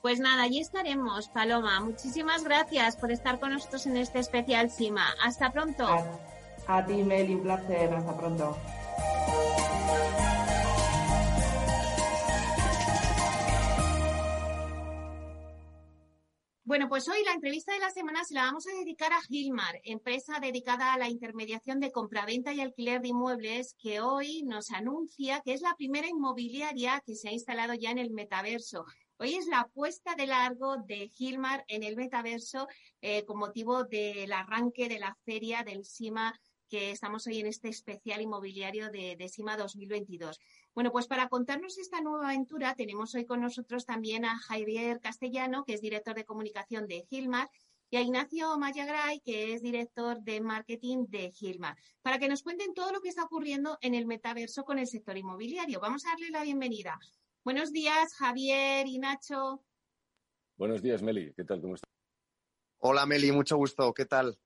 Pues 0.02 0.20
nada, 0.20 0.44
allí 0.44 0.60
estaremos, 0.60 1.28
Paloma. 1.30 1.80
Muchísimas 1.82 2.44
gracias 2.44 2.96
por 2.96 3.12
estar 3.12 3.40
con 3.40 3.52
nosotros 3.52 3.86
en 3.86 3.98
este 3.98 4.20
especial 4.20 4.70
CIMA. 4.72 5.06
Hasta 5.24 5.52
pronto. 5.52 5.86
A, 5.86 6.06
a 6.68 6.86
ti, 6.86 7.04
Meli, 7.04 7.36
un 7.36 7.44
placer. 7.44 7.94
Hasta 7.94 8.16
pronto. 8.16 8.56
Bueno, 16.70 16.88
pues 16.88 17.08
hoy 17.10 17.24
la 17.26 17.34
entrevista 17.34 17.74
de 17.74 17.80
la 17.80 17.90
semana 17.90 18.24
se 18.24 18.36
la 18.36 18.44
vamos 18.44 18.68
a 18.68 18.78
dedicar 18.78 19.12
a 19.12 19.24
Gilmar, 19.24 19.82
empresa 19.84 20.40
dedicada 20.40 20.94
a 20.94 21.00
la 21.00 21.10
intermediación 21.10 21.80
de 21.80 21.92
compraventa 21.92 22.54
y 22.54 22.62
alquiler 22.62 23.02
de 23.02 23.08
inmuebles, 23.08 23.76
que 23.82 24.02
hoy 24.02 24.44
nos 24.44 24.70
anuncia 24.70 25.42
que 25.44 25.54
es 25.54 25.62
la 25.62 25.76
primera 25.76 26.08
inmobiliaria 26.08 27.02
que 27.04 27.16
se 27.16 27.30
ha 27.30 27.32
instalado 27.32 27.74
ya 27.74 27.90
en 27.90 27.98
el 27.98 28.12
metaverso. 28.12 28.86
Hoy 29.18 29.34
es 29.34 29.48
la 29.48 29.68
puesta 29.74 30.14
de 30.14 30.28
largo 30.28 30.78
de 30.78 31.10
Gilmar 31.10 31.66
en 31.70 31.82
el 31.82 31.96
metaverso 31.96 32.68
eh, 33.02 33.26
con 33.26 33.40
motivo 33.40 33.86
del 33.86 34.32
arranque 34.32 34.88
de 34.88 35.00
la 35.00 35.18
feria 35.26 35.64
del 35.64 35.86
SIMA 35.86 36.40
que 36.70 36.92
estamos 36.92 37.26
hoy 37.26 37.40
en 37.40 37.48
este 37.48 37.70
especial 37.70 38.22
inmobiliario 38.22 38.92
de, 38.92 39.16
de 39.18 39.28
SIMA 39.28 39.58
2022. 39.58 40.40
Bueno, 40.76 40.92
pues 40.92 41.08
para 41.08 41.30
contarnos 41.30 41.78
esta 41.78 42.02
nueva 42.02 42.30
aventura 42.30 42.76
tenemos 42.76 43.14
hoy 43.16 43.26
con 43.26 43.42
nosotros 43.42 43.86
también 43.86 44.24
a 44.26 44.38
Javier 44.38 45.00
Castellano, 45.02 45.64
que 45.66 45.74
es 45.74 45.82
director 45.82 46.16
de 46.16 46.26
comunicación 46.26 46.88
de 46.88 47.06
Gilmar, 47.10 47.50
y 47.92 47.98
a 47.98 48.02
Ignacio 48.02 48.56
Mayagray, 48.58 49.20
que 49.22 49.54
es 49.54 49.64
director 49.64 50.22
de 50.22 50.42
marketing 50.42 51.06
de 51.08 51.32
Gilmar, 51.32 51.76
para 52.04 52.20
que 52.20 52.28
nos 52.28 52.44
cuenten 52.44 52.74
todo 52.74 52.92
lo 52.92 53.02
que 53.02 53.10
está 53.10 53.24
ocurriendo 53.24 53.80
en 53.82 53.96
el 53.96 54.06
metaverso 54.06 54.64
con 54.64 54.78
el 54.78 54.88
sector 54.88 55.18
inmobiliario. 55.18 55.80
Vamos 55.80 56.06
a 56.06 56.10
darle 56.10 56.30
la 56.30 56.44
bienvenida. 56.44 57.00
Buenos 57.44 57.72
días, 57.72 58.14
Javier 58.16 58.86
y 58.86 59.00
Nacho. 59.00 59.64
Buenos 60.56 60.84
días, 60.84 61.02
Meli. 61.02 61.34
¿Qué 61.34 61.44
tal? 61.46 61.62
¿Cómo 61.62 61.76
estás? 61.76 61.90
Hola, 62.78 63.06
Meli. 63.08 63.32
Mucho 63.32 63.58
gusto. 63.58 63.92
¿Qué 63.94 64.06
tal? 64.06 64.38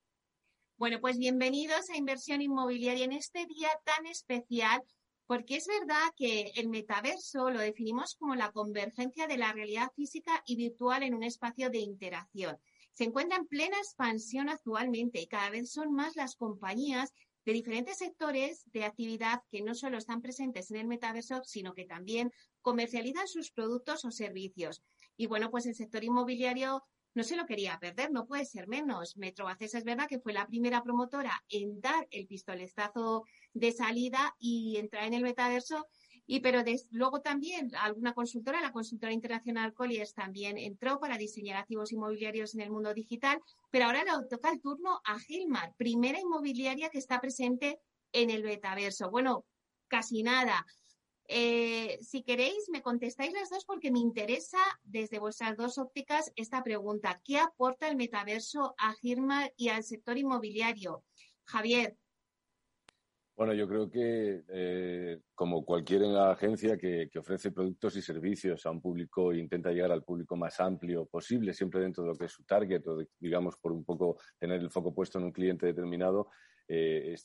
Bueno, 0.77 0.99
pues 1.01 1.17
bienvenidos 1.17 1.89
a 1.89 1.97
Inversión 1.97 2.41
Inmobiliaria 2.41 3.05
en 3.05 3.11
este 3.11 3.45
día 3.45 3.69
tan 3.83 4.05
especial 4.05 4.81
porque 5.25 5.55
es 5.55 5.67
verdad 5.67 6.11
que 6.15 6.51
el 6.55 6.69
metaverso 6.69 7.49
lo 7.49 7.59
definimos 7.59 8.15
como 8.15 8.35
la 8.35 8.51
convergencia 8.51 9.27
de 9.27 9.37
la 9.37 9.53
realidad 9.53 9.89
física 9.95 10.43
y 10.45 10.55
virtual 10.55 11.03
en 11.03 11.13
un 11.13 11.23
espacio 11.23 11.69
de 11.69 11.79
interacción. 11.79 12.57
Se 12.93 13.05
encuentra 13.05 13.37
en 13.37 13.47
plena 13.47 13.77
expansión 13.77 14.49
actualmente 14.49 15.21
y 15.21 15.27
cada 15.27 15.49
vez 15.49 15.71
son 15.71 15.93
más 15.93 16.15
las 16.15 16.35
compañías 16.35 17.11
de 17.45 17.53
diferentes 17.53 17.97
sectores 17.97 18.63
de 18.71 18.85
actividad 18.85 19.41
que 19.51 19.61
no 19.61 19.75
solo 19.75 19.97
están 19.97 20.21
presentes 20.21 20.71
en 20.71 20.77
el 20.77 20.87
metaverso, 20.87 21.41
sino 21.43 21.73
que 21.73 21.85
también 21.85 22.31
comercializan 22.61 23.27
sus 23.27 23.51
productos 23.51 24.05
o 24.05 24.11
servicios. 24.11 24.81
Y 25.17 25.27
bueno, 25.27 25.49
pues 25.51 25.65
el 25.65 25.75
sector 25.75 26.03
inmobiliario 26.03 26.83
no 27.13 27.23
se 27.23 27.35
lo 27.35 27.45
quería 27.45 27.77
perder, 27.79 28.11
no 28.11 28.25
puede 28.25 28.45
ser 28.45 28.67
menos. 28.67 29.17
Metrobacesa 29.17 29.77
es 29.77 29.83
verdad 29.83 30.07
que 30.07 30.19
fue 30.19 30.33
la 30.33 30.47
primera 30.47 30.81
promotora 30.83 31.43
en 31.49 31.79
dar 31.79 32.07
el 32.11 32.27
pistoletazo 32.27 33.23
de 33.53 33.71
salida 33.71 34.35
y 34.39 34.77
entrar 34.77 35.05
en 35.05 35.13
el 35.13 35.23
metaverso. 35.23 35.87
Y 36.25 36.39
pero 36.39 36.63
luego 36.91 37.21
también 37.21 37.75
alguna 37.75 38.13
consultora, 38.13 38.61
la 38.61 38.71
consultora 38.71 39.11
internacional 39.11 39.73
Colliers 39.73 40.13
también 40.13 40.57
entró 40.57 40.99
para 40.99 41.17
diseñar 41.17 41.57
activos 41.57 41.91
inmobiliarios 41.91 42.55
en 42.55 42.61
el 42.61 42.71
mundo 42.71 42.93
digital, 42.93 43.39
pero 43.69 43.85
ahora 43.85 44.03
le 44.03 44.27
toca 44.29 44.49
el 44.49 44.61
turno 44.61 45.01
a 45.03 45.19
Gilmar, 45.19 45.73
primera 45.77 46.19
inmobiliaria 46.19 46.89
que 46.89 46.97
está 46.97 47.19
presente 47.19 47.79
en 48.13 48.29
el 48.29 48.43
metaverso. 48.43 49.09
Bueno, 49.09 49.45
casi 49.87 50.23
nada. 50.23 50.65
Eh, 51.27 51.97
si 52.01 52.23
queréis, 52.23 52.67
me 52.69 52.81
contestáis 52.81 53.33
las 53.33 53.49
dos 53.49 53.65
porque 53.65 53.91
me 53.91 53.99
interesa 53.99 54.59
desde 54.83 55.19
vuestras 55.19 55.55
dos 55.57 55.77
ópticas 55.77 56.31
esta 56.35 56.63
pregunta. 56.63 57.21
¿Qué 57.23 57.39
aporta 57.39 57.87
el 57.87 57.95
metaverso 57.95 58.75
a 58.77 58.93
Girma 58.93 59.49
y 59.55 59.69
al 59.69 59.83
sector 59.83 60.17
inmobiliario? 60.17 61.03
Javier. 61.45 61.97
Bueno, 63.35 63.53
yo 63.55 63.67
creo 63.67 63.89
que 63.89 64.43
eh, 64.47 65.21
como 65.33 65.65
cualquier 65.65 66.03
agencia 66.03 66.77
que, 66.77 67.09
ofrece 67.17 67.51
productos 67.51 67.95
y 67.95 68.01
servicios 68.03 68.63
a 68.65 68.71
un 68.71 68.79
público 68.79 69.31
e 69.31 69.39
intenta 69.39 69.71
llegar 69.71 69.91
al 69.91 70.03
público 70.03 70.35
más 70.35 70.59
amplio 70.59 71.07
posible, 71.07 71.51
siempre 71.51 71.81
dentro 71.81 72.03
de 72.03 72.09
lo 72.11 72.15
que 72.15 72.25
es 72.25 72.31
su 72.31 72.43
target 72.43 72.85
o 72.87 73.03
digamos 73.19 73.57
por 73.57 73.71
un 73.71 73.83
poco 73.83 74.17
tener 74.37 74.61
el 74.61 74.69
foco 74.69 74.93
puesto 74.93 75.17
en 75.17 75.25
un 75.25 75.31
cliente 75.31 75.65
determinado, 75.65 76.29
eh, 76.67 77.15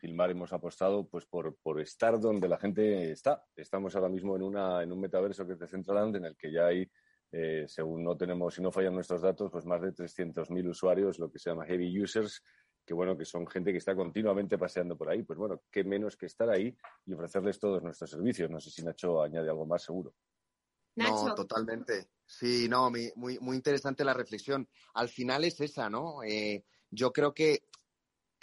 Gilmar 0.00 0.30
hemos 0.30 0.52
apostado 0.52 1.06
pues 1.08 1.26
por, 1.26 1.56
por, 1.56 1.80
estar 1.80 2.20
donde 2.20 2.48
la 2.48 2.58
gente 2.58 3.10
está. 3.10 3.44
Estamos 3.56 3.94
ahora 3.96 4.08
mismo 4.08 4.36
en, 4.36 4.42
una, 4.42 4.82
en 4.82 4.92
un 4.92 5.00
metaverso 5.00 5.46
que 5.46 5.54
es 5.54 5.58
de 5.58 5.66
Centraland 5.66 6.16
en 6.16 6.26
el 6.26 6.36
que 6.36 6.52
ya 6.52 6.66
hay, 6.66 6.88
eh, 7.32 7.64
según 7.66 8.04
no 8.04 8.16
tenemos, 8.16 8.54
si 8.54 8.62
no 8.62 8.70
fallan 8.70 8.94
nuestros 8.94 9.22
datos, 9.22 9.50
pues 9.50 9.66
más 9.66 9.82
de 9.82 9.92
300.000 9.92 10.68
usuarios, 10.68 11.18
lo 11.18 11.30
que 11.30 11.38
se 11.38 11.50
llama 11.50 11.66
heavy 11.66 12.00
users, 12.00 12.42
que 12.86 12.94
bueno, 12.94 13.16
que 13.16 13.24
son 13.24 13.46
gente 13.46 13.72
que 13.72 13.78
está 13.78 13.94
continuamente 13.96 14.58
paseando 14.58 14.96
por 14.96 15.08
ahí. 15.08 15.22
Pues 15.22 15.38
bueno, 15.38 15.62
qué 15.70 15.84
menos 15.84 16.16
que 16.16 16.26
estar 16.26 16.48
ahí 16.50 16.76
y 17.06 17.14
ofrecerles 17.14 17.58
todos 17.58 17.82
nuestros 17.82 18.10
servicios. 18.10 18.50
No 18.50 18.60
sé 18.60 18.70
si 18.70 18.84
Nacho 18.84 19.22
añade 19.22 19.48
algo 19.48 19.66
más 19.66 19.82
seguro. 19.82 20.14
No, 20.96 21.34
totalmente. 21.34 22.10
Sí, 22.24 22.68
no, 22.68 22.90
muy, 22.90 23.38
muy 23.40 23.56
interesante 23.56 24.04
la 24.04 24.14
reflexión. 24.14 24.68
Al 24.94 25.08
final 25.08 25.44
es 25.44 25.60
esa, 25.60 25.90
¿no? 25.90 26.22
Eh, 26.22 26.64
yo 26.90 27.12
creo 27.12 27.34
que 27.34 27.64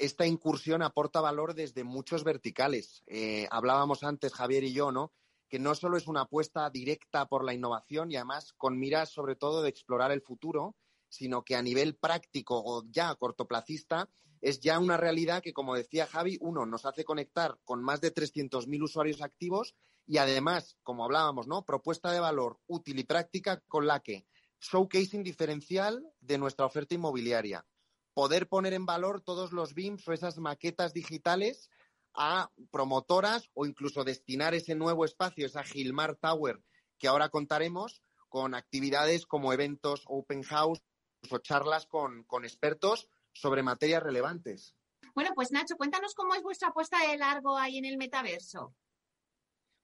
esta 0.01 0.25
incursión 0.25 0.81
aporta 0.81 1.21
valor 1.21 1.53
desde 1.53 1.83
muchos 1.83 2.23
verticales. 2.23 3.03
Eh, 3.05 3.47
hablábamos 3.51 4.03
antes, 4.03 4.33
Javier 4.33 4.63
y 4.63 4.73
yo, 4.73 4.91
¿no? 4.91 5.13
Que 5.47 5.59
no 5.59 5.75
solo 5.75 5.95
es 5.95 6.07
una 6.07 6.21
apuesta 6.21 6.67
directa 6.71 7.27
por 7.27 7.45
la 7.45 7.53
innovación 7.53 8.09
y 8.09 8.15
además 8.15 8.51
con 8.53 8.79
miras 8.79 9.09
sobre 9.09 9.35
todo 9.35 9.61
de 9.61 9.69
explorar 9.69 10.11
el 10.11 10.23
futuro, 10.23 10.75
sino 11.07 11.43
que 11.43 11.55
a 11.55 11.61
nivel 11.61 11.95
práctico 11.95 12.59
o 12.65 12.83
ya 12.89 13.13
cortoplacista 13.13 14.09
es 14.41 14.59
ya 14.59 14.79
una 14.79 14.97
realidad 14.97 15.43
que, 15.43 15.53
como 15.53 15.75
decía 15.75 16.07
Javi, 16.07 16.39
uno 16.41 16.65
nos 16.65 16.85
hace 16.87 17.05
conectar 17.05 17.59
con 17.63 17.83
más 17.83 18.01
de 18.01 18.11
300.000 18.11 18.83
usuarios 18.83 19.21
activos 19.21 19.75
y 20.07 20.17
además, 20.17 20.77
como 20.81 21.05
hablábamos, 21.05 21.45
¿no? 21.45 21.63
Propuesta 21.63 22.11
de 22.11 22.19
valor 22.19 22.59
útil 22.65 22.97
y 22.97 23.03
práctica 23.03 23.61
con 23.67 23.85
la 23.85 23.99
que 23.99 24.25
showcasing 24.61 25.21
diferencial 25.21 26.03
de 26.21 26.39
nuestra 26.39 26.65
oferta 26.65 26.95
inmobiliaria. 26.95 27.67
Poder 28.13 28.47
poner 28.47 28.73
en 28.73 28.85
valor 28.85 29.21
todos 29.21 29.53
los 29.53 29.73
BIMs 29.73 30.07
o 30.07 30.13
esas 30.13 30.37
maquetas 30.37 30.93
digitales 30.93 31.69
a 32.13 32.51
promotoras 32.71 33.49
o 33.53 33.65
incluso 33.65 34.03
destinar 34.03 34.53
ese 34.53 34.75
nuevo 34.75 35.05
espacio, 35.05 35.45
esa 35.45 35.63
Gilmar 35.63 36.17
Tower, 36.17 36.61
que 36.97 37.07
ahora 37.07 37.29
contaremos 37.29 38.03
con 38.27 38.53
actividades 38.53 39.25
como 39.25 39.53
eventos 39.53 40.03
open 40.07 40.43
house 40.43 40.81
o 41.29 41.37
charlas 41.37 41.85
con, 41.85 42.23
con 42.23 42.43
expertos 42.43 43.07
sobre 43.33 43.63
materias 43.63 44.03
relevantes. 44.03 44.75
Bueno, 45.13 45.31
pues 45.35 45.51
Nacho, 45.51 45.75
cuéntanos 45.77 46.13
cómo 46.13 46.33
es 46.35 46.41
vuestra 46.41 46.69
apuesta 46.69 46.97
de 47.07 47.17
largo 47.17 47.57
ahí 47.57 47.77
en 47.77 47.85
el 47.85 47.97
metaverso. 47.97 48.75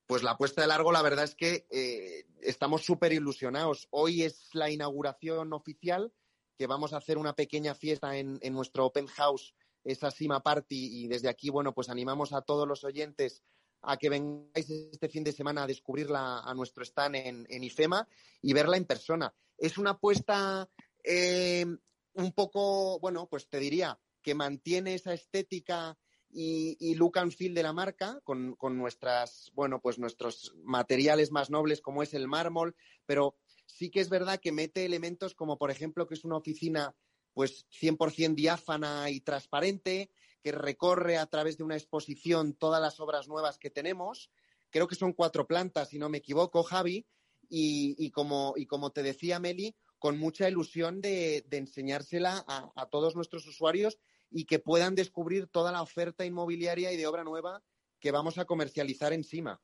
Pues 0.05 0.23
la 0.23 0.31
apuesta 0.31 0.61
de 0.61 0.67
largo, 0.67 0.91
la 0.93 1.01
verdad 1.01 1.25
es 1.25 1.35
que 1.35 1.67
eh, 1.69 2.25
estamos 2.41 2.85
súper 2.85 3.11
ilusionados. 3.11 3.87
Hoy 3.91 4.23
es 4.23 4.49
la 4.53 4.69
inauguración 4.69 5.51
oficial, 5.51 6.13
que 6.57 6.67
vamos 6.67 6.93
a 6.93 6.97
hacer 6.97 7.17
una 7.17 7.33
pequeña 7.33 7.75
fiesta 7.75 8.17
en, 8.17 8.39
nuestro 8.51 8.85
open 8.85 9.07
house, 9.07 9.53
esa 9.83 10.11
Sima 10.11 10.41
Party, 10.41 11.03
y 11.03 11.07
desde 11.07 11.29
aquí, 11.29 11.49
bueno, 11.49 11.73
pues 11.73 11.89
animamos 11.89 12.33
a 12.33 12.41
todos 12.41 12.67
los 12.67 12.83
oyentes 12.83 13.43
a 13.83 13.97
que 13.97 14.09
vengáis 14.09 14.69
este 14.69 15.07
fin 15.07 15.23
de 15.23 15.31
semana 15.31 15.63
a 15.63 15.67
descubrirla 15.67 16.39
a 16.39 16.53
nuestro 16.53 16.83
stand 16.83 17.15
en, 17.15 17.63
IFEMA 17.63 18.07
y 18.41 18.53
verla 18.53 18.75
en 18.75 18.85
persona. 18.85 19.33
Es 19.57 19.77
una 19.77 19.91
apuesta 19.91 20.67
eh, 21.03 21.65
un 22.13 22.31
poco, 22.33 22.99
bueno, 22.99 23.27
pues 23.29 23.47
te 23.47 23.59
diría 23.59 23.99
que 24.21 24.35
mantiene 24.35 24.95
esa 24.95 25.13
estética 25.13 25.97
y, 26.29 26.95
look 26.95 27.17
and 27.17 27.31
feel 27.31 27.53
de 27.53 27.63
la 27.63 27.73
marca 27.73 28.19
con, 28.23 28.57
nuestras, 28.77 29.51
bueno, 29.53 29.79
pues 29.81 29.97
nuestros 29.99 30.53
materiales 30.63 31.31
más 31.31 31.49
nobles 31.49 31.81
como 31.81 32.03
es 32.03 32.13
el 32.13 32.27
mármol, 32.27 32.75
pero 33.05 33.37
sí 33.67 33.91
que 33.91 33.99
es 33.99 34.09
verdad 34.09 34.39
que 34.39 34.51
mete 34.51 34.85
elementos 34.85 35.35
como, 35.35 35.57
por 35.57 35.69
ejemplo, 35.69 36.07
que 36.07 36.15
es 36.15 36.25
una 36.25 36.37
oficina 36.37 36.95
pues 37.33 37.67
100% 37.69 38.33
diáfana 38.33 39.11
y 39.11 39.21
transparente, 39.21 40.09
que 40.41 40.51
recorre 40.51 41.17
a 41.17 41.27
través 41.27 41.57
de 41.57 41.63
una 41.63 41.75
exposición 41.75 42.53
todas 42.53 42.81
las 42.81 42.99
obras 42.99 43.27
nuevas 43.27 43.59
que 43.59 43.69
tenemos. 43.69 44.31
Creo 44.71 44.87
que 44.87 44.95
son 44.95 45.13
cuatro 45.13 45.45
plantas, 45.45 45.89
si 45.89 45.99
no 45.99 46.09
me 46.09 46.17
equivoco, 46.17 46.63
Javi. 46.63 47.05
Y, 47.49 48.11
como, 48.11 48.55
y 48.57 48.65
como 48.65 48.91
te 48.91 49.03
decía, 49.03 49.39
Meli, 49.39 49.75
con 49.99 50.17
mucha 50.17 50.49
ilusión 50.49 50.99
de, 50.99 51.45
enseñársela 51.51 52.43
a, 52.47 52.89
todos 52.89 53.15
nuestros 53.15 53.47
usuarios 53.47 53.99
y 54.31 54.45
que 54.45 54.59
puedan 54.59 54.95
descubrir 54.95 55.47
toda 55.47 55.71
la 55.71 55.81
oferta 55.81 56.25
inmobiliaria 56.25 56.91
y 56.91 56.97
de 56.97 57.07
obra 57.07 57.23
nueva 57.23 57.63
que 57.99 58.11
vamos 58.11 58.37
a 58.37 58.45
comercializar 58.45 59.13
encima. 59.13 59.61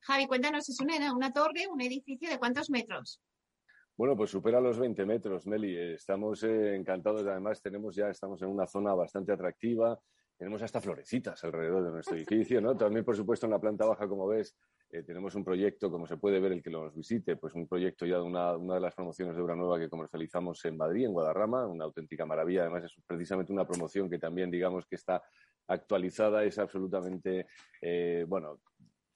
Javi, 0.00 0.26
cuéntanos, 0.26 0.68
¿es 0.68 0.80
una, 0.80 1.12
una 1.12 1.32
torre, 1.32 1.66
un 1.70 1.80
edificio 1.80 2.30
de 2.30 2.38
cuántos 2.38 2.70
metros? 2.70 3.20
Bueno, 3.98 4.16
pues 4.16 4.30
supera 4.30 4.60
los 4.60 4.78
20 4.78 5.04
metros, 5.04 5.46
Meli. 5.48 5.76
Estamos 5.76 6.44
eh, 6.44 6.76
encantados. 6.76 7.26
Además, 7.26 7.60
tenemos 7.60 7.96
ya, 7.96 8.08
estamos 8.08 8.40
en 8.42 8.48
una 8.48 8.64
zona 8.64 8.94
bastante 8.94 9.32
atractiva. 9.32 9.98
Tenemos 10.36 10.62
hasta 10.62 10.80
florecitas 10.80 11.42
alrededor 11.42 11.84
de 11.84 11.90
nuestro 11.90 12.16
edificio, 12.16 12.60
¿no? 12.60 12.76
También, 12.76 13.04
por 13.04 13.16
supuesto, 13.16 13.46
en 13.46 13.52
la 13.52 13.58
planta 13.58 13.86
baja, 13.86 14.06
como 14.06 14.28
ves, 14.28 14.56
eh, 14.90 15.02
tenemos 15.02 15.34
un 15.34 15.44
proyecto, 15.44 15.90
como 15.90 16.06
se 16.06 16.16
puede 16.16 16.38
ver 16.38 16.52
el 16.52 16.62
que 16.62 16.70
nos 16.70 16.94
visite, 16.94 17.34
pues 17.36 17.54
un 17.54 17.66
proyecto 17.66 18.06
ya 18.06 18.18
de 18.18 18.22
una, 18.22 18.56
una, 18.56 18.74
de 18.74 18.80
las 18.80 18.94
promociones 18.94 19.34
de 19.34 19.42
obra 19.42 19.56
nueva 19.56 19.80
que 19.80 19.88
comercializamos 19.88 20.64
en 20.64 20.76
Madrid, 20.76 21.06
en 21.06 21.12
Guadarrama, 21.12 21.66
una 21.66 21.84
auténtica 21.84 22.24
maravilla. 22.24 22.62
Además, 22.62 22.84
es 22.84 22.94
precisamente 23.04 23.52
una 23.52 23.66
promoción 23.66 24.08
que 24.08 24.20
también, 24.20 24.48
digamos, 24.48 24.86
que 24.86 24.94
está 24.94 25.20
actualizada, 25.66 26.44
es 26.44 26.56
absolutamente, 26.58 27.48
eh, 27.82 28.24
bueno, 28.28 28.60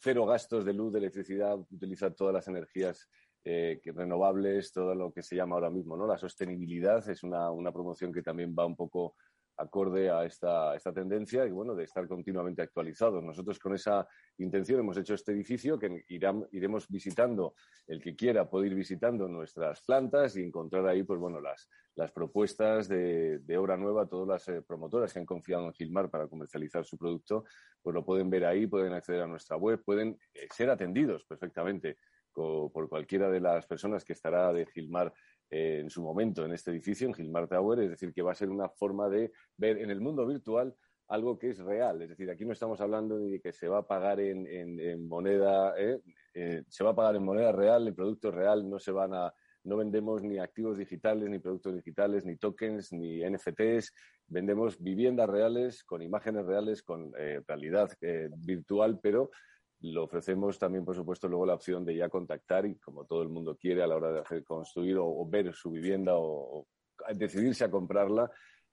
cero 0.02 0.26
gastos 0.26 0.64
de 0.64 0.72
luz, 0.72 0.92
de 0.92 0.98
electricidad, 0.98 1.56
utiliza 1.70 2.12
todas 2.12 2.34
las 2.34 2.48
energías 2.48 3.08
eh, 3.44 3.80
renovables, 3.84 4.72
todo 4.72 4.94
lo 4.96 5.12
que 5.12 5.22
se 5.22 5.36
llama 5.36 5.54
ahora 5.54 5.70
mismo, 5.70 5.96
¿no? 5.96 6.06
La 6.06 6.18
sostenibilidad 6.18 7.08
es 7.08 7.22
una, 7.22 7.50
una 7.52 7.72
promoción 7.72 8.12
que 8.12 8.22
también 8.22 8.54
va 8.58 8.66
un 8.66 8.74
poco 8.74 9.14
acorde 9.56 10.10
a 10.10 10.24
esta, 10.24 10.74
esta 10.74 10.92
tendencia 10.92 11.46
y 11.46 11.50
bueno, 11.50 11.74
de 11.74 11.84
estar 11.84 12.06
continuamente 12.08 12.62
actualizados. 12.62 13.22
Nosotros 13.22 13.58
con 13.58 13.74
esa 13.74 14.06
intención 14.38 14.80
hemos 14.80 14.96
hecho 14.96 15.14
este 15.14 15.32
edificio 15.32 15.78
que 15.78 16.04
iremos 16.08 16.88
visitando, 16.88 17.54
el 17.86 18.00
que 18.00 18.16
quiera 18.16 18.48
puede 18.48 18.68
ir 18.68 18.74
visitando 18.74 19.28
nuestras 19.28 19.82
plantas 19.82 20.36
y 20.36 20.42
encontrar 20.42 20.86
ahí, 20.86 21.02
pues 21.02 21.20
bueno, 21.20 21.40
las, 21.40 21.68
las 21.94 22.10
propuestas 22.12 22.88
de, 22.88 23.56
obra 23.58 23.76
nueva, 23.76 24.06
todas 24.06 24.28
las 24.28 24.48
eh, 24.48 24.62
promotoras 24.62 25.12
que 25.12 25.18
han 25.18 25.26
confiado 25.26 25.66
en 25.66 25.72
Gilmar 25.74 26.10
para 26.10 26.26
comercializar 26.26 26.84
su 26.84 26.96
producto, 26.96 27.44
pues 27.82 27.94
lo 27.94 28.04
pueden 28.04 28.30
ver 28.30 28.44
ahí, 28.46 28.66
pueden 28.66 28.92
acceder 28.92 29.22
a 29.22 29.26
nuestra 29.26 29.56
web, 29.56 29.82
pueden 29.84 30.18
eh, 30.34 30.48
ser 30.50 30.70
atendidos 30.70 31.24
perfectamente 31.24 31.98
por 32.32 32.88
cualquiera 32.88 33.30
de 33.30 33.40
las 33.40 33.66
personas 33.66 34.06
que 34.06 34.14
estará 34.14 34.54
de 34.54 34.64
Gilmar 34.64 35.12
eh, 35.54 35.80
en 35.80 35.90
su 35.90 36.02
momento 36.02 36.46
en 36.46 36.52
este 36.54 36.70
edificio, 36.70 37.06
en 37.06 37.12
Gilmar 37.12 37.46
Tower, 37.46 37.78
es 37.80 37.90
decir, 37.90 38.14
que 38.14 38.22
va 38.22 38.32
a 38.32 38.34
ser 38.34 38.48
una 38.48 38.70
forma 38.70 39.10
de 39.10 39.32
ver 39.58 39.76
en 39.76 39.90
el 39.90 40.00
mundo 40.00 40.26
virtual 40.26 40.74
algo 41.08 41.38
que 41.38 41.50
es 41.50 41.58
real. 41.58 42.00
Es 42.00 42.08
decir, 42.08 42.30
aquí 42.30 42.46
no 42.46 42.54
estamos 42.54 42.80
hablando 42.80 43.18
ni 43.18 43.32
de 43.32 43.40
que 43.40 43.52
se 43.52 43.68
va 43.68 43.80
a 43.80 43.86
pagar 43.86 44.18
en, 44.18 45.06
moneda, 45.06 45.74
¿eh? 45.78 46.00
Eh, 46.32 46.62
se 46.68 46.82
va 46.82 46.92
a 46.92 46.94
pagar 46.94 47.16
en 47.16 47.24
moneda 47.24 47.52
real, 47.52 47.86
en 47.86 47.94
producto 47.94 48.30
real, 48.30 48.66
no 48.66 48.78
se 48.78 48.92
van 48.92 49.12
a, 49.12 49.30
no 49.64 49.76
vendemos 49.76 50.22
ni 50.22 50.38
activos 50.38 50.78
digitales, 50.78 51.28
ni 51.28 51.38
productos 51.38 51.74
digitales, 51.74 52.24
ni 52.24 52.36
tokens, 52.36 52.90
ni 52.90 53.20
NFTs. 53.20 53.92
Vendemos 54.28 54.82
viviendas 54.82 55.28
reales, 55.28 55.84
con 55.84 56.00
imágenes 56.00 56.46
reales, 56.46 56.82
con 56.82 57.12
realidad 57.12 57.90
virtual, 58.38 58.98
pero 59.02 59.30
lo 59.82 60.04
ofrecemos 60.04 60.58
también, 60.58 60.84
por 60.84 60.94
supuesto, 60.94 61.28
luego 61.28 61.46
la 61.46 61.54
opción 61.54 61.84
de 61.84 61.96
ya 61.96 62.08
contactar 62.08 62.66
y 62.66 62.76
como 62.76 63.04
todo 63.04 63.22
el 63.22 63.28
mundo 63.28 63.56
quiere 63.56 63.82
a 63.82 63.86
la 63.86 63.96
hora 63.96 64.12
de 64.12 64.20
hacer 64.20 64.44
construir 64.44 64.96
o, 64.98 65.26
ver 65.28 65.52
su 65.54 65.70
vivienda 65.70 66.12
o, 66.14 66.66
decidirse 67.14 67.64
a 67.64 67.70
comprarla, 67.70 68.30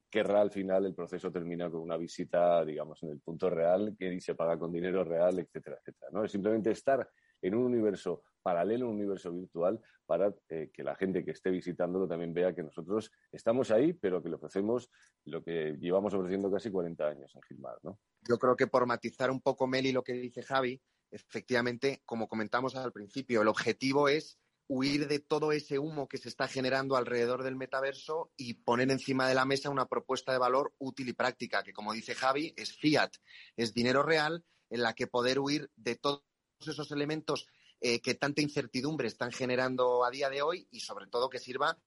querrá 0.10 0.42
al 0.42 0.52
final 0.52 0.86
el 0.86 0.94
proceso 0.94 1.32
termina 1.32 1.70
con 1.70 1.82
una 1.82 1.98
visita, 1.98 2.64
digamos, 2.64 3.02
en 3.04 3.10
el 3.10 3.20
punto 3.20 3.50
real, 3.50 3.96
que 3.98 4.20
se 4.22 4.36
paga 4.36 4.58
con 4.60 4.72
dinero 4.72 5.04
real, 5.04 5.40
etcétera, 5.40 5.78
etcétera. 5.80 6.12
¿no? 6.12 6.24
Es 6.24 6.32
simplemente 6.32 6.72
estar 6.72 7.10
en 7.42 7.56
un 7.56 7.64
universo 7.64 8.24
paralelo, 8.42 8.88
un 8.88 8.96
universo 8.96 9.32
virtual, 9.32 9.80
para 10.06 10.34
eh, 10.50 10.72
que 10.74 10.84
la 10.84 10.96
gente 10.96 11.24
que 11.24 11.32
esté 11.32 11.52
visitándolo 11.52 12.08
también 12.08 12.34
vea 12.34 12.54
que 12.54 12.64
nosotros 12.64 13.12
estamos 13.32 13.70
ahí, 13.72 13.94
pero 13.94 14.22
que 14.22 14.30
le 14.30 14.36
ofrecemos 14.36 14.90
lo 15.26 15.44
que 15.44 15.76
llevamos 15.80 16.14
ofreciendo 16.14 16.52
casi 16.52 16.72
40 16.72 17.08
años 17.08 17.32
en 17.36 17.42
Gilmar, 17.44 17.78
¿no? 17.84 18.00
Yo 18.28 18.38
creo 18.38 18.56
que 18.56 18.68
por 18.68 18.86
matizar 18.86 19.30
un 19.30 19.42
poco, 19.42 19.68
Meli, 19.68 19.92
lo 19.92 20.04
que 20.04 20.14
dice 20.14 20.42
Javi, 20.42 20.82
efectivamente, 21.12 22.02
como 22.06 22.28
comentamos 22.28 22.76
al 22.76 22.92
principio, 22.92 23.42
el 23.42 23.48
objetivo 23.48 24.10
es 24.10 24.40
huir 24.68 25.08
de 25.08 25.20
todo 25.20 25.52
ese 25.52 25.80
humo 25.80 26.08
que 26.08 26.20
se 26.20 26.30
está 26.30 26.48
generando 26.48 26.96
alrededor 26.96 27.44
del 27.44 27.56
metaverso 27.56 28.32
y 28.38 28.54
poner 28.54 28.92
encima 28.92 29.28
de 29.28 29.34
la 29.34 29.46
mesa 29.46 29.72
una 29.72 29.88
propuesta 29.88 30.32
de 30.32 30.38
valor 30.38 30.74
útil 30.78 31.10
y 31.10 31.14
práctica, 31.14 31.64
que 31.64 31.74
como 31.74 31.92
dice 31.92 32.14
Javi, 32.14 32.54
es 32.56 32.78
fiat, 32.78 33.12
es 33.58 33.74
dinero 33.74 34.04
real 34.04 34.46
en 34.70 34.84
la 34.84 34.94
que 34.94 35.08
poder 35.08 35.40
huir 35.40 35.72
de 35.76 35.96
todos 35.96 36.24
esos 36.60 36.92
elementos 36.92 37.48
eh, 37.82 38.00
que 38.00 38.14
tanta 38.14 38.42
incertidumbre 38.42 39.08
están 39.08 39.32
generando 39.32 40.06
a 40.06 40.12
día 40.12 40.30
de 40.30 40.44
hoy 40.44 40.68
y 40.70 40.82
sobre 40.82 41.08
todo 41.08 41.30
que 41.30 41.40
sirva 41.40 41.80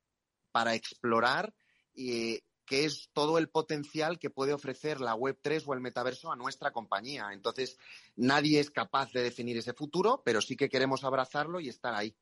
para 0.50 0.74
explorar 0.74 1.54
y 1.94 2.42
que 2.72 2.86
es 2.86 3.10
todo 3.12 3.36
el 3.36 3.50
potencial 3.50 4.18
que 4.18 4.30
puede 4.30 4.54
ofrecer 4.54 5.02
la 5.02 5.14
Web3 5.14 5.64
o 5.66 5.74
el 5.74 5.82
metaverso 5.82 6.32
a 6.32 6.36
nuestra 6.36 6.72
compañía. 6.72 7.28
Entonces, 7.34 7.76
nadie 8.16 8.60
es 8.60 8.70
capaz 8.70 9.12
de 9.12 9.22
definir 9.22 9.58
ese 9.58 9.74
futuro, 9.74 10.22
pero 10.24 10.40
sí 10.40 10.56
que 10.56 10.70
queremos 10.70 11.04
abrazarlo 11.04 11.60
y 11.60 11.68
estar 11.68 11.94
ahí. 11.94 12.16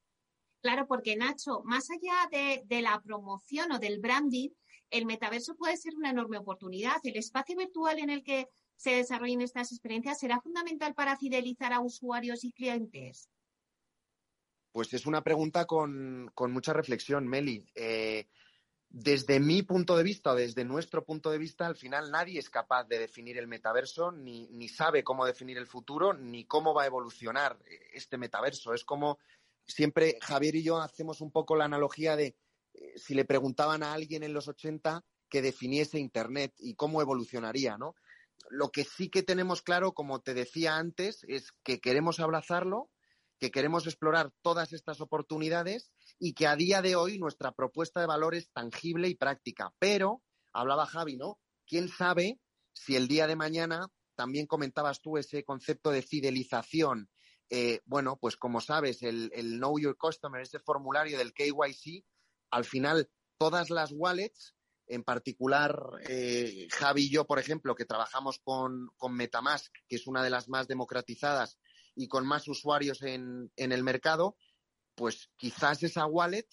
Claro, 0.60 0.88
porque 0.88 1.14
Nacho, 1.14 1.62
más 1.62 1.86
allá 1.92 2.64
de, 2.66 2.82
la 2.82 3.00
promoción 3.00 3.70
o 3.70 3.78
del 3.78 4.00
branding, 4.00 4.48
el 4.90 5.06
metaverso 5.06 5.54
puede 5.54 5.76
ser 5.76 5.94
una 5.94 6.10
enorme 6.10 6.38
oportunidad. 6.38 6.96
El 7.04 7.16
espacio 7.16 7.56
virtual 7.56 8.00
en 8.00 8.10
el 8.10 8.24
que 8.24 8.48
se 8.74 8.90
desarrollen 8.90 9.42
estas 9.42 9.70
experiencias 9.70 10.18
será 10.18 10.40
fundamental 10.40 10.94
para 10.94 11.16
fidelizar 11.16 11.72
a 11.72 11.78
usuarios 11.78 12.42
y 12.42 12.50
clientes. 12.50 13.30
Pues 14.72 14.92
es 14.94 15.06
una 15.06 15.22
pregunta 15.22 15.66
con, 15.66 16.32
mucha 16.48 16.72
reflexión, 16.72 17.28
Meli. 17.28 17.64
Eh, 17.76 18.26
desde 18.92 19.38
mi 19.38 19.62
punto 19.62 19.96
de 19.96 20.02
vista 20.02 20.32
o 20.32 20.34
desde 20.34 20.64
nuestro 20.64 21.04
punto 21.04 21.30
de 21.30 21.38
vista, 21.38 21.64
al 21.64 21.76
final 21.76 22.10
nadie 22.10 22.40
es 22.40 22.50
capaz 22.50 22.84
de 22.88 22.98
definir 22.98 23.38
el 23.38 23.46
metaverso, 23.46 24.10
ni, 24.10 24.48
ni, 24.48 24.68
sabe 24.68 25.04
cómo 25.04 25.24
definir 25.24 25.58
el 25.58 25.68
futuro, 25.68 26.12
ni 26.12 26.44
cómo 26.44 26.74
va 26.74 26.82
a 26.82 26.86
evolucionar 26.86 27.56
este 27.92 28.18
metaverso. 28.18 28.74
Es 28.74 28.84
como 28.84 29.20
siempre 29.64 30.18
Javier 30.20 30.56
y 30.56 30.64
yo 30.64 30.78
hacemos 30.78 31.20
un 31.20 31.30
poco 31.30 31.54
la 31.54 31.66
analogía 31.66 32.16
de 32.16 32.34
eh, 32.74 32.92
si 32.96 33.14
le 33.14 33.24
preguntaban 33.24 33.84
a 33.84 33.92
alguien 33.92 34.24
en 34.24 34.34
los 34.34 34.48
80 34.48 35.04
que 35.28 35.40
definiese 35.40 36.00
Internet 36.00 36.52
y 36.58 36.74
cómo 36.74 37.00
evolucionaría, 37.00 37.78
¿no? 37.78 37.94
Lo 38.48 38.70
que 38.70 38.82
sí 38.82 39.08
que 39.08 39.22
tenemos 39.22 39.62
claro, 39.62 39.92
como 39.92 40.20
te 40.20 40.34
decía 40.34 40.76
antes, 40.76 41.24
es 41.28 41.52
que 41.62 41.80
queremos 41.80 42.18
abrazarlo, 42.18 42.90
que 43.40 43.50
queremos 43.50 43.86
explorar 43.86 44.30
todas 44.42 44.72
estas 44.72 45.00
oportunidades 45.00 45.90
y 46.18 46.34
que 46.34 46.46
a 46.46 46.56
día 46.56 46.82
de 46.82 46.94
hoy 46.94 47.18
nuestra 47.18 47.52
propuesta 47.52 48.00
de 48.00 48.06
valor 48.06 48.34
es 48.34 48.50
tangible 48.50 49.08
y 49.08 49.14
práctica. 49.14 49.72
Pero, 49.78 50.22
hablaba 50.52 50.86
Javi, 50.86 51.16
¿no? 51.16 51.38
¿Quién 51.66 51.88
sabe 51.88 52.38
si 52.72 52.96
el 52.96 53.08
día 53.08 53.26
de 53.26 53.36
mañana, 53.36 53.88
también 54.14 54.46
comentabas 54.46 55.00
tú 55.00 55.16
ese 55.16 55.42
concepto 55.44 55.90
de 55.90 56.02
fidelización 56.02 57.08
eh, 57.52 57.80
bueno, 57.84 58.16
pues 58.16 58.36
como 58.36 58.60
sabes, 58.60 59.02
el, 59.02 59.30
Know 59.58 59.78
Your 59.80 59.96
Customer, 59.96 60.40
ese 60.40 60.60
formulario 60.60 61.18
del 61.18 61.34
KYC, 61.34 62.04
al 62.52 62.64
final 62.64 63.10
todas 63.38 63.70
las 63.70 63.90
wallets 63.92 64.54
en 64.86 65.02
particular, 65.02 65.76
eh, 66.08 66.68
Javi 66.70 67.02
y 67.02 67.10
yo, 67.10 67.24
por 67.24 67.38
ejemplo, 67.38 67.74
que 67.74 67.84
trabajamos 67.84 68.40
con, 68.40 68.90
con, 68.96 69.14
Metamask, 69.14 69.72
que 69.88 69.96
es 69.96 70.06
una 70.06 70.22
de 70.22 70.30
las 70.30 70.48
más 70.48 70.66
democratizadas 70.68 71.58
y 72.00 72.08
con 72.08 72.26
más 72.26 72.48
usuarios 72.48 73.02
en, 73.02 73.52
en, 73.56 73.72
el 73.72 73.82
mercado, 73.82 74.34
pues 74.94 75.28
quizás 75.36 75.82
esa 75.82 76.06
wallet 76.06 76.46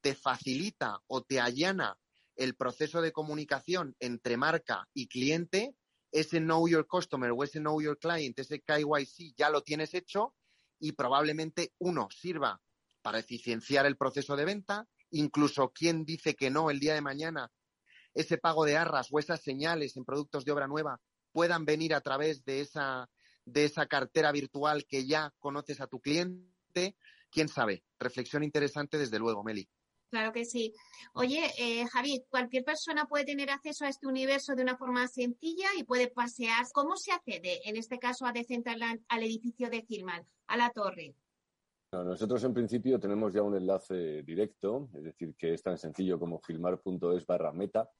te 0.00 0.16
facilita 0.16 1.00
o 1.06 1.22
te 1.22 1.40
allana 1.40 1.96
el 2.34 2.56
proceso 2.56 3.00
de 3.00 3.12
comunicación 3.12 3.94
entre 4.00 4.36
marca 4.36 4.88
y 4.92 5.06
cliente, 5.06 5.76
ese 6.10 6.40
Know 6.40 6.66
Your 6.66 6.88
Customer 6.88 7.30
o 7.30 7.44
ese 7.44 7.60
Know 7.60 7.80
Your 7.80 7.98
Client, 7.98 8.36
ese 8.40 8.62
KYC 8.62 9.36
ya 9.36 9.48
lo 9.48 9.62
tienes 9.62 9.94
hecho 9.94 10.34
y 10.80 10.92
probablemente 10.92 11.72
uno 11.78 12.08
sirva 12.10 12.60
para 13.00 13.20
eficienciar 13.20 13.86
el 13.86 13.96
proceso 13.96 14.34
de 14.34 14.44
venta, 14.44 14.88
incluso 15.10 15.70
quien 15.70 16.04
dice 16.04 16.34
que 16.34 16.50
no 16.50 16.68
el 16.68 16.80
día 16.80 16.94
de 16.94 17.00
mañana 17.00 17.52
ese 18.12 18.38
pago 18.38 18.64
de 18.64 18.76
arras 18.76 19.06
o 19.12 19.20
esas 19.20 19.40
señales 19.40 19.96
en 19.96 20.04
productos 20.04 20.44
de 20.44 20.50
obra 20.50 20.66
nueva 20.66 21.00
puedan 21.30 21.64
venir 21.64 21.94
a 21.94 22.00
través 22.00 22.44
de 22.44 22.60
esa, 22.60 23.08
de 23.52 23.64
esa 23.64 23.86
cartera 23.86 24.32
virtual 24.32 24.84
que 24.86 25.06
ya 25.06 25.32
conoces 25.38 25.80
a 25.80 25.86
tu 25.86 26.00
cliente. 26.00 26.96
¿Quién 27.30 27.48
sabe? 27.48 27.84
Reflexión 27.98 28.42
interesante 28.42 28.98
desde 28.98 29.18
luego, 29.18 29.44
Meli. 29.44 29.68
Claro 30.10 30.32
que 30.32 30.44
sí. 30.44 30.74
Oye, 31.14 31.52
eh, 31.56 31.86
Javi, 31.86 32.24
cualquier 32.28 32.64
persona 32.64 33.06
puede 33.06 33.24
tener 33.24 33.48
acceso 33.48 33.84
a 33.84 33.88
este 33.88 34.08
universo 34.08 34.54
de 34.56 34.62
una 34.62 34.76
forma 34.76 35.06
sencilla 35.06 35.68
y 35.78 35.84
puede 35.84 36.08
pasear. 36.08 36.66
¿Cómo 36.72 36.96
se 36.96 37.12
accede, 37.12 37.60
en 37.68 37.76
este 37.76 37.98
caso, 37.98 38.26
a 38.26 38.32
Decentraland, 38.32 39.04
al 39.08 39.22
edificio 39.22 39.70
de 39.70 39.82
Gilman, 39.82 40.26
a 40.48 40.56
la 40.56 40.70
torre? 40.70 41.14
nosotros 41.92 42.44
en 42.44 42.54
principio 42.54 43.00
tenemos 43.00 43.32
ya 43.32 43.42
un 43.42 43.56
enlace 43.56 44.22
directo, 44.22 44.88
es 44.94 45.02
decir, 45.02 45.34
que 45.36 45.54
es 45.54 45.62
tan 45.62 45.76
sencillo 45.76 46.20
como 46.20 46.38
filmar.es 46.40 47.26
barra 47.26 47.52
meta. 47.52 47.90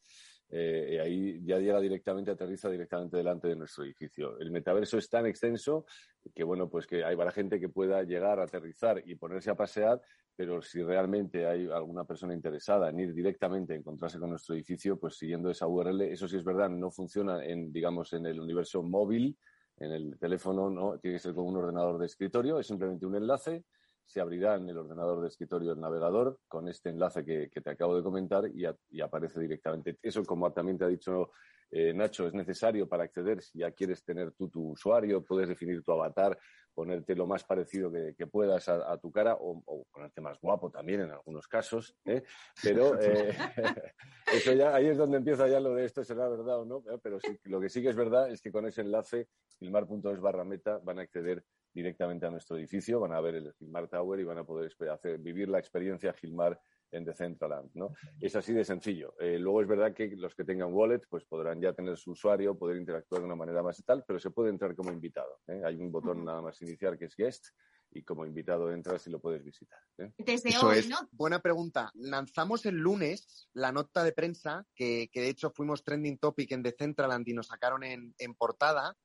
Eh, 0.52 0.94
y 0.94 0.98
ahí 0.98 1.80
directamente, 1.80 2.32
aterriza 2.32 2.68
directamente 2.68 3.16
delante 3.16 3.48
de 3.48 3.56
nuestro 3.56 3.84
edificio. 3.84 4.38
El 4.38 4.50
metaverso 4.50 4.98
es 4.98 5.08
tan 5.08 5.26
extenso 5.26 5.86
que, 6.34 6.42
bueno, 6.42 6.68
pues 6.68 6.86
que 6.86 7.04
hay 7.04 7.16
para 7.16 7.30
gente 7.30 7.60
que 7.60 7.68
pueda 7.68 8.02
llegar, 8.02 8.40
a 8.40 8.44
aterrizar 8.44 9.00
y 9.04 9.14
ponerse 9.14 9.50
a 9.50 9.54
pasear, 9.54 10.00
pero 10.34 10.60
si 10.60 10.82
realmente 10.82 11.46
hay 11.46 11.68
alguna 11.70 12.04
persona 12.04 12.34
interesada 12.34 12.90
en 12.90 12.98
ir 12.98 13.14
directamente 13.14 13.74
a 13.74 13.76
encontrarse 13.76 14.18
con 14.18 14.30
nuestro 14.30 14.54
edificio, 14.54 14.98
pues 14.98 15.16
siguiendo 15.16 15.50
esa 15.50 15.66
URL, 15.66 16.00
eso 16.02 16.26
sí 16.26 16.36
es 16.36 16.44
verdad, 16.44 16.68
no 16.68 16.90
funciona 16.90 17.44
en, 17.44 17.72
digamos, 17.72 18.12
en 18.12 18.26
el 18.26 18.40
universo 18.40 18.82
móvil, 18.82 19.36
en 19.76 19.92
el 19.92 20.18
teléfono, 20.18 20.68
no, 20.68 20.98
tiene 20.98 21.16
que 21.16 21.22
ser 21.22 21.34
con 21.34 21.46
un 21.46 21.56
ordenador 21.56 21.98
de 21.98 22.06
escritorio, 22.06 22.58
es 22.58 22.66
simplemente 22.66 23.06
un 23.06 23.16
enlace 23.16 23.64
se 24.10 24.20
abrirá 24.20 24.56
en 24.56 24.68
el 24.68 24.76
ordenador 24.76 25.20
de 25.20 25.28
escritorio 25.28 25.70
el 25.70 25.80
navegador 25.80 26.40
con 26.48 26.66
este 26.66 26.88
enlace 26.88 27.24
que, 27.24 27.48
te 27.48 27.70
acabo 27.70 27.96
de 27.96 28.02
comentar 28.02 28.44
y, 28.52 28.66
aparece 29.00 29.38
directamente. 29.38 29.98
Eso, 30.02 30.24
como 30.24 30.52
también 30.52 30.76
te 30.76 30.84
ha 30.84 30.88
dicho 30.88 31.30
eh, 31.70 31.94
Nacho, 31.94 32.26
es 32.26 32.34
necesario 32.34 32.88
para 32.88 33.04
acceder. 33.04 33.40
Si 33.40 33.60
ya 33.60 33.70
quieres 33.70 34.04
tener 34.04 34.32
tú 34.32 34.48
tu 34.48 34.70
usuario, 34.70 35.24
puedes 35.24 35.48
definir 35.48 35.84
tu 35.84 35.92
avatar, 35.92 36.36
ponerte 36.74 37.14
lo 37.14 37.28
más 37.28 37.44
parecido 37.44 37.92
que, 37.92 38.26
puedas 38.26 38.68
a, 38.68 38.98
tu 38.98 39.12
cara 39.12 39.36
o, 39.38 39.86
ponerte 39.92 40.20
más 40.20 40.40
guapo 40.40 40.72
también 40.72 41.02
en 41.02 41.12
algunos 41.12 41.46
casos. 41.46 41.94
¿eh? 42.04 42.24
Pero 42.60 42.98
eh, 43.00 43.30
eso 44.26 44.52
ya, 44.54 44.74
ahí 44.74 44.88
es 44.88 44.98
donde 44.98 45.18
empieza 45.18 45.46
ya 45.46 45.60
lo 45.60 45.72
de 45.72 45.84
esto, 45.84 46.02
será 46.02 46.28
verdad 46.28 46.58
o 46.58 46.64
no. 46.64 46.82
Pero 47.00 47.20
sí, 47.20 47.38
lo 47.44 47.60
que 47.60 47.68
sí 47.68 47.80
que 47.80 47.90
es 47.90 47.96
verdad 47.96 48.28
es 48.28 48.42
que 48.42 48.50
con 48.50 48.66
ese 48.66 48.80
enlace, 48.80 49.28
filmar.es 49.60 50.20
barra 50.20 50.44
meta, 50.44 50.80
van 50.82 50.98
a 50.98 51.02
acceder 51.02 51.44
directamente 51.72 52.26
a 52.26 52.30
nuestro 52.30 52.56
edificio, 52.56 53.00
van 53.00 53.12
a 53.12 53.20
ver 53.20 53.36
el 53.36 53.52
Gilmar 53.54 53.88
Tower 53.88 54.20
y 54.20 54.24
van 54.24 54.38
a 54.38 54.44
poder 54.44 54.72
hacer, 54.90 55.18
vivir 55.18 55.48
la 55.48 55.58
experiencia 55.58 56.12
Gilmar 56.12 56.60
en 56.92 57.04
Decentraland, 57.04 57.70
¿no? 57.74 57.94
Es 58.20 58.34
así 58.36 58.52
de 58.52 58.64
sencillo. 58.64 59.14
Eh, 59.20 59.38
luego 59.38 59.62
es 59.62 59.68
verdad 59.68 59.94
que 59.94 60.08
los 60.16 60.34
que 60.34 60.44
tengan 60.44 60.72
wallet, 60.72 61.00
pues 61.08 61.24
podrán 61.24 61.60
ya 61.60 61.72
tener 61.72 61.96
su 61.96 62.12
usuario, 62.12 62.58
poder 62.58 62.76
interactuar 62.76 63.20
de 63.20 63.26
una 63.26 63.36
manera 63.36 63.62
más 63.62 63.78
y 63.78 63.82
tal, 63.82 64.04
pero 64.06 64.18
se 64.18 64.30
puede 64.30 64.50
entrar 64.50 64.74
como 64.74 64.90
invitado. 64.90 65.40
¿eh? 65.46 65.62
Hay 65.64 65.76
un 65.76 65.92
botón 65.92 66.24
nada 66.24 66.42
más 66.42 66.60
iniciar 66.62 66.98
que 66.98 67.04
es 67.04 67.16
guest 67.16 67.46
y 67.92 68.02
como 68.02 68.24
invitado 68.24 68.72
entras 68.72 69.06
y 69.06 69.10
lo 69.10 69.20
puedes 69.20 69.44
visitar. 69.44 69.78
¿eh? 69.98 70.12
Desde 70.18 70.56
hoy, 70.58 70.86
¿no? 70.88 70.96
Buena 71.12 71.40
pregunta. 71.40 71.90
Lanzamos 71.94 72.64
el 72.66 72.76
lunes 72.76 73.48
la 73.52 73.72
nota 73.72 74.04
de 74.04 74.12
prensa, 74.12 74.64
que, 74.74 75.08
que, 75.12 75.20
de 75.20 75.28
hecho 75.28 75.50
fuimos 75.50 75.82
trending 75.82 76.18
topic 76.18 76.52
en 76.52 76.62
Decentraland 76.62 77.28
y 77.28 77.34
nos 77.34 77.48
sacaron 77.48 77.82
en, 77.82 78.14
en 78.18 78.34
portada, 78.34 78.96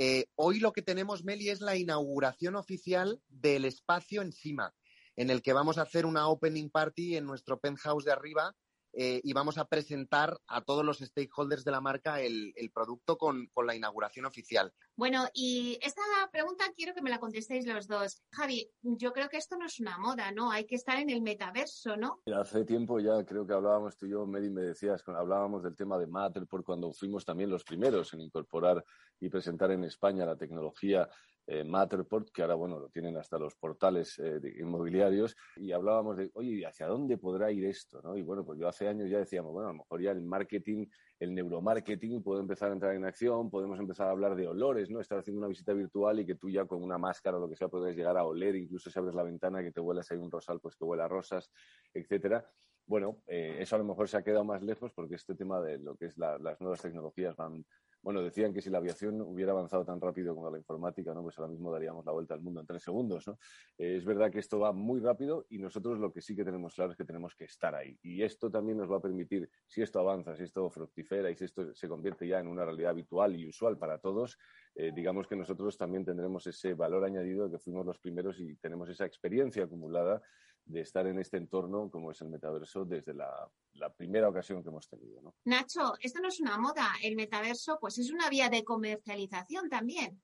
eh, 0.00 0.26
hoy 0.36 0.60
lo 0.60 0.72
que 0.72 0.80
tenemos, 0.80 1.24
Meli, 1.24 1.48
es 1.48 1.60
la 1.60 1.76
inauguración 1.76 2.54
oficial 2.54 3.20
del 3.26 3.64
espacio 3.64 4.22
encima, 4.22 4.72
en 5.16 5.28
el 5.28 5.42
que 5.42 5.52
vamos 5.52 5.76
a 5.76 5.82
hacer 5.82 6.06
una 6.06 6.28
opening 6.28 6.70
party 6.70 7.16
en 7.16 7.26
nuestro 7.26 7.58
penthouse 7.58 8.04
de 8.04 8.12
arriba 8.12 8.54
eh, 9.00 9.20
y 9.22 9.32
vamos 9.32 9.58
a 9.58 9.64
presentar 9.66 10.40
a 10.48 10.60
todos 10.62 10.84
los 10.84 10.98
stakeholders 10.98 11.62
de 11.62 11.70
la 11.70 11.80
marca 11.80 12.20
el, 12.20 12.52
producto 12.74 13.16
con, 13.16 13.48
la 13.64 13.76
inauguración 13.76 14.26
oficial. 14.26 14.72
Bueno, 14.96 15.28
y 15.32 15.78
esta 15.80 16.02
pregunta 16.32 16.64
quiero 16.74 16.94
que 16.94 17.02
me 17.02 17.10
la 17.10 17.20
contestéis 17.20 17.64
los 17.64 17.86
dos. 17.86 18.20
Javi, 18.32 18.68
yo 18.82 19.12
creo 19.12 19.28
que 19.28 19.36
esto 19.36 19.56
no 19.56 19.66
es 19.66 19.78
una 19.78 19.98
moda, 19.98 20.32
¿no? 20.32 20.50
Hay 20.50 20.66
que 20.66 20.74
estar 20.74 20.98
en 20.98 21.10
el 21.10 21.22
metaverso, 21.22 21.96
¿no? 21.96 22.22
hace 22.34 22.64
tiempo 22.64 22.98
ya 22.98 23.24
creo 23.24 23.46
que 23.46 23.52
hablábamos 23.52 23.96
tú 23.96 24.06
y 24.06 24.10
yo, 24.10 24.26
Mary, 24.26 24.50
me 24.50 24.62
decías, 24.62 25.04
hablábamos 25.06 25.62
del 25.62 25.76
tema 25.76 25.96
de 25.96 26.08
Matterport 26.08 26.64
cuando 26.64 26.92
fuimos 26.92 27.24
también 27.24 27.50
los 27.50 27.62
primeros 27.62 28.12
en 28.14 28.22
incorporar 28.22 28.84
y 29.20 29.28
presentar 29.28 29.70
en 29.70 29.84
España 29.84 30.26
la 30.26 30.36
tecnología 30.36 31.08
eh, 31.50 31.64
Matterport, 31.64 32.28
que 32.30 32.42
ahora, 32.42 32.56
bueno, 32.56 32.78
lo 32.78 32.90
tienen 32.90 33.16
hasta 33.16 33.38
los 33.38 33.54
portales 33.56 34.18
eh, 34.18 34.38
inmobiliarios, 34.60 35.34
y 35.56 35.72
hablábamos 35.72 36.18
de, 36.18 36.30
oye, 36.34 36.66
¿hacia 36.66 36.86
dónde 36.86 37.16
podrá 37.16 37.50
ir 37.50 37.64
esto? 37.64 38.02
¿no? 38.02 38.18
Y 38.18 38.22
bueno, 38.22 38.44
pues 38.44 38.60
yo 38.60 38.68
hace 38.68 38.86
años 38.86 39.08
ya 39.08 39.18
decíamos, 39.18 39.52
bueno, 39.52 39.70
a 39.70 39.72
lo 39.72 39.78
mejor 39.78 40.02
ya 40.02 40.10
el 40.10 40.20
marketing, 40.20 40.84
el 41.18 41.34
neuromarketing 41.34 42.22
puede 42.22 42.42
empezar 42.42 42.68
a 42.68 42.74
entrar 42.74 42.94
en 42.94 43.06
acción, 43.06 43.48
podemos 43.48 43.80
empezar 43.80 44.08
a 44.08 44.10
hablar 44.10 44.36
de 44.36 44.46
olores, 44.46 44.90
¿no? 44.90 45.00
Estar 45.00 45.20
haciendo 45.20 45.38
una 45.38 45.48
visita 45.48 45.72
virtual 45.72 46.20
y 46.20 46.26
que 46.26 46.34
tú 46.34 46.50
ya 46.50 46.66
con 46.66 46.82
una 46.82 46.98
máscara 46.98 47.38
o 47.38 47.40
lo 47.40 47.48
que 47.48 47.56
sea 47.56 47.68
puedes 47.68 47.96
llegar 47.96 48.18
a 48.18 48.24
oler, 48.24 48.54
incluso 48.54 48.90
si 48.90 48.98
abres 48.98 49.14
la 49.14 49.22
ventana 49.22 49.62
que 49.62 49.72
te 49.72 49.80
huelas 49.80 50.10
ahí 50.10 50.18
un 50.18 50.30
rosal, 50.30 50.60
pues 50.60 50.76
que 50.76 50.84
huela 50.84 51.08
rosas, 51.08 51.50
etcétera. 51.94 52.46
Bueno, 52.86 53.22
eh, 53.26 53.56
eso 53.60 53.74
a 53.76 53.78
lo 53.78 53.84
mejor 53.86 54.06
se 54.08 54.18
ha 54.18 54.22
quedado 54.22 54.44
más 54.44 54.62
lejos 54.62 54.92
porque 54.92 55.14
este 55.14 55.34
tema 55.34 55.62
de 55.62 55.78
lo 55.78 55.96
que 55.96 56.06
es 56.06 56.18
las 56.18 56.60
nuevas 56.60 56.82
tecnologías 56.82 57.36
van, 57.36 57.64
bueno, 58.02 58.22
decían 58.22 58.52
que 58.52 58.60
si 58.60 58.70
la 58.70 58.78
aviación 58.78 59.20
hubiera 59.20 59.52
avanzado 59.52 59.84
tan 59.84 60.00
rápido 60.00 60.34
como 60.34 60.50
la 60.50 60.58
informática, 60.58 61.12
¿no? 61.14 61.22
Pues 61.22 61.38
ahora 61.38 61.50
mismo 61.50 61.72
daríamos 61.72 62.04
la 62.04 62.12
vuelta 62.12 62.34
al 62.34 62.40
mundo 62.40 62.60
en 62.60 62.66
tres 62.66 62.82
segundos. 62.82 63.28
Eh, 63.76 63.96
es 63.96 64.04
verdad 64.04 64.30
que 64.30 64.38
esto 64.38 64.58
va 64.58 64.72
muy 64.72 65.00
rápido 65.00 65.46
y 65.50 65.58
nosotros 65.58 65.98
lo 65.98 66.12
que 66.12 66.20
sí 66.20 66.36
que 66.36 66.44
tenemos 66.44 66.74
claro 66.74 66.92
es 66.92 66.96
que 66.96 67.04
tenemos 67.04 67.34
que 67.34 67.44
estar 67.44 67.74
ahí. 67.74 67.98
Y 68.02 68.22
esto 68.22 68.50
también 68.50 68.78
nos 68.78 68.90
va 68.90 68.96
a 68.96 69.00
permitir, 69.00 69.50
si 69.66 69.82
esto 69.82 70.00
avanza, 70.00 70.36
si 70.36 70.44
esto 70.44 70.70
fructifera 70.70 71.30
y 71.30 71.36
si 71.36 71.44
esto 71.44 71.74
se 71.74 71.88
convierte 71.88 72.26
ya 72.26 72.38
en 72.38 72.48
una 72.48 72.64
realidad 72.64 72.90
habitual 72.90 73.36
y 73.36 73.46
usual 73.46 73.76
para 73.78 73.98
todos, 73.98 74.38
eh, 74.74 74.92
digamos 74.94 75.26
que 75.26 75.36
nosotros 75.36 75.76
también 75.76 76.04
tendremos 76.04 76.46
ese 76.46 76.74
valor 76.74 77.04
añadido 77.04 77.44
de 77.44 77.50
que 77.50 77.58
fuimos 77.58 77.84
los 77.84 77.98
primeros 77.98 78.38
y 78.38 78.54
tenemos 78.56 78.88
esa 78.88 79.06
experiencia 79.06 79.64
acumulada 79.64 80.22
de 80.68 80.82
estar 80.82 81.06
en 81.06 81.18
este 81.18 81.38
entorno 81.38 81.90
como 81.90 82.12
es 82.12 82.20
el 82.20 82.28
metaverso 82.28 82.84
desde 82.84 83.14
la, 83.14 83.50
primera 83.96 84.28
ocasión 84.28 84.62
que 84.62 84.68
hemos 84.68 84.88
tenido. 84.88 85.20
¿no? 85.22 85.34
Nacho, 85.44 85.94
esto 86.00 86.20
no 86.20 86.28
es 86.28 86.40
una 86.40 86.58
moda, 86.58 86.92
el 87.02 87.16
metaverso 87.16 87.78
pues 87.80 87.98
es 87.98 88.10
una 88.10 88.28
vía 88.28 88.48
de 88.48 88.64
comercialización 88.64 89.68
también. 89.68 90.22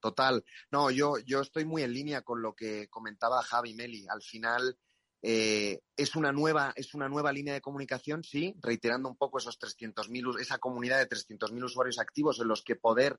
Total. 0.00 0.44
No, 0.72 0.90
yo, 0.90 1.18
yo 1.24 1.40
estoy 1.40 1.64
muy 1.64 1.82
en 1.82 1.92
línea 1.92 2.22
con 2.22 2.42
lo 2.42 2.54
que 2.54 2.88
comentaba 2.88 3.40
Javi 3.42 3.72
Meli. 3.74 4.04
Al 4.08 4.20
final 4.20 4.76
eh, 5.22 5.80
es, 5.96 6.16
una 6.16 6.32
nueva, 6.32 6.72
es 6.74 6.94
una 6.94 7.08
nueva 7.08 7.32
línea 7.32 7.54
de 7.54 7.60
comunicación, 7.60 8.24
sí, 8.24 8.56
reiterando 8.60 9.08
un 9.08 9.16
poco 9.16 9.38
esos 9.38 9.60
300.000, 9.60 10.40
esa 10.40 10.58
comunidad 10.58 10.98
de 10.98 11.08
300.000 11.08 11.64
usuarios 11.64 12.00
activos 12.00 12.40
en 12.40 12.48
los 12.48 12.62
que 12.62 12.74
poder 12.74 13.16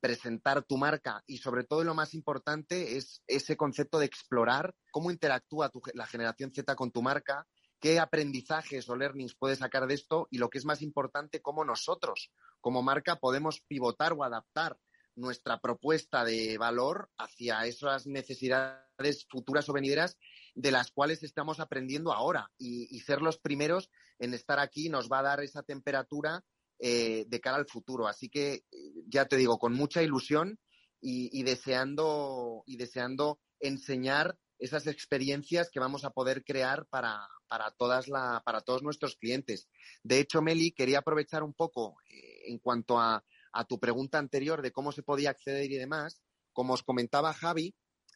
presentar 0.00 0.64
tu 0.64 0.76
marca 0.76 1.22
y 1.26 1.38
sobre 1.38 1.64
todo 1.64 1.84
lo 1.84 1.94
más 1.94 2.14
importante 2.14 2.96
es 2.96 3.22
ese 3.26 3.56
concepto 3.56 3.98
de 3.98 4.06
explorar 4.06 4.74
cómo 4.90 5.10
interactúa 5.10 5.70
la 5.94 6.06
generación 6.06 6.52
Z 6.54 6.74
con 6.76 6.90
tu 6.90 7.02
marca, 7.02 7.46
qué 7.80 7.98
aprendizajes 7.98 8.88
o 8.88 8.96
learnings 8.96 9.34
puedes 9.34 9.58
sacar 9.58 9.86
de 9.86 9.94
esto 9.94 10.28
y 10.30 10.38
lo 10.38 10.50
que 10.50 10.58
es 10.58 10.64
más 10.64 10.82
importante, 10.82 11.42
cómo 11.42 11.64
nosotros 11.64 12.30
como 12.60 12.82
marca 12.82 13.16
podemos 13.16 13.60
pivotar 13.66 14.12
o 14.12 14.24
adaptar 14.24 14.78
nuestra 15.16 15.60
propuesta 15.60 16.24
de 16.24 16.58
valor 16.58 17.10
hacia 17.18 17.66
esas 17.66 18.06
necesidades 18.06 19.26
futuras 19.28 19.68
o 19.68 19.72
venideras 19.72 20.16
de 20.54 20.70
las 20.70 20.92
cuales 20.92 21.22
estamos 21.22 21.60
aprendiendo 21.60 22.12
ahora. 22.12 22.50
Y, 22.56 22.94
y 22.94 23.00
ser 23.00 23.20
los 23.20 23.38
primeros 23.38 23.90
en 24.18 24.32
estar 24.34 24.60
aquí 24.60 24.88
nos 24.88 25.08
va 25.08 25.20
a 25.20 25.22
dar 25.22 25.40
esa 25.40 25.62
temperatura 25.62 26.44
eh, 26.78 27.24
de 27.26 27.40
cara 27.40 27.56
al 27.56 27.66
futuro. 27.66 28.06
Así 28.06 28.28
que, 28.28 28.62
ya 29.06 29.26
te 29.26 29.36
digo, 29.36 29.58
con 29.58 29.72
mucha 29.74 30.02
ilusión 30.02 30.58
y, 31.00 31.42
deseando, 31.42 32.62
y 32.66 32.76
deseando 32.76 33.40
enseñar 33.60 34.36
esas 34.58 34.86
experiencias 34.86 35.70
que 35.70 35.80
vamos 35.80 36.04
a 36.04 36.10
poder 36.10 36.44
crear 36.44 36.86
para, 36.86 37.28
para, 37.48 37.70
todas 37.72 38.08
la, 38.08 38.42
para 38.44 38.60
todos 38.60 38.82
nuestros 38.82 39.16
clientes. 39.16 39.68
De 40.02 40.18
hecho, 40.18 40.42
Meli, 40.42 40.72
quería 40.72 40.98
aprovechar 40.98 41.42
un 41.42 41.54
poco 41.54 41.96
eh, 42.08 42.50
en 42.50 42.58
cuanto 42.58 42.98
a, 42.98 43.24
a, 43.52 43.64
tu 43.64 43.78
pregunta 43.78 44.18
anterior 44.18 44.62
de 44.62 44.72
cómo 44.72 44.90
se 44.92 45.02
podía 45.02 45.30
acceder 45.30 45.70
y 45.70 45.76
demás. 45.76 46.20
Como 46.52 46.74
os 46.74 46.82
comentaba 46.82 47.32
Javi, 47.32 47.74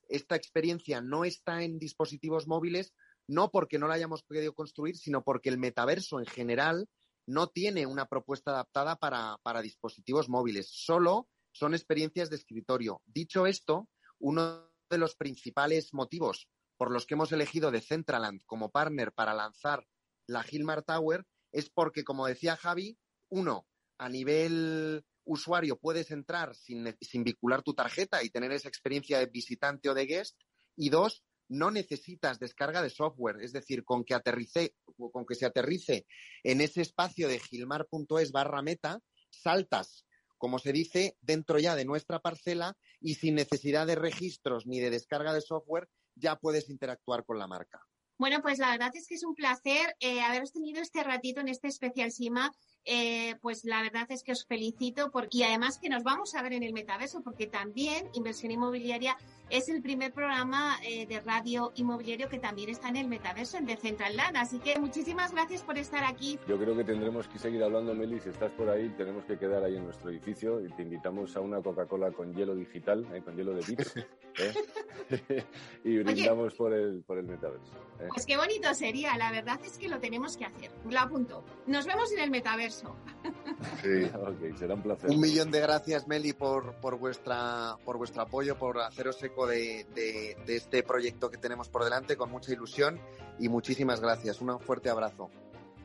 esta 0.08 0.34
experiencia 0.34 1.00
no 1.00 1.24
está 1.24 1.62
en 1.62 1.78
dispositivos 1.78 2.48
móviles, 2.48 2.92
no 3.28 3.50
porque 3.50 3.78
no 3.78 3.86
la 3.86 3.94
hayamos 3.94 4.24
podido 4.24 4.52
construir, 4.52 4.96
sino 4.96 5.22
porque 5.22 5.48
el 5.48 5.58
metaverso 5.58 6.18
en 6.18 6.26
general 6.26 6.88
no 7.26 7.48
tiene 7.48 7.86
una 7.86 8.06
propuesta 8.06 8.50
adaptada 8.50 8.96
para, 8.96 9.62
dispositivos 9.62 10.28
móviles, 10.28 10.68
solo 10.70 11.28
son 11.52 11.74
experiencias 11.74 12.30
de 12.30 12.36
escritorio. 12.36 13.02
Dicho 13.06 13.46
esto, 13.46 13.88
uno 14.18 14.70
de 14.90 14.98
los 14.98 15.14
principales 15.16 15.92
motivos 15.94 16.48
por 16.76 16.90
los 16.90 17.06
que 17.06 17.14
hemos 17.14 17.32
elegido 17.32 17.70
Decentraland 17.70 18.42
como 18.44 18.70
partner 18.70 19.12
para 19.12 19.34
lanzar 19.34 19.86
la 20.26 20.42
Gilmar 20.42 20.82
Tower 20.82 21.26
es 21.52 21.70
porque, 21.70 22.04
como 22.04 22.26
decía 22.26 22.56
Javi, 22.56 22.98
uno, 23.28 23.66
a 23.98 24.08
nivel 24.08 25.04
usuario 25.24 25.78
puedes 25.78 26.10
entrar 26.10 26.54
sin 26.56 27.24
vincular 27.24 27.62
tu 27.62 27.74
tarjeta 27.74 28.22
y 28.22 28.30
tener 28.30 28.52
esa 28.52 28.68
experiencia 28.68 29.18
de 29.18 29.26
visitante 29.26 29.88
o 29.88 29.94
de 29.94 30.06
guest. 30.06 30.36
Y 30.74 30.88
dos, 30.88 31.22
no 31.48 31.70
necesitas 31.70 32.38
descarga 32.38 32.82
de 32.82 32.90
software, 32.90 33.36
es 33.42 33.52
decir, 33.52 33.84
con 33.84 34.04
que 34.04 34.14
aterrice, 34.14 34.74
con 35.12 35.26
que 35.26 35.34
se 35.34 35.46
aterrice 35.46 36.06
en 36.42 36.60
ese 36.60 36.80
espacio 36.80 37.28
de 37.28 37.38
gilmar.es 37.38 38.32
barra 38.32 38.62
meta, 38.62 39.00
saltas, 39.30 40.06
como 40.38 40.58
se 40.58 40.72
dice, 40.72 41.16
dentro 41.20 41.58
ya 41.58 41.76
de 41.76 41.84
nuestra 41.84 42.18
parcela 42.18 42.76
y 43.00 43.14
sin 43.14 43.36
necesidad 43.36 43.86
de 43.86 43.94
registros 43.94 44.66
ni 44.66 44.80
de 44.80 44.90
descarga 44.90 45.32
de 45.32 45.40
software, 45.40 45.88
ya 46.16 46.36
puedes 46.36 46.68
interactuar 46.68 47.24
con 47.24 47.38
la 47.38 47.46
marca. 47.46 47.80
Bueno, 48.18 48.40
pues 48.42 48.58
la 48.58 48.70
verdad 48.70 48.90
es 48.94 49.06
que 49.08 49.14
es 49.14 49.24
un 49.24 49.34
placer 49.34 49.96
eh, 50.00 50.20
haberos 50.20 50.52
tenido 50.52 50.80
este 50.80 51.02
ratito 51.02 51.40
en 51.40 51.48
este 51.48 51.68
especial 51.68 52.12
SIMA 52.12 52.52
eh, 52.84 53.36
pues 53.40 53.64
la 53.64 53.82
verdad 53.82 54.06
es 54.10 54.22
que 54.22 54.32
os 54.32 54.44
felicito 54.44 55.10
porque, 55.10 55.38
y 55.38 55.42
además 55.44 55.78
que 55.78 55.88
nos 55.88 56.02
vamos 56.02 56.34
a 56.34 56.42
ver 56.42 56.52
en 56.52 56.62
el 56.62 56.72
metaverso 56.72 57.22
porque 57.22 57.46
también 57.46 58.08
Inversión 58.14 58.50
Inmobiliaria 58.50 59.16
es 59.50 59.68
el 59.68 59.82
primer 59.82 60.12
programa 60.12 60.78
eh, 60.82 61.06
de 61.06 61.20
radio 61.20 61.72
inmobiliario 61.76 62.28
que 62.28 62.38
también 62.38 62.70
está 62.70 62.88
en 62.88 62.96
el 62.96 63.06
metaverso, 63.06 63.58
en 63.58 63.66
Decentraland. 63.66 64.36
Así 64.36 64.58
que 64.58 64.78
muchísimas 64.78 65.32
gracias 65.32 65.62
por 65.62 65.76
estar 65.78 66.04
aquí. 66.04 66.38
Yo 66.48 66.58
creo 66.58 66.76
que 66.76 66.84
tendremos 66.84 67.28
que 67.28 67.38
seguir 67.38 67.62
hablando, 67.62 67.94
Meli. 67.94 68.18
Si 68.18 68.30
estás 68.30 68.50
por 68.52 68.70
ahí, 68.70 68.88
tenemos 68.96 69.24
que 69.26 69.38
quedar 69.38 69.62
ahí 69.62 69.76
en 69.76 69.84
nuestro 69.84 70.10
edificio 70.10 70.64
y 70.64 70.72
te 70.72 70.82
invitamos 70.82 71.36
a 71.36 71.40
una 71.40 71.60
Coca-Cola 71.60 72.12
con 72.12 72.34
hielo 72.34 72.54
digital, 72.54 73.06
eh, 73.14 73.20
con 73.22 73.36
hielo 73.36 73.54
de 73.54 73.62
bits. 73.66 73.94
y 75.84 75.98
brindamos 75.98 76.54
por, 76.54 76.72
el, 76.72 77.02
por 77.02 77.18
el 77.18 77.26
metaverso. 77.26 77.72
Pues 78.08 78.26
qué 78.26 78.36
bonito 78.36 78.72
sería. 78.74 79.16
La 79.16 79.30
verdad 79.30 79.60
es 79.64 79.78
que 79.78 79.88
lo 79.88 80.00
tenemos 80.00 80.36
que 80.36 80.46
hacer. 80.46 80.70
Lo 80.88 80.98
apunto. 80.98 81.44
Nos 81.66 81.86
vemos 81.86 82.10
en 82.12 82.20
el 82.20 82.30
metaverso. 82.30 82.71
Sí, 82.80 84.04
ok, 84.14 84.58
será 84.58 84.74
un 84.74 84.82
placer. 84.82 85.10
Un 85.10 85.20
millón 85.20 85.50
de 85.50 85.60
gracias, 85.60 86.08
Meli, 86.08 86.32
por, 86.32 86.74
por, 86.76 86.98
vuestra, 86.98 87.76
por 87.84 87.98
vuestro 87.98 88.22
apoyo, 88.22 88.56
por 88.56 88.80
haceros 88.80 89.22
eco 89.22 89.46
de, 89.46 89.86
de, 89.94 90.56
este 90.56 90.82
proyecto 90.82 91.30
que 91.30 91.38
tenemos 91.38 91.68
por 91.68 91.84
delante 91.84 92.16
con 92.16 92.30
mucha 92.30 92.52
ilusión 92.52 93.00
y 93.38 93.48
muchísimas 93.48 94.00
gracias. 94.00 94.40
Un 94.40 94.58
fuerte 94.60 94.90
abrazo. 94.90 95.30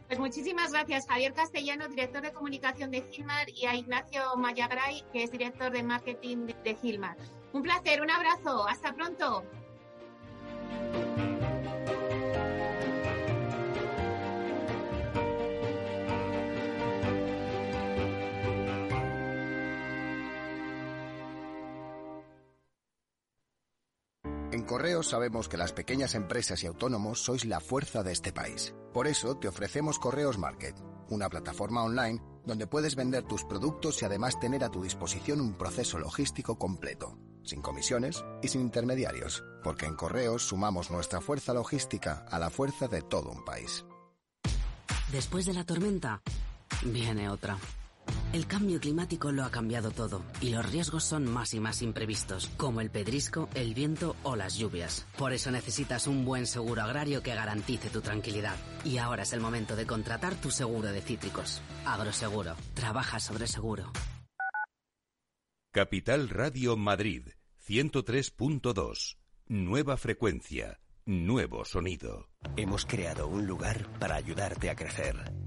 Pues 0.08 0.20
muchísimas 0.20 0.72
gracias, 0.72 1.06
Javier 1.06 1.34
Castellano, 1.34 1.90
director 1.90 2.22
de 2.22 2.32
comunicación 2.32 2.92
de 2.92 3.02
Gilmar, 3.02 3.50
y 3.50 3.66
a 3.66 3.76
Ignacio 3.76 4.38
Mayagray, 4.38 5.04
que 5.12 5.24
es 5.24 5.32
director 5.32 5.70
de 5.70 5.84
marketing 5.84 6.48
de 6.64 6.76
Gilmar. 6.76 7.18
Un 7.52 7.62
placer, 7.62 8.02
un 8.02 8.10
abrazo, 8.10 8.66
hasta 8.68 8.94
pronto. 8.94 9.44
Correos 24.78 25.08
sabemos 25.08 25.50
que 25.50 25.58
las 25.58 25.74
pequeñas 25.74 26.14
empresas 26.14 26.64
y 26.64 26.68
autónomos 26.68 27.24
sois 27.24 27.46
la 27.46 27.60
fuerza 27.60 28.04
de 28.04 28.12
este 28.12 28.32
país. 28.32 28.76
Por 28.94 29.08
eso 29.08 29.36
te 29.36 29.48
ofrecemos 29.48 29.98
Correos 29.98 30.38
Market, 30.38 30.76
una 31.10 31.30
plataforma 31.30 31.84
online 31.84 32.22
donde 32.46 32.68
puedes 32.68 32.96
vender 32.96 33.24
tus 33.24 33.44
productos 33.44 34.00
y 34.00 34.06
además 34.06 34.40
tener 34.40 34.64
a 34.64 34.70
tu 34.70 34.84
disposición 34.84 35.42
un 35.42 35.58
proceso 35.58 35.98
logístico 35.98 36.60
completo, 36.60 37.18
sin 37.42 37.64
comisiones 37.64 38.24
y 38.44 38.50
sin 38.50 38.62
intermediarios, 38.62 39.44
porque 39.64 39.88
en 39.88 39.96
Correos 39.96 40.44
sumamos 40.44 40.92
nuestra 40.92 41.22
fuerza 41.22 41.56
logística 41.56 42.28
a 42.30 42.38
la 42.38 42.52
fuerza 42.52 42.88
de 42.88 43.02
todo 43.02 43.32
un 43.32 43.44
país. 43.44 43.84
Después 45.12 45.48
de 45.48 45.56
la 45.56 45.64
tormenta, 45.64 46.22
viene 46.84 47.32
otra. 47.32 47.58
El 48.34 48.46
cambio 48.46 48.80
climático 48.80 49.32
lo 49.32 49.46
ha 49.46 49.52
cambiado 49.52 49.90
todo 49.90 50.22
y 50.42 50.50
los 50.50 50.70
riesgos 50.70 51.06
son 51.06 51.32
más 51.32 51.54
y 51.54 51.62
más 51.62 51.82
imprevistos, 51.82 52.50
como 52.58 52.82
el 52.82 52.92
pedrisco, 52.92 53.48
el 53.56 53.74
viento 53.74 54.18
o 54.24 54.36
las 54.36 54.58
lluvias. 54.58 55.08
Por 55.18 55.32
eso 55.32 55.50
necesitas 55.50 56.08
un 56.08 56.26
buen 56.26 56.46
seguro 56.46 56.82
agrario 56.82 57.24
que 57.24 57.34
garantice 57.34 57.90
tu 57.90 58.02
tranquilidad. 58.02 58.58
Y 58.84 58.98
ahora 58.98 59.24
es 59.24 59.32
el 59.32 59.40
momento 59.40 59.78
de 59.78 59.88
contratar 59.88 60.36
tu 60.36 60.52
seguro 60.52 60.92
de 60.92 61.02
cítricos. 61.02 61.62
Agroseguro. 61.86 62.56
Trabaja 62.74 63.20
sobre 63.20 63.48
seguro. 63.48 63.92
Capital 65.72 66.28
Radio 66.30 66.76
Madrid 66.76 67.30
103.2. 67.66 69.18
Nueva 69.48 69.96
frecuencia. 69.96 70.82
Nuevo 71.06 71.64
sonido. 71.64 72.28
Hemos 72.58 72.86
creado 72.86 73.28
un 73.30 73.48
lugar 73.48 73.88
para 74.00 74.16
ayudarte 74.16 74.70
a 74.70 74.76
crecer 74.76 75.47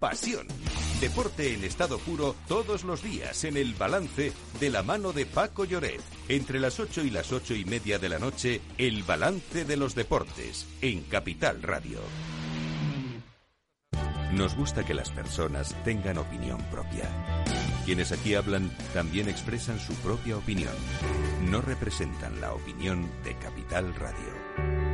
pasión. 0.00 0.48
Deporte 1.00 1.54
en 1.54 1.62
estado 1.62 1.98
puro 1.98 2.34
todos 2.48 2.82
los 2.84 3.02
días 3.02 3.44
en 3.44 3.56
el 3.56 3.74
balance 3.74 4.32
de 4.58 4.70
la 4.70 4.82
mano 4.82 5.12
de 5.12 5.26
Paco 5.26 5.64
Lloret. 5.64 6.00
Entre 6.28 6.58
las 6.58 6.80
8 6.80 7.04
y 7.04 7.10
las 7.10 7.32
ocho 7.32 7.54
y 7.54 7.64
media 7.64 7.98
de 7.98 8.08
la 8.08 8.18
noche, 8.18 8.60
el 8.78 9.04
balance 9.04 9.64
de 9.64 9.76
los 9.76 9.94
deportes 9.94 10.66
en 10.80 11.02
Capital 11.02 11.62
Radio. 11.62 12.00
Nos 14.32 14.54
gusta 14.54 14.84
que 14.84 14.94
las 14.94 15.10
personas 15.10 15.74
tengan 15.84 16.18
opinión 16.18 16.62
propia. 16.70 17.08
Quienes 17.84 18.12
aquí 18.12 18.34
hablan 18.34 18.70
también 18.94 19.28
expresan 19.28 19.80
su 19.80 19.92
propia 19.94 20.36
opinión. 20.36 20.74
No 21.50 21.60
representan 21.60 22.40
la 22.40 22.52
opinión 22.52 23.10
de 23.24 23.34
Capital 23.36 23.92
Radio. 23.96 24.89